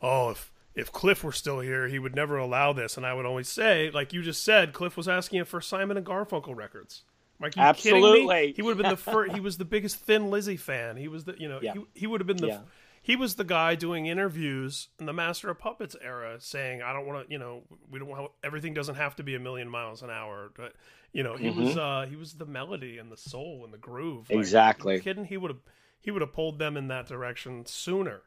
oh, 0.03 0.31
if 0.31 0.53
if 0.75 0.93
Cliff 0.93 1.25
were 1.25 1.33
still 1.33 1.59
here, 1.59 1.89
he 1.89 1.99
would 1.99 2.15
never 2.15 2.37
allow 2.37 2.73
this, 2.73 2.97
and 2.97 3.05
I 3.05 3.13
would 3.13 3.27
always 3.27 3.49
say, 3.49 3.91
like 3.91 4.13
you 4.13 4.23
just 4.23 4.45
said, 4.45 4.73
Cliff 4.73 4.97
was 4.97 5.09
asking 5.09 5.45
for 5.47 5.61
Simon 5.61 5.97
and 5.97 6.07
Garfunkel 6.07 6.55
records. 6.55 7.03
Like, 7.41 7.57
are 7.57 7.69
you 7.69 7.75
kidding 7.75 8.01
me? 8.03 8.09
Absolutely. 8.09 8.53
He 8.55 8.63
would 8.63 8.71
have 8.77 8.83
been 8.83 8.91
the 8.91 8.97
first. 8.97 9.33
He 9.33 9.41
was 9.41 9.59
the 9.59 9.65
biggest 9.65 9.97
Thin 9.97 10.31
Lizzy 10.31 10.57
fan. 10.57 10.97
He 10.97 11.09
was 11.09 11.25
the, 11.25 11.35
you 11.39 11.49
know, 11.49 11.61
Yeah. 11.63 11.75
he, 11.75 11.85
he 11.95 12.07
would 12.07 12.21
have 12.21 12.27
been 12.27 12.37
the. 12.39 12.49
Yeah. 12.49 12.61
He 13.01 13.15
was 13.17 13.37
the 13.37 13.45
guy 13.45 13.75
doing 13.75 14.07
interviews 14.07 14.89
in 14.99 15.07
the 15.07 15.13
Master 15.13 15.49
of 15.49 15.59
Puppets 15.59 15.95
era, 16.03 16.37
saying, 16.41 16.83
"I 16.83 16.93
don't 16.93 17.07
want 17.07 17.27
to, 17.27 17.33
you 17.33 17.39
know, 17.39 17.63
we 17.91 17.99
don't 18.01 18.09
want 18.09 18.33
everything 18.43 18.75
doesn't 18.75 18.97
have 18.97 19.17
to 19.17 19.23
be 19.23 19.35
a 19.35 19.39
million 19.39 19.69
miles 19.71 20.03
an 20.03 20.11
hour." 20.11 20.51
But 20.55 20.75
you 21.13 21.23
know, 21.23 21.37
he 21.37 21.49
was 21.49 21.75
Mhm. 21.75 21.79
uh, 21.79 22.07
he 22.07 22.17
was 22.17 22.35
the 22.35 22.45
melody 22.45 22.99
and 22.99 23.11
the 23.11 23.17
soul 23.17 23.63
and 23.65 23.73
the 23.73 23.79
groove. 23.79 24.29
Like, 24.29 24.41
Exactly. 24.41 25.01
kidding? 25.01 25.25
He 25.25 25.37
would 25.37 25.51
have 25.53 25.61
he 26.01 26.11
would 26.11 26.23
have 26.23 26.33
pulled 26.33 26.59
them 26.59 26.77
in 26.77 26.89
that 26.89 27.07
direction 27.07 27.65
sooner, 27.67 28.23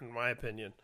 in 0.00 0.12
my 0.12 0.28
opinion. 0.30 0.74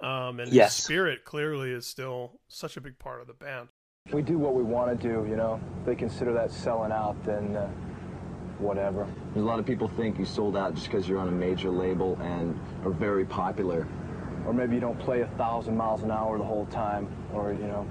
Um, 0.00 0.40
and 0.40 0.50
Yes. 0.52 0.76
his 0.76 0.84
spirit 0.84 1.24
clearly 1.24 1.70
is 1.72 1.86
still 1.86 2.40
such 2.48 2.76
a 2.76 2.80
big 2.80 2.98
part 2.98 3.20
of 3.20 3.26
the 3.26 3.34
band. 3.34 3.68
We 4.12 4.20
do 4.20 4.36
what 4.36 4.54
we 4.54 4.62
want 4.62 5.00
to 5.00 5.08
do, 5.08 5.26
you 5.26 5.34
know. 5.34 5.58
If 5.80 5.86
they 5.86 5.94
consider 5.94 6.34
that 6.34 6.52
selling 6.52 6.92
out, 6.92 7.16
then 7.24 7.56
uh, 7.56 7.66
whatever. 8.58 9.08
A 9.34 9.38
lot 9.38 9.58
of 9.58 9.64
people 9.64 9.88
think 9.88 10.18
you 10.18 10.26
sold 10.26 10.58
out 10.58 10.74
just 10.74 10.88
because 10.88 11.08
you're 11.08 11.18
on 11.18 11.28
a 11.28 11.32
major 11.32 11.70
label 11.70 12.16
and 12.20 12.54
are 12.84 12.90
very 12.90 13.24
popular. 13.24 13.88
Or 14.46 14.52
maybe 14.52 14.74
you 14.74 14.80
don't 14.80 14.98
play 14.98 15.22
a 15.22 15.26
thousand 15.38 15.74
miles 15.74 16.02
an 16.02 16.10
hour 16.10 16.36
the 16.36 16.44
whole 16.44 16.66
time, 16.66 17.08
or 17.32 17.54
you 17.54 17.66
know. 17.66 17.88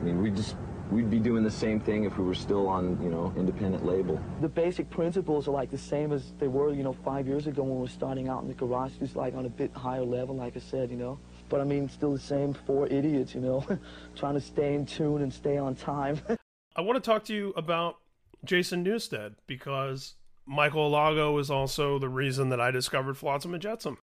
I 0.00 0.02
mean, 0.02 0.20
we 0.20 0.30
just 0.30 0.56
we'd 0.90 1.10
be 1.10 1.20
doing 1.20 1.44
the 1.44 1.50
same 1.50 1.78
thing 1.78 2.02
if 2.02 2.18
we 2.18 2.24
were 2.24 2.34
still 2.34 2.66
on, 2.66 3.00
you 3.00 3.08
know, 3.08 3.32
independent 3.36 3.86
label. 3.86 4.20
The 4.40 4.48
basic 4.48 4.90
principles 4.90 5.46
are 5.46 5.52
like 5.52 5.70
the 5.70 5.78
same 5.78 6.12
as 6.12 6.32
they 6.40 6.48
were, 6.48 6.72
you 6.74 6.82
know, 6.82 6.96
five 7.04 7.28
years 7.28 7.46
ago 7.46 7.62
when 7.62 7.76
we 7.76 7.82
were 7.82 7.88
starting 7.88 8.28
out 8.28 8.42
in 8.42 8.48
the 8.48 8.54
garage, 8.54 8.94
just 8.98 9.14
like 9.14 9.34
on 9.34 9.46
a 9.46 9.50
bit 9.50 9.72
higher 9.72 10.04
level, 10.04 10.34
like 10.34 10.56
I 10.56 10.60
said, 10.60 10.90
you 10.90 10.96
know. 10.96 11.20
But 11.48 11.60
I 11.60 11.64
mean, 11.64 11.88
still 11.88 12.12
the 12.12 12.18
same 12.18 12.54
four 12.54 12.86
idiots, 12.88 13.34
you 13.34 13.40
know, 13.40 13.64
trying 14.16 14.34
to 14.34 14.40
stay 14.40 14.74
in 14.74 14.86
tune 14.86 15.22
and 15.22 15.32
stay 15.32 15.56
on 15.58 15.74
time. 15.74 16.20
I 16.76 16.80
want 16.80 17.02
to 17.02 17.10
talk 17.10 17.24
to 17.26 17.34
you 17.34 17.52
about 17.56 17.96
Jason 18.44 18.84
Newsted 18.84 19.34
because 19.46 20.14
Michael 20.44 20.90
Alago 20.90 21.40
is 21.40 21.50
also 21.50 21.98
the 21.98 22.08
reason 22.08 22.48
that 22.50 22.60
I 22.60 22.70
discovered 22.70 23.16
Flotsam 23.16 23.54
and 23.54 23.62
Jetsam. 23.62 23.98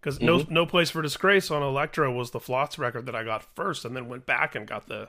Because 0.00 0.20
no, 0.20 0.38
Mhm. 0.40 0.50
no 0.50 0.64
place 0.66 0.90
for 0.90 1.02
disgrace 1.02 1.50
on 1.50 1.62
Elektra 1.62 2.12
was 2.12 2.30
the 2.30 2.38
Flots 2.38 2.78
record 2.78 3.06
that 3.06 3.16
I 3.16 3.24
got 3.24 3.42
first, 3.56 3.84
and 3.84 3.96
then 3.96 4.08
went 4.08 4.26
back 4.26 4.54
and 4.54 4.66
got 4.66 4.86
the 4.88 5.08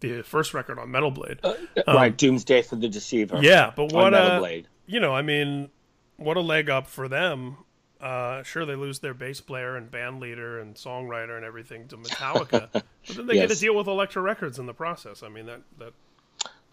the 0.00 0.22
first 0.22 0.54
record 0.54 0.78
on 0.78 0.90
Metal 0.90 1.10
Blade. 1.10 1.40
Um, 1.44 1.54
right, 1.86 2.16
Doomsday 2.16 2.62
for 2.62 2.76
the 2.76 2.88
Deceiver. 2.88 3.40
Yeah, 3.42 3.70
but 3.76 3.82
on 3.82 3.88
what 4.04 4.12
Metal 4.12 4.36
a 4.36 4.38
Blade. 4.38 4.66
you 4.86 4.98
know, 4.98 5.14
I 5.14 5.20
mean, 5.20 5.68
what 6.16 6.38
a 6.38 6.40
leg 6.40 6.70
up 6.70 6.86
for 6.86 7.06
them. 7.06 7.58
Uh, 8.00 8.42
sure, 8.42 8.64
they 8.64 8.76
lose 8.76 9.00
their 9.00 9.12
bass 9.12 9.40
player 9.40 9.76
and 9.76 9.90
band 9.90 10.20
leader 10.20 10.58
and 10.60 10.74
songwriter 10.74 11.36
and 11.36 11.44
everything 11.44 11.86
to 11.88 11.96
Metallica, 11.98 12.68
but 12.72 12.84
then 13.06 13.26
they 13.26 13.34
get 13.34 13.50
to 13.50 13.56
deal 13.56 13.76
with 13.76 13.88
Elektra 13.88 14.22
Records 14.22 14.58
in 14.58 14.66
the 14.66 14.72
process. 14.74 15.22
I 15.22 15.28
mean, 15.28 15.46
that 15.46 15.60
that 15.78 15.92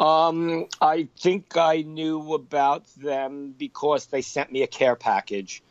Um, 0.04 0.68
I 0.80 1.10
think 1.20 1.58
I 1.58 1.82
knew 1.82 2.34
about 2.34 2.86
them 2.96 3.54
because 3.58 4.06
they 4.06 4.22
sent 4.22 4.52
me 4.52 4.64
a 4.64 4.68
care 4.68 4.96
package 4.96 5.62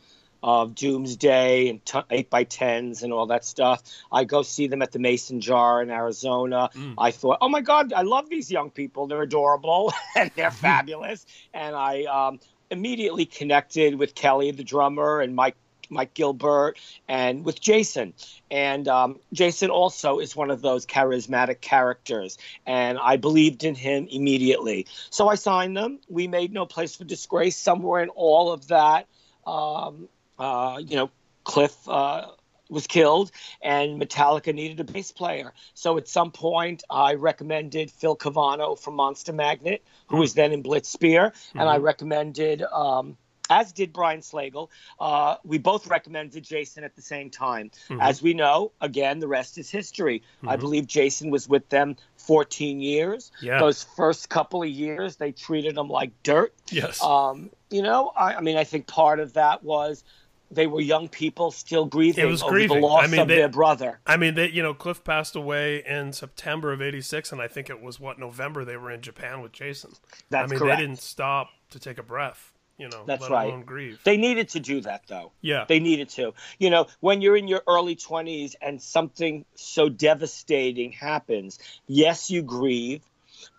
of 0.43 0.75
Doomsday 0.75 1.69
and 1.69 1.83
t- 1.83 1.99
8 2.09 2.29
by 2.29 2.45
10s 2.45 3.01
and 3.01 3.11
all 3.11 3.25
that 3.27 3.43
stuff. 3.43 3.81
I 4.11 4.23
go 4.23 4.43
see 4.43 4.67
them 4.67 4.83
at 4.83 4.91
the 4.91 4.99
Mason 4.99 5.41
Jar 5.41 5.81
in 5.81 5.89
Arizona. 5.89 6.69
I 6.97 7.09
thought, 7.11 7.39
oh 7.41 7.49
my 7.49 7.61
God, 7.61 7.91
I 7.91 8.03
love 8.03 8.29
these 8.29 8.51
young 8.51 8.69
people. 8.69 9.07
They're 9.07 9.23
adorable 9.23 9.91
and 10.15 10.29
they're 10.35 10.51
fabulous. 10.51 11.25
And 11.53 11.75
I 11.75 12.03
um, 12.03 12.39
immediately 12.69 13.25
connected 13.25 13.95
with 13.95 14.15
Kelly, 14.15 14.51
the 14.51 14.63
drummer, 14.63 15.21
and 15.21 15.35
Mike. 15.35 15.55
Mike 15.89 16.13
Gilbert 16.13 16.77
and 17.07 17.45
with 17.45 17.61
Jason. 17.61 18.13
And 18.51 18.89
um, 18.89 19.19
Jason 19.31 19.69
also 19.69 20.19
is 20.19 20.35
one 20.35 20.51
of 20.51 20.61
those 20.61 20.85
charismatic 20.85 21.61
characters. 21.61 22.37
And 22.65 22.97
I 22.97 23.15
believed 23.15 23.63
in 23.63 23.73
him 23.73 24.07
immediately. 24.11 24.87
So 25.09 25.29
I 25.29 25.35
signed 25.35 25.77
them. 25.77 25.99
We 26.09 26.27
made 26.27 26.51
No 26.51 26.65
Place 26.65 26.97
for 26.97 27.05
Disgrace 27.05 27.55
somewhere 27.55 28.03
in 28.03 28.09
all 28.09 28.51
of 28.51 28.67
that. 28.67 29.07
Um, 29.45 30.09
uh, 30.37 30.81
you 30.85 30.97
know, 30.97 31.09
Cliff 31.45 31.73
uh, 31.87 32.27
was 32.69 32.87
killed, 32.87 33.31
and 33.61 34.01
Metallica 34.01 34.53
needed 34.53 34.79
a 34.79 34.83
bass 34.83 35.11
player. 35.11 35.53
So 35.73 35.97
at 35.97 36.07
some 36.07 36.31
point, 36.31 36.83
I 36.89 37.13
recommended 37.13 37.91
Phil 37.91 38.15
Caivano 38.15 38.77
from 38.79 38.95
Monster 38.95 39.33
Magnet, 39.33 39.83
who 40.07 40.17
was 40.17 40.33
then 40.33 40.51
in 40.51 40.63
Blitzspeer, 40.63 41.33
and 41.53 41.69
I 41.69 41.77
Mhm. 41.77 41.83
recommended. 41.83 42.61
Um, 42.63 43.17
as 43.49 43.71
did 43.71 43.93
Brian 43.93 44.19
Slagel. 44.19 44.67
Uh, 44.99 45.37
we 45.45 45.57
both 45.57 45.87
recommended 45.87 46.43
Jason 46.43 46.83
at 46.83 46.97
the 46.97 47.01
same 47.01 47.29
time. 47.29 47.71
Mhm. 47.87 48.01
As 48.01 48.21
we 48.21 48.33
know, 48.33 48.73
again, 48.81 49.19
the 49.19 49.27
rest 49.29 49.57
is 49.57 49.69
history. 49.69 50.21
I 50.45 50.57
Mhm. 50.57 50.59
believe 50.59 50.87
Jason 50.87 51.29
was 51.29 51.47
with 51.47 51.69
them 51.69 51.95
14 52.17 52.81
years. 52.81 53.31
Yeah. 53.41 53.57
Those 53.59 53.83
first 53.83 54.27
couple 54.27 54.63
of 54.63 54.69
years, 54.69 55.15
they 55.15 55.31
treated 55.31 55.77
him 55.77 55.87
like 55.87 56.11
dirt. 56.23 56.53
Yes. 56.71 57.01
Um, 57.01 57.49
you 57.69 57.81
know, 57.81 58.11
I, 58.17 58.33
I 58.33 58.41
mean, 58.41 58.57
I 58.57 58.65
think 58.65 58.85
part 58.85 59.21
of 59.21 59.31
that 59.33 59.63
was 59.63 60.03
they 60.51 60.67
were 60.67 60.81
young 60.81 61.07
people 61.07 61.51
still 61.51 61.85
grieving 61.85 62.23
It 62.23 62.27
was 62.27 62.41
over 62.41 62.51
grieving. 62.51 62.81
the 62.81 62.87
loss 62.87 63.03
I 63.03 63.07
mean, 63.07 63.19
of 63.21 63.27
they, 63.27 63.35
their 63.35 63.49
brother. 63.49 63.99
I 64.05 64.17
mean, 64.17 64.35
they, 64.35 64.49
you 64.49 64.63
know, 64.63 64.73
Cliff 64.73 65.03
passed 65.03 65.35
away 65.35 65.83
in 65.85 66.13
September 66.13 66.71
of 66.71 66.81
'86, 66.81 67.31
and 67.31 67.41
I 67.41 67.47
think 67.47 67.69
it 67.69 67.81
was 67.81 67.99
what 67.99 68.19
November 68.19 68.63
they 68.65 68.77
were 68.77 68.91
in 68.91 69.01
Japan 69.01 69.41
with 69.41 69.51
Jason. 69.51 69.91
That's 70.29 70.49
I 70.49 70.53
mean, 70.53 70.59
correct. 70.59 70.79
they 70.79 70.85
didn't 70.85 70.99
stop 70.99 71.49
to 71.71 71.79
take 71.79 71.97
a 71.97 72.03
breath. 72.03 72.53
You 72.77 72.89
know, 72.89 73.03
That's 73.07 73.23
let 73.23 73.31
right. 73.31 73.47
alone 73.47 73.63
grieve. 73.63 73.99
They 74.03 74.17
needed 74.17 74.49
to 74.49 74.59
do 74.59 74.81
that, 74.81 75.01
though. 75.07 75.31
Yeah. 75.41 75.65
They 75.67 75.79
needed 75.79 76.09
to. 76.09 76.35
You 76.59 76.69
know, 76.69 76.85
when 76.99 77.21
you're 77.21 77.35
in 77.35 77.47
your 77.47 77.63
early 77.67 77.95
20s 77.95 78.53
and 78.61 78.79
something 78.79 79.45
so 79.55 79.89
devastating 79.89 80.91
happens, 80.91 81.57
yes, 81.87 82.29
you 82.29 82.43
grieve, 82.43 83.01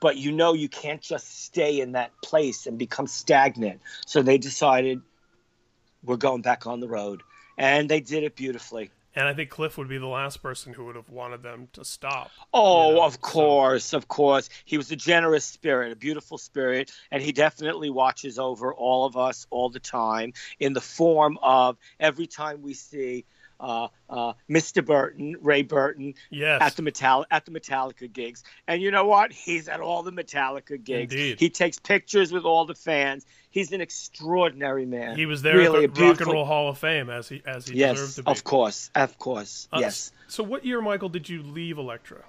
but 0.00 0.16
you 0.18 0.30
know 0.30 0.52
you 0.52 0.68
can't 0.68 1.00
just 1.02 1.44
stay 1.44 1.80
in 1.80 1.92
that 1.92 2.12
place 2.22 2.66
and 2.68 2.78
become 2.78 3.08
stagnant. 3.08 3.80
So 4.06 4.22
they 4.22 4.38
decided, 4.38 5.00
we're 6.04 6.16
going 6.16 6.42
back 6.42 6.66
on 6.66 6.80
the 6.80 6.88
road. 6.88 7.22
And 7.56 7.88
they 7.88 8.00
did 8.00 8.22
it 8.22 8.36
beautifully. 8.36 8.90
And 9.14 9.26
I 9.26 9.34
think 9.34 9.50
Cliff 9.50 9.76
would 9.78 9.88
be 9.88 9.98
the 9.98 10.06
last 10.06 10.42
person 10.42 10.72
who 10.72 10.84
would 10.84 10.94
have 10.94 11.10
wanted 11.10 11.42
them 11.42 11.68
to 11.72 11.84
stop. 11.84 12.30
Oh, 12.54 13.02
of 13.02 13.20
course, 13.20 13.92
of 13.92 14.06
course. 14.06 14.48
He 14.64 14.76
was 14.76 14.92
a 14.92 14.96
generous 14.96 15.44
spirit, 15.44 15.90
a 15.90 15.96
beautiful 15.96 16.38
spirit, 16.38 16.92
and 17.10 17.20
he 17.20 17.32
definitely 17.32 17.90
watches 17.90 18.38
over 18.38 18.72
all 18.72 19.06
of 19.06 19.16
us 19.16 19.46
all 19.50 19.70
the 19.70 19.80
time 19.80 20.34
in 20.60 20.72
the 20.72 20.80
form 20.80 21.36
of 21.42 21.78
every 21.98 22.28
time 22.28 22.62
we 22.62 22.74
see 22.74 23.24
uh, 23.60 23.88
uh, 24.08 24.32
Mr. 24.50 24.84
Burton, 24.84 25.36
Ray 25.40 25.62
Burton, 25.62 26.14
Yes. 26.30 26.62
at 26.62 26.76
the 26.76 26.82
Metal 26.82 27.26
at 27.30 27.44
the 27.44 27.50
Metallica 27.50 28.12
gigs. 28.12 28.44
And 28.66 28.80
you 28.80 28.90
know 28.90 29.04
what? 29.06 29.32
He's 29.32 29.68
at 29.68 29.80
all 29.80 30.02
the 30.02 30.12
Metallica 30.12 30.82
gigs. 30.82 31.12
Indeed. 31.12 31.40
He 31.40 31.50
takes 31.50 31.78
pictures 31.78 32.32
with 32.32 32.44
all 32.44 32.64
the 32.64 32.74
fans. 32.74 33.26
He's 33.50 33.72
an 33.72 33.80
extraordinary 33.80 34.86
man. 34.86 35.16
He 35.16 35.26
was 35.26 35.42
there 35.42 35.56
really 35.56 35.84
at 35.84 35.94
the 35.94 36.02
Rock 36.02 36.20
and 36.20 36.30
Roll 36.32 36.44
Hall 36.44 36.68
of 36.68 36.78
Fame 36.78 37.10
as 37.10 37.28
he 37.28 37.42
as 37.46 37.66
he 37.66 37.76
Yes, 37.78 37.96
deserved 37.96 38.14
to 38.16 38.22
be. 38.24 38.30
of 38.30 38.44
course, 38.44 38.90
of 38.94 39.18
course, 39.18 39.68
Uh, 39.72 39.78
yes. 39.80 40.12
So, 40.28 40.42
what 40.44 40.64
year, 40.64 40.80
Michael, 40.80 41.08
did 41.08 41.28
you 41.28 41.42
leave 41.42 41.78
Elektra? 41.78 42.22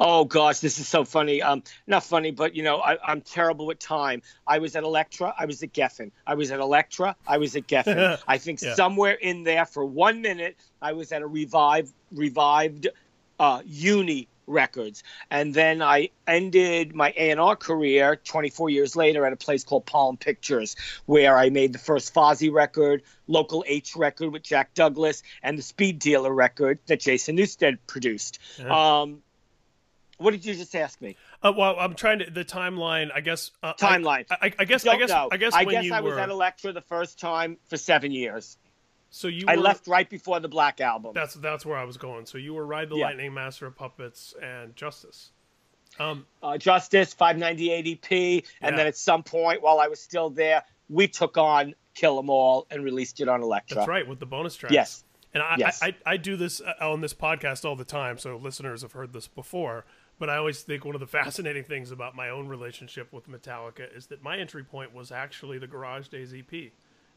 Oh 0.00 0.24
gosh, 0.24 0.60
this 0.60 0.78
is 0.78 0.88
so 0.88 1.04
funny. 1.04 1.42
Um, 1.42 1.62
not 1.86 2.04
funny, 2.04 2.30
but 2.30 2.54
you 2.54 2.62
know, 2.62 2.78
I, 2.80 2.98
I'm 3.04 3.20
terrible 3.20 3.66
with 3.66 3.78
time. 3.78 4.22
I 4.46 4.58
was 4.58 4.76
at 4.76 4.84
Elektra. 4.84 5.34
I 5.38 5.46
was 5.46 5.62
at 5.62 5.72
Geffen. 5.72 6.10
I 6.26 6.34
was 6.34 6.50
at 6.50 6.60
Elektra. 6.60 7.16
I 7.26 7.38
was 7.38 7.56
at 7.56 7.66
Geffen. 7.66 8.18
I 8.28 8.38
think 8.38 8.62
Yeah. 8.62 8.74
somewhere 8.74 9.14
in 9.14 9.44
there 9.44 9.64
for 9.66 9.84
one 9.84 10.22
minute, 10.22 10.56
I 10.80 10.92
was 10.92 11.12
at 11.12 11.22
a 11.22 11.26
revived, 11.26 11.92
revived, 12.12 12.88
uh, 13.38 13.62
Uni 13.66 14.28
Records, 14.46 15.02
and 15.30 15.52
then 15.52 15.82
I 15.82 16.08
ended 16.26 16.94
my 16.94 17.12
A&R 17.16 17.54
career 17.54 18.16
24 18.16 18.70
years 18.70 18.96
later 18.96 19.26
at 19.26 19.32
a 19.34 19.36
place 19.36 19.62
called 19.62 19.84
Palm 19.84 20.16
Pictures, 20.16 20.74
where 21.04 21.36
I 21.36 21.50
made 21.50 21.74
the 21.74 21.78
first 21.78 22.14
Fozzy 22.14 22.50
record, 22.50 23.02
Local 23.26 23.62
H 23.66 23.94
record 23.94 24.32
with 24.32 24.42
Jack 24.42 24.72
Douglas, 24.72 25.22
and 25.42 25.58
the 25.58 25.62
Speed 25.62 25.98
Dealer 25.98 26.32
record 26.32 26.78
that 26.86 27.00
Jason 27.00 27.36
Newsted 27.36 27.76
produced. 27.86 28.38
Yeah. 28.58 29.00
Um, 29.02 29.22
what 30.18 30.32
did 30.32 30.44
you 30.44 30.54
just 30.54 30.74
ask 30.76 31.00
me? 31.00 31.16
Uh, 31.42 31.52
well, 31.56 31.76
I'm 31.78 31.94
trying 31.94 32.18
to 32.20 32.30
the 32.30 32.44
timeline. 32.44 33.10
I 33.14 33.20
guess 33.20 33.50
uh, 33.62 33.72
Timeline. 33.74 34.26
I, 34.30 34.36
I, 34.42 34.52
I 34.60 34.64
guess. 34.64 34.86
I 34.86 34.96
guess. 34.96 35.08
know. 35.08 35.28
I 35.32 35.36
guess. 35.36 35.54
I 35.54 35.64
guess 35.64 35.90
I 35.90 36.00
was 36.00 36.14
were, 36.14 36.20
at 36.20 36.28
Elektra 36.28 36.72
the 36.72 36.80
first 36.82 37.18
time 37.18 37.56
for 37.68 37.76
seven 37.76 38.12
years. 38.12 38.56
So 39.10 39.28
you. 39.28 39.46
I 39.48 39.56
were- 39.56 39.62
left 39.62 39.86
right 39.86 40.08
before 40.08 40.38
the 40.40 40.48
Black 40.48 40.80
Album. 40.80 41.12
That's 41.14 41.34
that's 41.34 41.64
where 41.64 41.78
I 41.78 41.84
was 41.84 41.96
going. 41.96 42.26
So 42.26 42.36
you 42.38 42.52
were 42.54 42.66
Ride 42.66 42.90
the 42.90 42.96
Yeah. 42.96 43.06
Lightning, 43.06 43.32
Master 43.34 43.66
of 43.66 43.76
Puppets, 43.76 44.34
and 44.42 44.76
Justice. 44.76 45.30
Um, 45.98 46.26
uh, 46.42 46.58
Justice, 46.58 47.14
598EP, 47.14 48.44
and 48.60 48.72
Yeah. 48.72 48.76
then 48.76 48.86
at 48.86 48.96
some 48.96 49.22
point 49.22 49.62
while 49.62 49.80
I 49.80 49.88
was 49.88 50.00
still 50.00 50.30
there, 50.30 50.62
we 50.88 51.08
took 51.08 51.36
on 51.36 51.74
Kill 51.94 52.18
'Em 52.18 52.30
All 52.30 52.66
and 52.70 52.84
released 52.84 53.20
it 53.20 53.28
on 53.28 53.42
Elektra. 53.42 53.76
That's 53.76 53.88
right, 53.88 54.06
with 54.06 54.20
the 54.20 54.26
bonus 54.26 54.54
tracks. 54.54 54.72
Yes. 54.74 55.04
And 55.34 55.42
I, 55.42 55.56
Yes. 55.58 55.82
I, 55.82 55.88
I, 55.88 55.94
I 56.12 56.16
do 56.16 56.36
this 56.36 56.60
uh, 56.60 56.74
on 56.80 57.00
this 57.00 57.14
podcast 57.14 57.64
all 57.64 57.76
the 57.76 57.84
time, 57.84 58.18
so 58.18 58.36
listeners 58.36 58.82
have 58.82 58.92
heard 58.92 59.12
this 59.12 59.26
before. 59.28 59.84
But 60.18 60.30
I 60.30 60.36
always 60.36 60.62
think 60.62 60.84
one 60.84 60.94
of 60.94 61.00
the 61.00 61.06
fascinating 61.20 61.64
things 61.64 61.90
about 61.90 62.14
my 62.16 62.30
own 62.30 62.48
relationship 62.48 63.12
with 63.12 63.28
Metallica 63.30 63.94
is 63.96 64.06
that 64.08 64.22
my 64.22 64.36
entry 64.38 64.64
point 64.64 64.92
was 64.94 65.12
actually 65.12 65.58
the 65.58 65.66
Garage 65.66 66.08
Days 66.08 66.34
EP. 66.34 66.72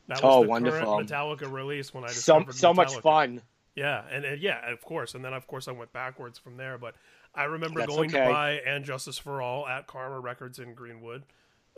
That 0.07 0.21
was 0.21 0.21
Oh, 0.23 0.43
the 0.43 0.49
wonderful. 0.49 0.95
current 0.95 1.09
Metallica 1.09 1.51
release 1.51 1.93
when 1.93 2.03
I 2.03 2.07
So, 2.07 2.39
discovered 2.39 2.55
so 2.55 2.73
much 2.73 2.89
Metallica. 2.89 3.01
fun. 3.01 3.41
Yeah, 3.75 4.03
and, 4.11 4.25
and 4.25 4.41
yeah, 4.41 4.69
of 4.71 4.81
course, 4.81 5.15
and 5.15 5.23
then 5.23 5.33
of 5.33 5.47
course 5.47 5.67
I 5.67 5.71
went 5.71 5.93
backwards 5.93 6.37
from 6.37 6.57
there. 6.57 6.77
But 6.77 6.95
I 7.33 7.45
remember 7.45 7.79
That's 7.79 7.95
going 7.95 8.09
okay. 8.13 8.25
to 8.25 8.29
buy 8.29 8.51
"And 8.65 8.83
Justice 8.83 9.17
for 9.17 9.41
All" 9.41 9.65
at 9.65 9.87
Karma 9.87 10.19
Records 10.19 10.59
in 10.59 10.73
Greenwood 10.73 11.23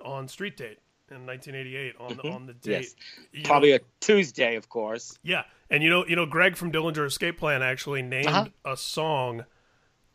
on 0.03 0.27
Street 0.27 0.57
Date 0.57 0.79
in 1.11 1.27
1988 1.27 1.95
on 1.99 2.17
the, 2.17 2.23
Mhm. 2.23 2.33
on 2.35 2.45
the 2.47 2.53
date. 2.53 2.95
Yes. 3.31 3.43
Probably 3.45 3.69
know- 3.69 3.75
a 3.75 3.79
Tuesday, 3.99 4.55
of 4.55 4.69
course. 4.69 5.19
yeah, 5.21 5.43
and 5.69 5.83
you 5.83 5.89
know, 5.91 6.03
you 6.07 6.15
know, 6.15 6.25
Greg 6.25 6.55
from 6.55 6.71
Dillinger 6.71 7.05
Escape 7.05 7.37
Plan 7.37 7.61
actually 7.61 8.01
named 8.01 8.25
Uh-huh. 8.27 8.47
a 8.65 8.75
song 8.75 9.45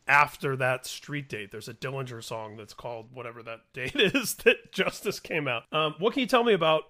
after 0.09 0.57
that 0.57 0.87
street 0.87 1.29
date. 1.29 1.53
There's 1.53 1.69
a 1.69 1.75
Dillinger 1.75 2.25
song 2.25 2.57
that's 2.57 2.75
called 2.75 3.09
whatever 3.13 3.43
that 3.43 3.61
date 3.73 3.97
is 3.97 4.35
that 4.37 4.73
Justice 4.73 5.21
came 5.21 5.47
out. 5.47 5.65
Um, 5.73 5.95
what 5.99 6.15
can 6.15 6.21
you 6.21 6.27
tell 6.27 6.43
me 6.43 6.55
about 6.55 6.85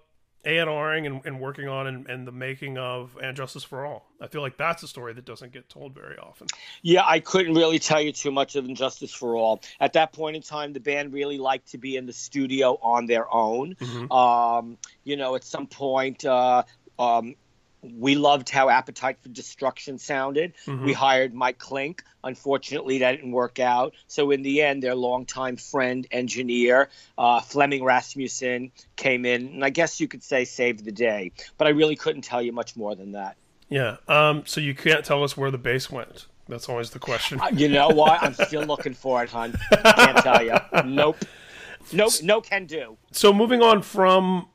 A&Ring 0.45 1.05
and, 1.05 1.21
and 1.25 1.39
working 1.41 1.67
on 1.67 1.87
and, 1.87 2.09
and 2.09 2.25
the 2.25 2.31
making 2.31 2.77
of 2.77 3.17
And 3.21 3.35
Justice 3.35 3.63
for 3.63 3.85
All? 3.85 4.07
I 4.21 4.27
feel 4.27 4.41
like 4.41 4.57
that's 4.57 4.81
a 4.83 4.87
story 4.87 5.13
that 5.13 5.25
doesn't 5.25 5.51
get 5.51 5.69
told 5.69 5.93
very 5.93 6.17
often. 6.17 6.47
Yeah, 6.81 7.03
I 7.05 7.19
couldn't 7.19 7.55
really 7.55 7.79
tell 7.79 8.01
you 8.01 8.13
too 8.13 8.31
much 8.31 8.55
of 8.55 8.65
And 8.65 8.77
Justice 8.77 9.13
for 9.13 9.35
All. 9.35 9.61
At 9.81 9.93
that 9.93 10.13
point 10.13 10.37
in 10.37 10.41
time, 10.41 10.71
the 10.71 10.79
band 10.79 11.13
really 11.13 11.37
liked 11.37 11.69
to 11.71 11.77
be 11.77 11.97
in 11.97 12.05
the 12.05 12.13
studio 12.13 12.79
on 12.81 13.05
their 13.05 13.31
own. 13.33 13.75
Mm-hmm. 13.75 14.11
Um, 14.11 14.77
you 15.03 15.17
know, 15.17 15.35
at 15.35 15.43
some 15.43 15.67
point, 15.67 16.23
uh, 16.23 16.63
um, 16.97 17.35
we 17.81 18.15
loved 18.15 18.49
how 18.49 18.67
Appetite 18.69 19.17
for 19.21 19.29
Destruction 19.29 19.97
sounded. 19.97 20.53
Mhm. 20.65 20.83
We 20.85 20.93
hired 20.93 21.33
Mike 21.33 21.57
Clink. 21.59 22.03
Unfortunately, 22.25 22.99
that 22.99 23.11
didn't 23.11 23.31
work 23.31 23.59
out. 23.59 23.93
So 24.07 24.31
in 24.31 24.41
the 24.43 24.61
end, 24.61 24.83
their 24.83 24.95
longtime 24.95 25.55
friend, 25.55 26.05
engineer 26.11 26.89
uh, 27.17 27.39
Flemming 27.39 27.83
Rasmussen, 27.83 28.71
came 28.97 29.25
in, 29.25 29.47
and 29.47 29.63
I 29.65 29.69
guess 29.69 29.99
you 30.01 30.07
could 30.09 30.23
say 30.23 30.43
saved 30.45 30.83
the 30.83 30.91
day. 30.91 31.31
But 31.57 31.67
I 31.67 31.69
really 31.71 31.95
couldn't 31.95 32.23
tell 32.23 32.41
you 32.41 32.51
much 32.51 32.75
more 32.75 32.95
than 32.95 33.13
that. 33.13 33.37
Yeah. 33.69 33.97
Um, 34.07 34.43
so 34.45 34.59
you 34.59 34.73
can't 34.75 35.05
tell 35.05 35.23
us 35.23 35.37
where 35.37 35.51
the 35.51 35.57
bass 35.57 35.89
went. 35.89 36.25
That's 36.49 36.67
always 36.67 36.89
the 36.89 36.99
question. 36.99 37.39
Uh, 37.39 37.49
You 37.53 37.69
know 37.69 37.87
what? 37.89 38.21
I'm 38.23 38.33
still 38.33 38.63
looking 38.63 38.93
for 38.95 39.23
it, 39.23 39.29
hon. 39.29 39.53
Can't 39.71 40.17
tell 40.17 40.43
you. 40.43 40.55
Nope. 40.85 41.17
Nope. 41.93 42.11
No 42.23 42.41
can 42.41 42.65
do. 42.65 42.97
so 43.11 43.31
moving 43.31 43.61
on 43.61 43.81
from 43.83 44.47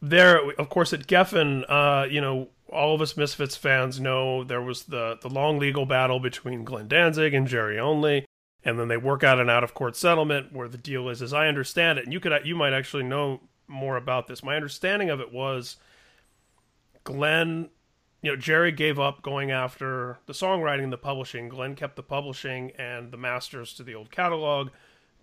there, 0.00 0.40
of 0.52 0.68
course, 0.70 0.92
at 0.94 1.06
Geffen, 1.06 1.64
uh, 1.68 2.06
you 2.08 2.20
know, 2.20 2.48
all 2.72 2.94
of 2.94 3.00
us 3.00 3.16
Misfits 3.16 3.56
fans 3.56 4.00
know 4.00 4.44
there 4.44 4.62
was 4.62 4.84
the 4.84 5.18
the 5.20 5.28
long 5.28 5.58
legal 5.58 5.86
battle 5.86 6.20
between 6.20 6.64
Glenn 6.64 6.88
Danzig 6.88 7.34
and 7.34 7.46
Jerry 7.46 7.78
Only, 7.78 8.26
and 8.64 8.78
then 8.78 8.88
they 8.88 8.96
work 8.96 9.24
out 9.24 9.40
an 9.40 9.50
out 9.50 9.64
of 9.64 9.74
court 9.74 9.96
settlement 9.96 10.52
where 10.52 10.68
the 10.68 10.78
deal 10.78 11.08
is, 11.08 11.22
as 11.22 11.32
I 11.32 11.48
understand 11.48 11.98
it, 11.98 12.04
and 12.04 12.12
you 12.12 12.20
could 12.20 12.32
you 12.44 12.56
might 12.56 12.72
actually 12.72 13.04
know 13.04 13.40
more 13.66 13.96
about 13.96 14.26
this. 14.26 14.42
My 14.42 14.56
understanding 14.56 15.10
of 15.10 15.20
it 15.20 15.32
was 15.32 15.76
Glenn, 17.04 17.70
you 18.22 18.30
know, 18.30 18.36
Jerry 18.36 18.72
gave 18.72 18.98
up 18.98 19.22
going 19.22 19.50
after 19.50 20.18
the 20.26 20.32
songwriting 20.32 20.84
and 20.84 20.92
the 20.92 20.98
publishing. 20.98 21.48
Glenn 21.48 21.74
kept 21.74 21.96
the 21.96 22.02
publishing 22.02 22.72
and 22.72 23.10
the 23.10 23.16
masters 23.16 23.72
to 23.74 23.82
the 23.82 23.94
old 23.94 24.10
catalog. 24.10 24.70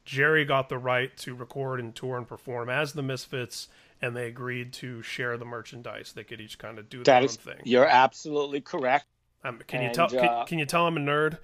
Jerry 0.06 0.46
got 0.46 0.70
the 0.70 0.78
right 0.78 1.16
to 1.18 1.36
record 1.36 1.80
and 1.80 1.94
tour 1.94 2.18
and 2.18 2.28
perform 2.28 2.70
as 2.70 2.94
the 2.94 3.04
Misfits, 3.04 3.68
and 4.02 4.16
they 4.16 4.28
agreed 4.28 4.74
to 4.74 5.02
share 5.02 5.38
the 5.38 5.46
merchandise. 5.46 6.14
They 6.14 6.24
could 6.24 6.40
each 6.42 6.58
kind 6.60 6.78
of 6.80 6.90
do 6.90 6.98
their 7.04 7.16
That 7.16 7.20
own 7.24 7.26
is, 7.26 7.36
thing. 7.36 7.58
you're 7.64 7.86
absolutely 7.88 8.62
correct. 8.62 9.06
Um, 9.44 9.60
can 9.68 9.82
you 9.84 9.92
tell? 9.94 10.06
uh, 10.06 10.10
can, 10.10 10.46
can 10.48 10.60
you 10.60 10.66
tell 10.66 10.88
I'm 10.88 10.98
a 10.98 11.00
nerd? 11.00 11.38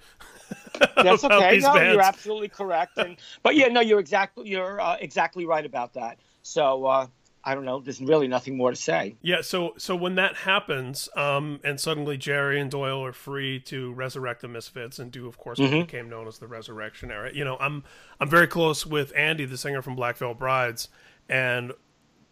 That's 0.96 1.24
okay. 1.24 1.58
No, 1.58 1.74
bands? 1.74 1.92
you're 1.94 2.02
absolutely 2.02 2.48
correct. 2.48 2.98
And 2.98 3.16
but 3.42 3.54
yeah, 3.56 3.68
no, 3.68 3.80
you're 3.80 4.00
exactly 4.00 4.48
you're 4.48 4.80
uh, 4.80 4.96
exactly 5.00 5.46
right 5.46 5.64
about 5.64 5.94
that. 5.94 6.18
So 6.42 6.84
uh, 6.86 7.06
I 7.44 7.54
don't 7.54 7.64
know. 7.64 7.80
There's 7.80 8.00
really 8.00 8.26
nothing 8.28 8.56
more 8.56 8.70
to 8.70 8.76
say. 8.76 9.14
Yeah, 9.22 9.40
so 9.42 9.74
so 9.78 9.94
when 9.94 10.16
that 10.16 10.34
happens, 10.38 11.08
um, 11.16 11.60
and 11.62 11.80
suddenly 11.80 12.16
Jerry 12.16 12.60
and 12.60 12.70
Doyle 12.70 13.02
are 13.04 13.12
free 13.12 13.60
to 13.60 13.92
resurrect 13.92 14.42
the 14.42 14.48
Misfits 14.48 14.98
and 14.98 15.12
do, 15.12 15.26
of 15.28 15.38
course, 15.38 15.58
what 15.58 15.70
Mhm. 15.70 15.86
became 15.86 16.10
known 16.10 16.26
as 16.26 16.38
the 16.38 16.48
Resurrection 16.48 17.10
Era. 17.10 17.30
You 17.32 17.44
know, 17.44 17.56
I'm 17.60 17.84
I'm 18.20 18.28
very 18.28 18.48
close 18.48 18.84
with 18.84 19.12
Andy, 19.16 19.44
the 19.44 19.56
singer 19.56 19.82
from 19.82 19.94
Black 19.94 20.16
Veil 20.16 20.34
Brides, 20.34 20.88
and 21.28 21.72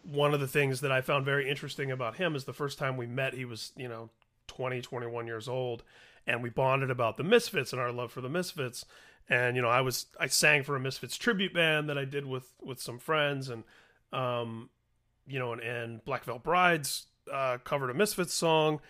one 0.03 0.34
of 0.34 0.40
the 0.40 0.48
things 0.48 0.80
that 0.80 0.92
I 0.92 1.00
found 1.00 1.24
very 1.24 1.48
interesting 1.48 1.90
about 1.90 2.16
him 2.16 2.34
is 2.34 2.44
the 2.44 2.53
first 2.53 2.78
time 2.78 2.96
we 2.96 3.07
met, 3.07 3.34
he 3.34 3.44
was 3.44 3.72
you 3.76 3.88
know 3.88 4.11
20, 4.48 4.80
21 4.80 5.26
years 5.26 5.48
old, 5.48 5.82
and 6.26 6.42
we 6.42 6.50
bonded 6.50 6.90
about 6.90 7.16
the 7.16 7.24
Misfits 7.24 7.72
and 7.72 7.80
our 7.80 7.92
love 7.92 8.12
for 8.12 8.20
the 8.20 8.28
Misfits. 8.28 8.84
And 9.28 9.57
you 9.57 9.62
know, 9.62 9.68
I 9.68 9.80
was 9.80 10.07
I 10.18 10.26
sang 10.26 10.62
for 10.62 10.76
a 10.76 10.80
Misfits 10.80 11.16
tribute 11.16 11.55
band 11.55 11.88
that 11.88 11.98
I 11.98 12.05
did 12.05 12.26
with 12.26 12.53
with 12.61 12.80
some 12.80 12.98
friends, 12.98 13.48
and 13.48 13.64
um, 14.12 14.70
you 15.26 15.38
know, 15.38 15.53
and, 15.53 15.62
and 15.62 16.05
Black 16.05 16.24
Veil 16.24 16.38
Brides 16.38 17.07
uh, 17.32 17.59
covered 17.64 17.90
a 17.90 17.94
Misfits 17.94 18.34
song. 18.34 18.80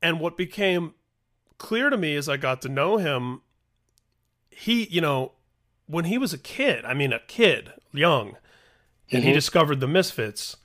And 0.00 0.18
what 0.18 0.36
became 0.36 0.94
clear 1.58 1.90
to 1.90 1.96
me 1.96 2.16
as 2.16 2.28
I 2.28 2.36
got 2.36 2.60
to 2.62 2.68
know 2.68 2.96
him, 2.96 3.42
he, 4.50 4.84
you 4.88 5.00
know, 5.00 5.32
when 5.86 6.06
he 6.06 6.18
was 6.18 6.32
a 6.32 6.38
kid, 6.38 6.84
I 6.84 6.94
mean, 6.94 7.12
a 7.12 7.20
kid, 7.20 7.72
young, 7.92 8.36
and 9.12 9.24
he 9.24 9.30
Mhm. 9.30 9.34
discovered 9.34 9.80
the 9.80 9.86
Misfits, 9.88 10.56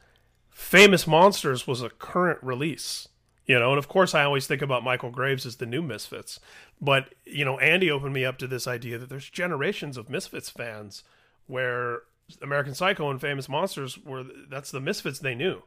Famous 0.50 1.06
Monsters 1.06 1.68
was 1.68 1.82
a 1.84 1.90
current 1.90 2.40
release. 2.42 3.08
You 3.46 3.58
know, 3.60 3.70
and 3.70 3.78
of 3.78 3.88
course, 3.88 4.14
I 4.14 4.24
always 4.26 4.46
think 4.48 4.62
about 4.62 4.84
Michael 4.84 5.12
Graves 5.12 5.46
as 5.46 5.56
the 5.58 5.66
new 5.66 5.82
Misfits. 5.82 6.40
But, 6.82 7.14
you 7.26 7.46
know, 7.46 7.58
Andy 7.60 7.90
opened 7.90 8.14
me 8.14 8.26
up 8.26 8.38
to 8.40 8.48
this 8.48 8.68
idea 8.68 8.98
that 8.98 9.08
there's 9.08 9.30
generations 9.30 9.96
of 9.98 10.10
Misfits 10.10 10.50
fans 10.50 11.04
where 11.46 12.02
American 12.42 12.74
Psycho 12.74 13.10
and 13.10 13.22
Famous 13.22 13.48
Monsters 13.48 13.98
were 14.00 14.24
that's 14.50 14.72
the 14.72 14.82
Misfits 14.82 15.20
they 15.20 15.34
knew. 15.36 15.64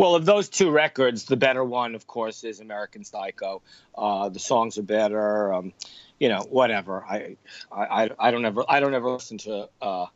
Well, 0.00 0.14
of 0.14 0.24
those 0.24 0.48
two 0.48 0.70
records, 0.70 1.26
the 1.26 1.36
better 1.36 1.62
one, 1.62 1.94
of 1.94 2.06
course, 2.06 2.42
is 2.42 2.60
American 2.60 3.04
Psycho. 3.04 3.60
Uh, 3.94 4.30
the 4.30 4.38
songs 4.38 4.78
are 4.78 4.82
better. 4.82 5.52
Um, 5.52 5.74
you 6.18 6.30
know, 6.30 6.40
whatever. 6.48 7.04
I, 7.04 7.36
I, 7.70 8.08
I- 8.18 8.30
don't 8.30 8.46
ever, 8.46 8.64
I 8.66 8.80
don't 8.80 8.94
ever 8.94 9.10
listen 9.10 9.36
to 9.38 9.68
uh, 9.82 10.06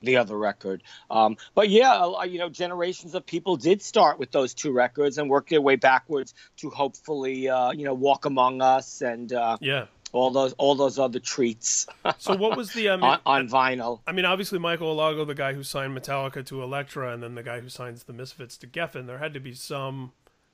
the 0.00 0.16
other 0.16 0.38
record. 0.38 0.82
Um, 1.10 1.36
but 1.54 1.68
yeah, 1.68 2.22
you 2.24 2.38
know, 2.38 2.48
generations 2.48 3.14
of 3.14 3.26
people 3.26 3.56
did 3.58 3.82
start 3.82 4.18
with 4.18 4.30
those 4.30 4.54
two 4.54 4.72
records 4.72 5.18
and 5.18 5.28
work 5.28 5.50
their 5.50 5.60
way 5.60 5.76
backwards 5.76 6.32
to 6.56 6.70
hopefully, 6.70 7.50
uh, 7.50 7.72
you 7.72 7.84
know, 7.84 7.92
Walk 7.92 8.24
Among 8.24 8.62
Us 8.62 9.02
and 9.02 9.30
uh, 9.30 9.58
Yeah. 9.60 9.88
All 10.12 10.30
those, 10.30 10.52
all 10.54 10.74
those 10.74 10.98
other 10.98 11.18
treats. 11.18 11.86
So 12.18 12.36
what 12.36 12.56
was 12.56 12.72
the 12.72 12.88
um, 12.90 13.02
on, 13.02 13.20
on 13.26 13.48
vinyl? 13.48 14.00
I 14.06 14.12
mean, 14.12 14.24
obviously 14.24 14.58
Michael 14.58 14.96
Alago, 14.96 15.26
the 15.26 15.34
guy 15.34 15.54
who 15.54 15.62
signed 15.62 15.96
Metallica 15.96 16.44
to 16.46 16.62
Elektra, 16.62 17.12
and 17.12 17.22
then 17.22 17.34
the 17.34 17.42
guy 17.42 17.60
who 17.60 17.68
signs 17.68 18.04
the 18.04 18.12
Misfits 18.12 18.56
to 18.58 18.66
Geffen. 18.66 19.06
There 19.06 19.18
had 19.18 19.34
to 19.34 19.40
be 19.40 19.54
some 19.54 20.12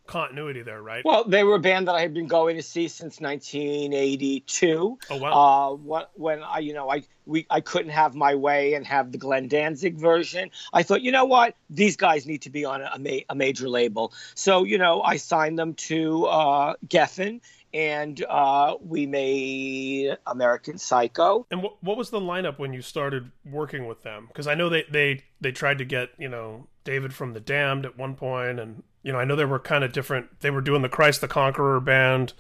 continuity 0.09 0.63
there, 0.63 0.83
right? 0.83 1.05
Well, 1.05 1.23
they 1.25 1.45
were 1.45 1.55
a 1.55 1.61
band 1.61 1.87
that 1.87 1.95
I 1.95 2.01
had 2.01 2.13
been 2.13 2.27
going 2.27 2.57
to 2.57 2.63
see 2.63 2.89
since 2.89 3.21
1982. 3.21 4.99
Oh, 5.11 5.17
wow. 5.17 5.81
Uh, 5.93 6.05
when 6.15 6.43
I, 6.43 6.59
you 6.59 6.73
know, 6.73 6.91
I 6.91 7.05
we 7.27 7.47
I 7.49 7.61
couldn't 7.61 7.93
have 7.93 8.15
my 8.15 8.35
way 8.35 8.75
and 8.75 8.85
have 8.87 9.13
the 9.13 9.19
Glenn 9.19 9.47
Danzig 9.47 9.97
version. 9.97 10.51
I 10.73 10.83
thought, 10.83 11.03
you 11.03 11.13
know 11.13 11.27
what, 11.27 11.55
these 11.71 11.97
guys 11.97 12.27
need 12.27 12.43
to 12.43 12.51
be 12.51 12.65
on 12.65 12.83
a, 12.83 12.99
ma- 12.99 13.25
a 13.29 13.35
major 13.37 13.69
label. 13.69 14.13
So, 14.35 14.65
you 14.65 14.79
know, 14.79 15.03
I 15.03 15.19
signed 15.19 15.59
them 15.59 15.75
to 15.75 16.25
uh, 16.25 16.75
Geffen, 16.87 17.41
and 17.75 18.23
uh, 18.29 18.77
we 18.81 19.07
made 19.07 20.17
American 20.27 20.79
Psycho. 20.79 21.47
And 21.51 21.63
what 21.63 21.83
what 21.83 21.97
was 21.97 22.11
the 22.11 22.21
lineup 22.21 22.59
when 22.59 22.73
you 22.73 22.83
started 22.83 23.31
working 23.45 23.87
with 23.87 24.03
them? 24.03 24.27
Because 24.29 24.47
I 24.47 24.55
know 24.55 24.69
they, 24.69 24.85
they 24.91 25.25
they 25.41 25.53
tried 25.53 25.79
to 25.79 25.85
get 25.85 26.11
you 26.19 26.29
know 26.29 26.67
David 26.85 27.13
from 27.15 27.33
the 27.35 27.41
Damned 27.41 27.85
at 27.85 27.99
one 27.99 28.15
point, 28.15 28.59
and 28.61 28.83
you 29.03 29.13
know 29.13 29.19
I 29.19 29.25
know 29.25 29.37
they 29.37 29.45
were 29.45 29.59
kind 29.59 29.85
of 29.85 29.93
different. 29.93 30.41
They 30.41 30.51
were 30.51 30.61
doing 30.61 30.83
the 30.83 30.89
Christ 30.89 31.21
the 31.21 31.29
Conqueror 31.29 31.81
band 31.81 32.33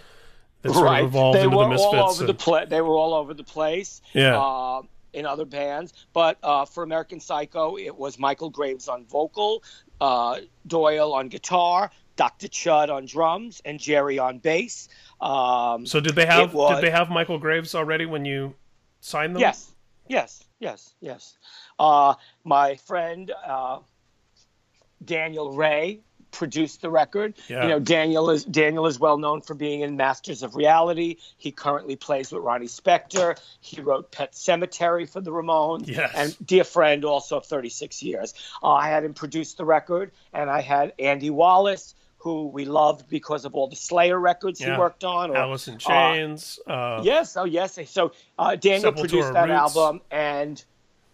that 0.62 0.72
sort 0.72 0.87
right. 0.87 1.05
of 1.05 1.11
evolved 1.11 1.39
they 1.39 1.45
into 1.45 1.57
were 1.57 1.64
the 1.64 1.70
Misfits. 1.70 1.95
all 1.95 2.11
over 2.11 2.24
the 2.24 2.31
and- 2.31 2.39
pla- 2.39 2.64
They 2.64 2.81
were 2.81 2.97
all 2.97 3.14
over 3.14 3.35
the 3.35 3.45
place. 3.45 4.01
Yeah. 4.12 4.39
Uh, 4.41 4.83
in 5.14 5.24
other 5.24 5.47
bands, 5.47 5.95
but 6.12 6.37
uh, 6.43 6.66
for 6.66 6.83
American 6.83 7.18
Psycho, 7.18 7.79
it 7.79 7.97
was 7.97 8.18
Michael 8.18 8.51
Graves 8.51 8.89
on 8.89 9.07
vocal, 9.07 9.64
uh, 10.03 10.41
Doyle 10.66 11.14
on 11.14 11.29
guitar, 11.29 11.91
Dr. 12.18 12.48
Chud 12.48 12.90
on 12.90 13.06
drums, 13.06 13.62
and 13.64 13.78
Jerry 13.78 14.18
on 14.18 14.38
bass. 14.40 14.88
Um, 15.20 15.86
so 15.86 16.00
did 16.00 16.14
they 16.16 16.26
have 16.26 16.52
was- 16.52 16.74
did 16.74 16.84
they 16.84 16.90
have 16.90 17.08
Michael 17.08 17.38
Graves 17.38 17.74
already 17.74 18.04
when 18.06 18.24
you 18.26 18.54
signed 19.00 19.34
them? 19.36 19.40
Yes, 19.40 19.70
yes, 20.08 20.44
yes, 20.58 20.92
yes. 21.00 21.38
Uh, 21.78 22.14
my 22.44 22.74
friend 22.74 23.32
uh, 23.46 23.78
Daniel 25.04 25.52
Rey 25.52 26.00
produced 26.30 26.82
the 26.82 26.90
record. 26.90 27.34
Yeah. 27.48 27.62
You 27.62 27.68
know, 27.68 27.78
Daniel 27.80 28.30
is 28.30 28.44
Daniel 28.44 28.86
is 28.86 28.98
well 28.98 29.16
known 29.16 29.40
for 29.40 29.54
being 29.54 29.80
in 29.82 29.96
Masters 29.96 30.42
of 30.42 30.56
Reality. 30.56 31.16
He 31.36 31.52
currently 31.52 31.94
plays 31.96 32.32
with 32.32 32.42
Ronnie 32.42 32.66
Spector. 32.66 33.38
He 33.60 33.80
wrote 33.80 34.10
Pet 34.10 34.32
Sematary 34.32 35.08
for 35.08 35.20
the 35.20 35.30
Ramones. 35.30 35.86
Yes. 35.86 36.12
And 36.14 36.46
dear 36.46 36.64
friend, 36.64 37.04
also 37.04 37.36
of 37.38 37.46
36 37.46 38.02
years. 38.02 38.34
Uh, 38.62 38.72
I 38.72 38.88
had 38.88 39.04
him 39.04 39.14
produce 39.14 39.54
the 39.54 39.64
record, 39.64 40.10
and 40.32 40.50
I 40.50 40.60
had 40.60 40.92
Andy 40.98 41.30
Wallace. 41.30 41.94
Who 42.18 42.48
we 42.48 42.64
loved 42.64 43.08
because 43.08 43.44
of 43.44 43.54
all 43.54 43.68
the 43.68 43.76
Slayer 43.76 44.18
records 44.18 44.60
Yeah. 44.60 44.72
he 44.74 44.78
worked 44.78 45.04
on, 45.04 45.30
or 45.30 45.36
Alice 45.36 45.68
in 45.68 45.74
uh, 45.74 45.78
Chains. 45.78 46.58
Uh, 46.66 47.00
yes, 47.04 47.36
oh 47.36 47.44
yes. 47.44 47.78
So 47.90 48.12
uh, 48.38 48.56
Daniel 48.56 48.92
produced 48.92 49.32
that 49.34 49.48
Roots. 49.48 49.76
album, 49.76 50.00
and 50.10 50.62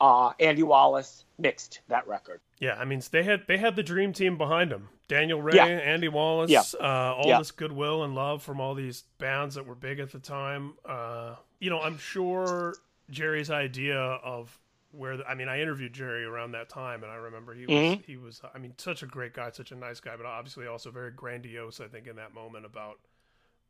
uh, 0.00 0.32
Andy 0.40 0.62
Wallace 0.62 1.24
mixed 1.38 1.80
that 1.88 2.06
record. 2.08 2.40
Yeah, 2.58 2.76
I 2.78 2.84
mean 2.86 3.02
they 3.10 3.22
had 3.22 3.42
they 3.46 3.58
had 3.58 3.76
the 3.76 3.82
dream 3.82 4.12
team 4.14 4.38
behind 4.38 4.70
them. 4.70 4.88
Daniel 5.06 5.42
Rey, 5.42 5.56
Yeah. 5.56 5.66
Andy 5.66 6.08
Wallace, 6.08 6.50
Yeah. 6.50 6.62
uh, 6.80 7.14
all 7.14 7.38
this 7.38 7.50
goodwill 7.50 8.04
and 8.04 8.14
love 8.14 8.42
from 8.42 8.58
all 8.58 8.74
these 8.74 9.04
bands 9.18 9.54
that 9.56 9.66
were 9.66 9.74
big 9.74 9.98
at 10.00 10.10
the 10.10 10.18
time. 10.18 10.72
Uh, 10.88 11.34
you 11.58 11.68
know, 11.68 11.78
I'm 11.80 11.98
sure 11.98 12.76
Jerry's 13.10 13.50
idea 13.50 13.98
of 13.98 14.58
where 14.94 15.16
the, 15.16 15.26
I 15.28 15.34
mean, 15.34 15.48
I 15.48 15.60
interviewed 15.60 15.92
Jerry 15.92 16.24
around 16.24 16.52
that 16.52 16.68
time, 16.68 17.02
and 17.02 17.10
I 17.12 17.16
remember 17.16 17.54
he 17.54 17.66
was 17.66 17.74
Mhm. 17.76 18.04
he 18.04 18.16
was 18.16 18.40
I 18.54 18.58
mean 18.58 18.74
such 18.78 19.02
a 19.02 19.06
great 19.06 19.32
guy, 19.34 19.50
such 19.50 19.72
a 19.72 19.76
nice 19.76 20.00
guy, 20.00 20.16
but 20.16 20.26
obviously 20.26 20.66
also 20.66 20.90
very 20.90 21.10
grandiose. 21.10 21.80
I 21.80 21.88
think 21.88 22.06
in 22.06 22.16
that 22.16 22.32
moment 22.34 22.64
about 22.64 23.00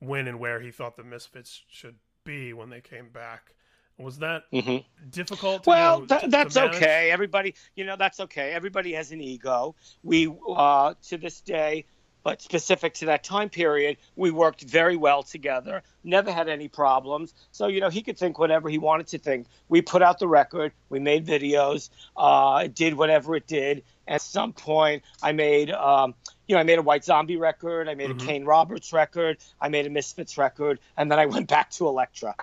when 0.01 0.29
and 0.29 0.39
where 0.39 0.61
he 0.61 0.71
thought 0.71 0.97
the 0.97 1.05
Misfits 1.05 1.63
should 1.69 1.97
be 2.25 2.53
when 2.53 2.71
they 2.71 2.81
came 2.81 3.09
back. 3.11 3.55
Was 3.97 4.19
that 4.19 4.51
Mhm. 4.51 4.85
difficult? 5.11 5.63
To, 5.65 5.71
Well, 5.71 6.07
to- 6.07 6.27
that's 6.29 6.57
okay. 6.57 7.11
Everybody, 7.13 7.55
you 7.77 7.85
know, 7.85 7.97
that's 7.97 8.19
okay. 8.21 8.53
Everybody 8.53 8.93
has 8.95 9.13
an 9.13 9.21
ego. 9.21 9.77
We, 10.03 10.35
uh, 10.49 10.95
to 11.05 11.17
this 11.17 11.41
day, 11.41 11.85
but 12.25 12.41
specific 12.41 12.95
to 12.95 13.07
that 13.07 13.23
time 13.23 13.51
period, 13.51 13.99
we 14.17 14.31
worked 14.31 14.63
very 14.63 14.97
well 14.97 15.23
together. 15.23 15.83
Never 16.03 16.33
had 16.33 16.49
any 16.49 16.69
problems. 16.69 17.35
So, 17.53 17.69
you 17.69 17.81
know, 17.81 17.91
he 17.91 18.03
could 18.03 18.19
think 18.19 18.39
whatever 18.39 18.69
he 18.69 18.79
wanted 18.79 19.09
to 19.09 19.19
think. 19.19 19.47
We 19.69 19.83
put 19.83 20.03
out 20.03 20.19
the 20.19 20.27
record. 20.27 20.73
We 20.89 20.99
made 20.99 21.27
videos. 21.27 21.91
Uh, 22.17 22.67
did 22.67 22.95
whatever 22.95 23.37
it 23.37 23.47
did. 23.47 23.85
At 24.09 24.23
some 24.23 24.55
point, 24.55 25.03
I 25.23 25.33
made, 25.33 25.71
um, 25.71 26.15
you 26.49 26.55
know, 26.55 26.61
I 26.61 26.65
made 26.65 26.79
a 26.79 26.83
White 26.83 27.05
Zombie 27.05 27.37
record. 27.37 27.89
I 27.89 27.95
made 27.95 28.11
Mhm. 28.11 28.23
a 28.23 28.27
Kane 28.27 28.45
Roberts 28.45 28.93
record. 28.93 29.37
I 29.61 29.69
made 29.69 29.87
a 29.87 29.91
Misfits 29.91 30.39
record, 30.39 30.81
and 30.97 31.13
then 31.13 31.19
I 31.19 31.27
went 31.27 31.49
back 31.49 31.71
to 31.73 31.87
Elektra. 31.87 32.35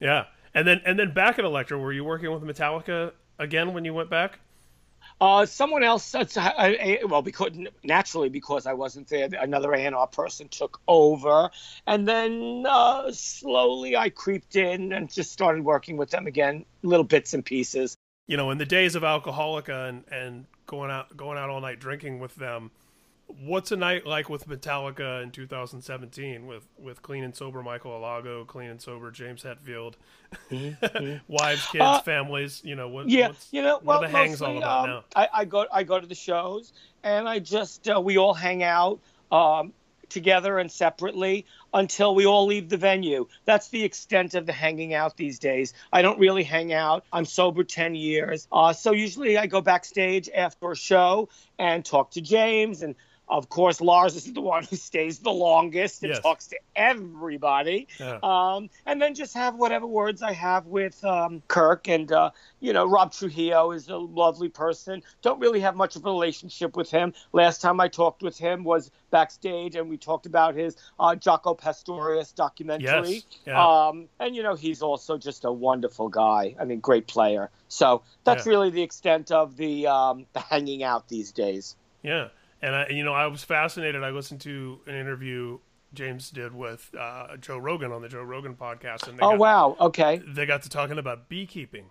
Yeah, 0.00 0.26
and 0.52 0.66
then 0.68 0.82
and 0.84 0.98
then 0.98 1.12
back 1.14 1.38
at 1.38 1.46
Elektra, 1.46 1.78
were 1.78 1.92
you 1.92 2.04
working 2.04 2.30
with 2.30 2.42
Metallica 2.42 3.12
again 3.38 3.72
when 3.72 3.86
you 3.86 3.94
went 3.94 4.10
back? 4.10 4.38
Uh, 5.20 5.46
someone 5.46 5.82
else, 5.82 6.14
uh, 6.14 6.72
well, 7.06 7.22
because 7.22 7.50
naturally 7.82 8.28
because 8.28 8.66
I 8.66 8.72
wasn't 8.72 9.08
there, 9.08 9.28
another 9.40 9.72
A&R 9.72 10.06
person 10.08 10.48
took 10.48 10.80
over, 10.88 11.50
and 11.86 12.06
then 12.06 12.64
uh, 12.68 13.10
slowly 13.12 13.96
I 13.96 14.10
creeped 14.10 14.56
in 14.56 14.92
and 14.92 15.10
just 15.10 15.32
started 15.32 15.64
working 15.64 15.96
with 15.96 16.10
them 16.10 16.26
again, 16.26 16.64
little 16.82 17.04
bits 17.04 17.32
and 17.32 17.44
pieces. 17.44 17.96
You 18.26 18.36
know, 18.36 18.50
in 18.50 18.58
the 18.58 18.66
days 18.66 18.96
of 18.96 19.02
Alcoholica 19.02 19.88
and 19.88 20.04
and 20.10 20.46
going 20.66 20.90
out 20.90 21.16
going 21.16 21.38
out 21.38 21.50
all 21.50 21.60
night 21.60 21.78
drinking 21.78 22.18
with 22.18 22.34
them. 22.34 22.70
What's 23.26 23.72
a 23.72 23.76
night 23.76 24.06
like 24.06 24.28
with 24.28 24.46
Metallica 24.48 25.22
in 25.22 25.30
2017 25.30 26.46
with 26.46 26.66
with 26.78 27.02
clean 27.02 27.24
and 27.24 27.34
sober 27.34 27.62
Michael 27.62 27.92
Alago, 27.92 28.46
clean 28.46 28.70
and 28.70 28.80
sober 28.80 29.10
James 29.10 29.42
Hetfield, 29.42 29.94
wives, 31.28 31.66
kids, 31.66 31.82
Uh, 31.82 32.00
families? 32.00 32.62
You 32.64 32.76
know 32.76 32.88
what? 32.88 33.08
yeah, 33.08 33.28
what's, 33.28 33.48
you 33.50 33.62
know, 33.62 33.74
what 33.74 33.84
well, 33.84 34.04
are 34.04 34.06
the 34.06 34.16
hangs 34.16 34.42
all 34.42 34.56
about 34.56 34.84
um, 34.84 34.90
now? 34.90 35.04
I, 35.16 35.28
I 35.32 35.44
go, 35.44 35.66
I 35.72 35.82
go 35.84 35.98
to 35.98 36.06
the 36.06 36.14
shows, 36.14 36.72
and 37.02 37.28
I 37.28 37.38
just 37.38 37.88
uh, 37.88 38.00
we 38.00 38.18
all 38.18 38.34
hang 38.34 38.62
out. 38.62 39.00
Um, 39.32 39.72
together 40.14 40.58
and 40.58 40.70
separately 40.70 41.44
until 41.72 42.14
we 42.14 42.24
all 42.24 42.46
leave 42.46 42.68
the 42.68 42.76
venue. 42.76 43.26
That's 43.44 43.68
the 43.68 43.82
extent 43.82 44.34
of 44.34 44.46
the 44.46 44.52
hanging 44.52 44.94
out 44.94 45.16
these 45.16 45.38
days. 45.40 45.74
I 45.92 46.02
don't 46.02 46.18
really 46.20 46.44
hang 46.44 46.72
out. 46.72 47.04
I'm 47.12 47.24
sober 47.24 47.64
10 47.64 47.94
years. 47.96 48.46
Uh, 48.52 48.72
so 48.72 48.92
usually 48.92 49.36
I 49.36 49.46
go 49.46 49.60
backstage 49.60 50.30
after 50.34 50.70
a 50.70 50.76
show 50.76 51.28
and 51.58 51.84
talk 51.84 52.12
to 52.12 52.20
James. 52.20 52.82
And 52.82 52.94
of 53.28 53.48
course, 53.48 53.80
Lars 53.80 54.16
is 54.16 54.32
the 54.32 54.40
one 54.40 54.64
who 54.64 54.76
stays 54.76 55.20
the 55.20 55.32
longest 55.32 56.02
and 56.02 56.12
Yes. 56.12 56.20
talks 56.22 56.46
to 56.48 56.58
everybody. 56.76 57.88
Yeah. 57.98 58.18
Um, 58.22 58.68
and 58.86 59.00
then 59.00 59.14
just 59.14 59.34
have 59.34 59.56
whatever 59.56 59.86
words 59.86 60.22
I 60.22 60.32
have 60.32 60.66
with 60.66 61.02
um, 61.04 61.42
Kirk. 61.48 61.88
And, 61.88 62.12
uh, 62.12 62.30
you 62.60 62.72
know, 62.72 62.86
Rob 62.86 63.12
Trujillo 63.12 63.72
is 63.72 63.88
a 63.88 63.96
lovely 63.96 64.48
person. 64.48 65.02
Don't 65.22 65.40
really 65.40 65.60
have 65.60 65.74
much 65.74 65.96
of 65.96 66.04
a 66.04 66.10
relationship 66.10 66.76
with 66.76 66.90
him. 66.90 67.14
Last 67.32 67.60
time 67.62 67.80
I 67.80 67.88
talked 67.88 68.22
with 68.22 68.36
him 68.36 68.62
was 68.62 68.90
backstage, 69.10 69.74
and 69.74 69.88
we 69.88 69.96
talked 69.96 70.26
about 70.26 70.54
his 70.54 70.76
uh, 71.00 71.14
Jaco 71.14 71.56
Pastorius 71.56 72.32
documentary. 72.32 73.14
Yes, 73.14 73.22
yeah. 73.46 73.86
Um, 73.86 74.08
and, 74.20 74.36
you 74.36 74.42
know, 74.42 74.54
he's 74.54 74.82
also 74.82 75.16
just 75.16 75.44
a 75.44 75.52
wonderful 75.52 76.08
guy. 76.08 76.54
I 76.60 76.64
mean, 76.64 76.80
great 76.80 77.06
player. 77.06 77.50
So 77.68 78.02
that's 78.24 78.44
Yeah. 78.46 78.50
really 78.50 78.70
the 78.70 78.82
extent 78.82 79.30
of 79.30 79.56
the, 79.56 79.86
um, 79.86 80.26
the 80.34 80.40
hanging 80.40 80.82
out 80.82 81.08
these 81.08 81.32
days. 81.32 81.76
Yeah, 82.02 82.28
and 82.64 82.74
I, 82.74 82.88
you 82.88 83.04
know, 83.04 83.12
I 83.12 83.26
was 83.26 83.44
fascinated. 83.44 84.02
I 84.02 84.10
listened 84.10 84.40
to 84.42 84.80
an 84.86 84.94
interview 84.94 85.58
James 85.92 86.30
did 86.30 86.54
with 86.54 86.90
uh, 86.98 87.36
Joe 87.36 87.58
Rogan 87.58 87.92
on 87.92 88.02
the 88.02 88.08
Joe 88.08 88.22
Rogan 88.22 88.56
podcast, 88.56 89.06
and 89.06 89.16
they 89.18 89.22
Oh, 89.24 89.30
got, 89.30 89.38
wow. 89.38 89.76
Okay. 89.80 90.20
they 90.26 90.46
got 90.46 90.62
to 90.62 90.68
talking 90.68 90.98
about 90.98 91.28
beekeeping 91.28 91.90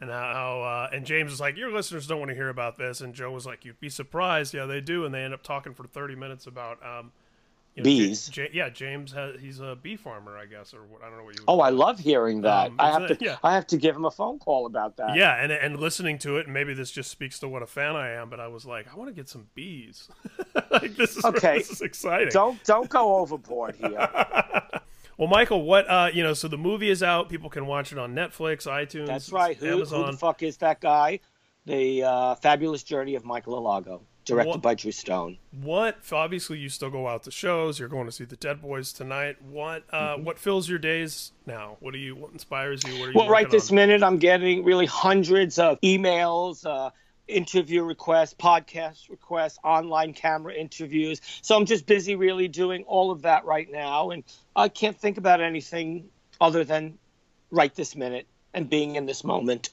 and 0.00 0.10
how 0.10 0.60
uh, 0.62 0.94
and 0.94 1.06
James 1.06 1.30
was 1.30 1.40
like, 1.40 1.56
"Your 1.56 1.72
listeners 1.72 2.06
don't 2.06 2.18
want 2.18 2.28
to 2.28 2.34
hear 2.34 2.50
about 2.50 2.76
this," 2.76 3.00
and 3.00 3.14
Joe 3.14 3.30
was 3.30 3.46
like, 3.46 3.64
"You'd 3.64 3.80
be 3.80 3.88
surprised." 3.88 4.52
Yeah, 4.54 4.66
they 4.66 4.80
do, 4.80 5.04
and 5.04 5.14
they 5.14 5.22
end 5.24 5.32
up 5.34 5.42
talking 5.42 5.72
for 5.74 5.84
thirty 5.86 6.14
minutes 6.14 6.46
about 6.46 6.78
um, 6.86 7.10
you 7.78 7.82
know, 7.82 8.06
Bees. 8.08 8.30
Ja- 8.36 8.44
yeah, 8.52 8.68
James 8.68 9.12
has 9.12 9.40
he's 9.40 9.60
a 9.60 9.76
bee 9.80 9.96
farmer, 9.96 10.36
I 10.36 10.46
guess, 10.46 10.74
or 10.74 10.82
what, 10.86 11.02
I 11.02 11.08
don't 11.08 11.18
know 11.18 11.24
what 11.24 11.34
you. 11.36 11.42
would 11.46 11.52
Oh, 11.52 11.60
I 11.60 11.70
love 11.70 11.98
hearing 11.98 12.42
that. 12.42 12.68
Um, 12.68 12.76
I 12.78 12.90
have 12.90 13.02
a- 13.02 13.14
to. 13.14 13.24
yeah. 13.24 13.36
I 13.42 13.54
have 13.54 13.66
to 13.68 13.76
give 13.76 13.96
him 13.96 14.04
a 14.04 14.10
phone 14.10 14.38
call 14.38 14.66
about 14.66 14.96
that. 14.98 15.16
Yeah, 15.16 15.34
and 15.42 15.50
and 15.52 15.78
listening 15.78 16.18
to 16.18 16.36
it, 16.38 16.44
and 16.46 16.54
maybe 16.54 16.74
this 16.74 16.90
just 16.90 17.10
speaks 17.10 17.38
to 17.40 17.48
what 17.48 17.62
a 17.62 17.66
fan 17.66 17.96
I 17.96 18.10
am, 18.12 18.28
but 18.30 18.40
I 18.40 18.48
was 18.48 18.66
like, 18.66 18.92
I 18.92 18.96
want 18.96 19.08
to 19.08 19.14
get 19.14 19.28
some 19.28 19.46
bees. 19.54 20.08
like 20.70 20.96
this 20.96 21.16
is 21.16 21.24
Okay. 21.24 21.58
this 21.58 21.70
is 21.70 21.80
exciting. 21.82 22.28
Don't 22.30 22.62
don't 22.64 22.88
go 22.88 23.16
overboard 23.16 23.76
here. 23.76 24.08
Well, 25.16 25.26
Michael, 25.26 25.62
what 25.64 25.90
uh, 25.90 26.10
you 26.14 26.22
know? 26.22 26.32
So 26.32 26.46
the 26.46 26.56
movie 26.56 26.90
is 26.90 27.02
out. 27.02 27.28
People 27.28 27.50
can 27.50 27.66
watch 27.66 27.90
it 27.90 27.98
on 27.98 28.14
Netflix, 28.14 28.68
iTunes. 28.68 29.08
That's 29.08 29.32
right. 29.32 29.56
Who, 29.56 29.84
who 29.84 30.06
the 30.06 30.12
fuck 30.16 30.44
is 30.44 30.58
that 30.58 30.80
guy? 30.80 31.18
The 31.66 32.04
uh, 32.04 32.34
Fabulous 32.36 32.84
Journey 32.84 33.16
of 33.16 33.24
Michael 33.24 33.60
Alago, 33.60 34.02
directed 34.28 34.48
What- 34.50 34.62
by 34.62 34.74
Drew 34.74 34.92
Stone. 34.92 35.38
What? 35.60 35.98
Obviously, 36.12 36.58
you 36.58 36.68
still 36.68 36.90
go 36.90 37.08
out 37.08 37.24
to 37.24 37.30
shows. 37.30 37.78
You're 37.78 37.88
going 37.88 38.06
to 38.06 38.12
see 38.12 38.24
the 38.24 38.36
Dead 38.36 38.62
Boys 38.62 38.92
tonight. 38.92 39.42
What? 39.42 39.84
Uh, 39.90 40.16
What 40.16 40.38
fills 40.38 40.68
your 40.68 40.78
days 40.78 41.32
now? 41.46 41.76
What 41.80 41.92
do 41.92 41.98
you? 41.98 42.14
What 42.14 42.32
inspires 42.32 42.82
you? 42.86 42.92
What 42.92 42.96
are 42.96 42.98
you? 43.00 43.08
Mm-hmm. 43.08 43.18
Well, 43.18 43.28
right 43.28 43.50
this 43.50 43.70
on? 43.70 43.76
minute, 43.76 44.02
I'm 44.02 44.18
getting 44.18 44.64
really 44.64 44.86
hundreds 44.86 45.58
of 45.58 45.80
emails, 45.80 46.64
uh, 46.64 46.90
interview 47.26 47.82
requests, 47.82 48.34
podcast 48.34 49.10
requests, 49.10 49.58
online 49.64 50.14
camera 50.14 50.54
interviews. 50.54 51.20
So 51.42 51.56
I'm 51.56 51.66
just 51.66 51.84
busy 51.86 52.14
really 52.14 52.48
doing 52.48 52.84
all 52.84 53.10
of 53.10 53.22
that 53.22 53.44
right 53.44 53.70
now. 53.70 54.10
And 54.10 54.24
I 54.56 54.68
can't 54.68 54.98
think 54.98 55.18
about 55.18 55.40
anything 55.40 56.08
other 56.40 56.64
than 56.64 56.98
right 57.50 57.74
this 57.74 57.96
minute 57.96 58.26
and 58.54 58.68
being 58.70 58.96
in 58.96 59.04
this 59.06 59.24
moment. 59.24 59.70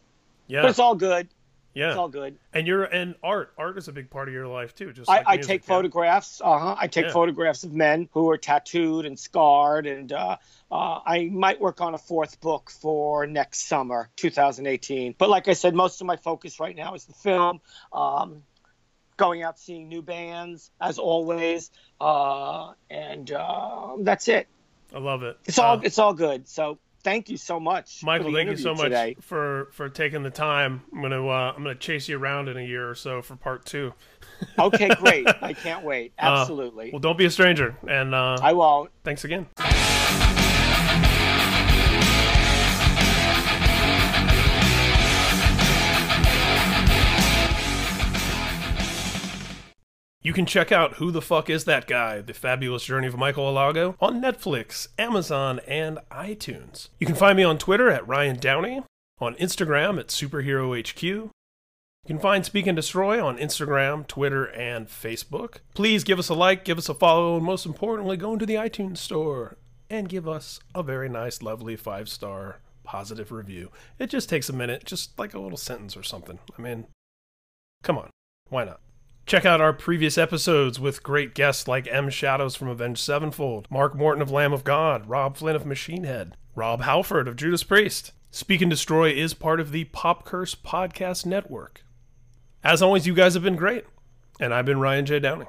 Yeah. 0.47 0.62
But 0.64 0.72
it's 0.72 0.80
all 0.80 0.95
good. 0.95 1.28
Yeah. 1.76 1.90
It's 1.90 1.98
all 1.98 2.08
good. 2.08 2.38
And 2.54 2.66
you're 2.66 2.86
and 2.86 3.16
art. 3.22 3.54
Art 3.58 3.78
is 3.78 3.90
a 3.90 3.92
big 3.92 4.10
part 4.10 4.30
of 4.30 4.34
your 4.34 4.48
life 4.48 4.74
too. 4.74 4.94
Just 4.94 5.10
I, 5.10 5.18
like 5.18 5.28
I 5.28 5.36
music, 5.36 5.48
take 5.52 5.62
yeah. 5.64 5.76
photographs. 5.76 6.42
Uh 6.44 6.58
huh. 6.58 6.76
I 6.80 6.88
take 6.88 7.08
Yeah. 7.08 7.12
photographs 7.12 7.66
of 7.66 7.74
men 7.74 8.08
who 8.14 8.30
are 8.30 8.38
tattooed 8.38 9.06
and 9.06 9.20
scarred, 9.20 9.86
and 9.86 10.12
uh, 10.12 10.38
uh, 10.72 11.00
I 11.06 11.30
might 11.32 11.60
work 11.60 11.82
on 11.82 11.94
a 11.94 11.98
fourth 11.98 12.40
book 12.40 12.72
for 12.72 13.28
next 13.28 13.68
summer, 13.68 14.10
2018. 14.16 15.16
But 15.18 15.30
like 15.30 15.50
I 15.50 15.54
said, 15.54 15.76
most 15.76 16.00
of 16.00 16.08
my 16.08 16.16
focus 16.16 16.60
right 16.62 16.76
now 16.76 16.96
is 16.96 17.06
the 17.06 17.14
film. 17.14 17.60
Um, 17.92 18.44
going 19.18 19.44
out 19.44 19.60
seeing 19.60 19.88
new 19.90 20.02
bands 20.02 20.72
as 20.80 20.98
always, 20.98 21.72
uh, 22.00 22.72
and 22.90 23.30
uh, 23.32 23.96
that's 24.00 24.30
it. 24.30 24.48
I 24.94 25.00
love 25.00 25.24
it. 25.24 25.38
It's 25.46 25.60
all 25.60 25.78
Uh, 25.78 25.82
it's 25.84 26.00
all 26.00 26.14
good. 26.14 26.48
So 26.48 26.80
thank 27.06 27.30
you 27.30 27.38
so 27.38 27.60
much, 27.60 28.03
Michael, 28.03 28.34
thank 28.34 28.49
you 28.49 28.58
so 28.58 28.74
much 28.74 28.86
today. 28.86 29.16
for 29.22 29.70
for 29.72 29.88
taking 29.88 30.24
the 30.24 30.30
time. 30.30 30.82
I'm 30.91 31.01
gonna 31.01 31.26
uh, 31.26 31.53
I'm 31.56 31.64
gonna 31.64 31.76
chase 31.76 32.10
you 32.10 32.18
around 32.18 32.49
in 32.49 32.58
a 32.58 32.62
year 32.62 32.89
or 32.89 32.95
so 32.95 33.22
for 33.22 33.38
part 33.38 33.66
two. 33.66 33.93
Okay, 34.60 34.89
great. 34.95 35.28
I 35.41 35.53
can't 35.53 35.86
wait. 35.86 36.12
Uh, 36.20 36.39
Absolutely. 36.41 36.89
well, 36.91 36.99
don't 36.99 37.18
be 37.18 37.26
a 37.26 37.30
stranger, 37.30 37.78
and 37.88 38.14
uh, 38.14 38.38
I 38.41 38.51
won't. 38.51 38.91
Thanks 39.06 39.24
again. 39.24 39.47
You 50.26 50.34
can 50.34 50.48
check 50.48 50.72
out 50.72 50.96
Who 50.96 51.12
the 51.12 51.22
Fuck 51.22 51.52
Is 51.52 51.66
That 51.66 51.86
Guy? 51.86 52.20
The 52.20 52.34
Fabulous 52.34 52.86
Journey 52.86 53.06
of 53.06 53.16
Michael 53.16 53.44
Alago 53.44 53.96
on 54.02 54.20
Netflix, 54.20 54.88
Amazon, 54.98 55.60
and 55.68 56.00
iTunes. 56.10 56.90
You 57.00 57.06
can 57.06 57.16
find 57.16 57.38
me 57.38 57.44
on 57.44 57.60
Twitter 57.60 57.92
at 57.92 58.08
Ryan 58.08 58.38
Downey, 58.38 58.82
on 59.20 59.36
Instagram 59.36 60.00
at 60.00 60.08
SuperheroHQ. 60.08 61.04
You 61.04 61.32
can 62.08 62.18
find 62.18 62.44
Speak 62.44 62.66
and 62.66 62.76
Destroy 62.76 63.24
on 63.24 63.38
Instagram, 63.38 64.08
Twitter, 64.08 64.46
and 64.46 64.88
Facebook. 64.88 65.58
Please 65.76 66.04
give 66.04 66.18
us 66.18 66.30
a 66.30 66.34
like, 66.34 66.66
give 66.66 66.80
us 66.80 66.90
a 66.90 66.96
follow, 66.96 67.36
and 67.36 67.46
most 67.46 67.68
importantly, 67.68 68.18
go 68.18 68.34
into 68.34 68.48
the 68.48 68.56
iTunes 68.56 68.98
store 68.98 69.60
and 69.92 70.10
give 70.10 70.28
us 70.28 70.60
a 70.74 70.82
very 70.82 71.08
nice, 71.08 71.44
lovely 71.44 71.76
five 71.76 72.10
star 72.10 72.62
positive 72.84 73.32
review. 73.32 73.70
It 74.00 74.10
just 74.10 74.28
takes 74.28 74.50
a 74.50 74.54
minute, 74.54 74.86
just 74.86 75.20
like 75.20 75.36
a 75.36 75.40
little 75.40 75.56
sentence 75.56 75.96
or 75.96 76.02
something. 76.02 76.40
I 76.58 76.64
mean, 76.64 76.88
come 77.84 78.00
on, 78.00 78.10
why 78.50 78.64
not? 78.64 78.80
Check 79.26 79.44
out 79.44 79.60
our 79.60 79.74
previous 79.74 80.20
episodes 80.20 80.80
with 80.80 81.02
great 81.02 81.34
guests 81.34 81.68
like 81.68 81.88
M. 81.88 82.12
Shadows 82.12 82.56
from 82.56 82.68
Avenged 82.68 83.02
Sevenfold, 83.02 83.66
Mark 83.72 83.96
Morton 83.96 84.22
of 84.22 84.30
Lamb 84.30 84.54
of 84.54 84.64
God, 84.64 85.10
Robb 85.10 85.36
Flynn 85.36 85.56
of 85.56 85.66
Machine 85.66 86.04
Head, 86.04 86.38
Rob 86.54 86.82
Halford 86.82 87.28
of 87.28 87.36
Judas 87.36 87.64
Priest. 87.64 88.12
Speak 88.30 88.62
and 88.62 88.70
Destroy 88.70 89.10
is 89.10 89.34
part 89.34 89.60
of 89.60 89.72
the 89.72 89.86
Pop 89.86 90.26
Curse 90.26 90.54
Podcast 90.54 91.26
Network. 91.26 91.84
As 92.64 92.84
always, 92.84 93.08
you 93.08 93.16
guys 93.16 93.34
have 93.34 93.42
been 93.42 93.56
great, 93.56 93.86
and 94.40 94.54
I've 94.54 94.66
been 94.66 94.80
Ryan 94.80 95.08
J. 95.08 95.20
Downey. 95.20 95.46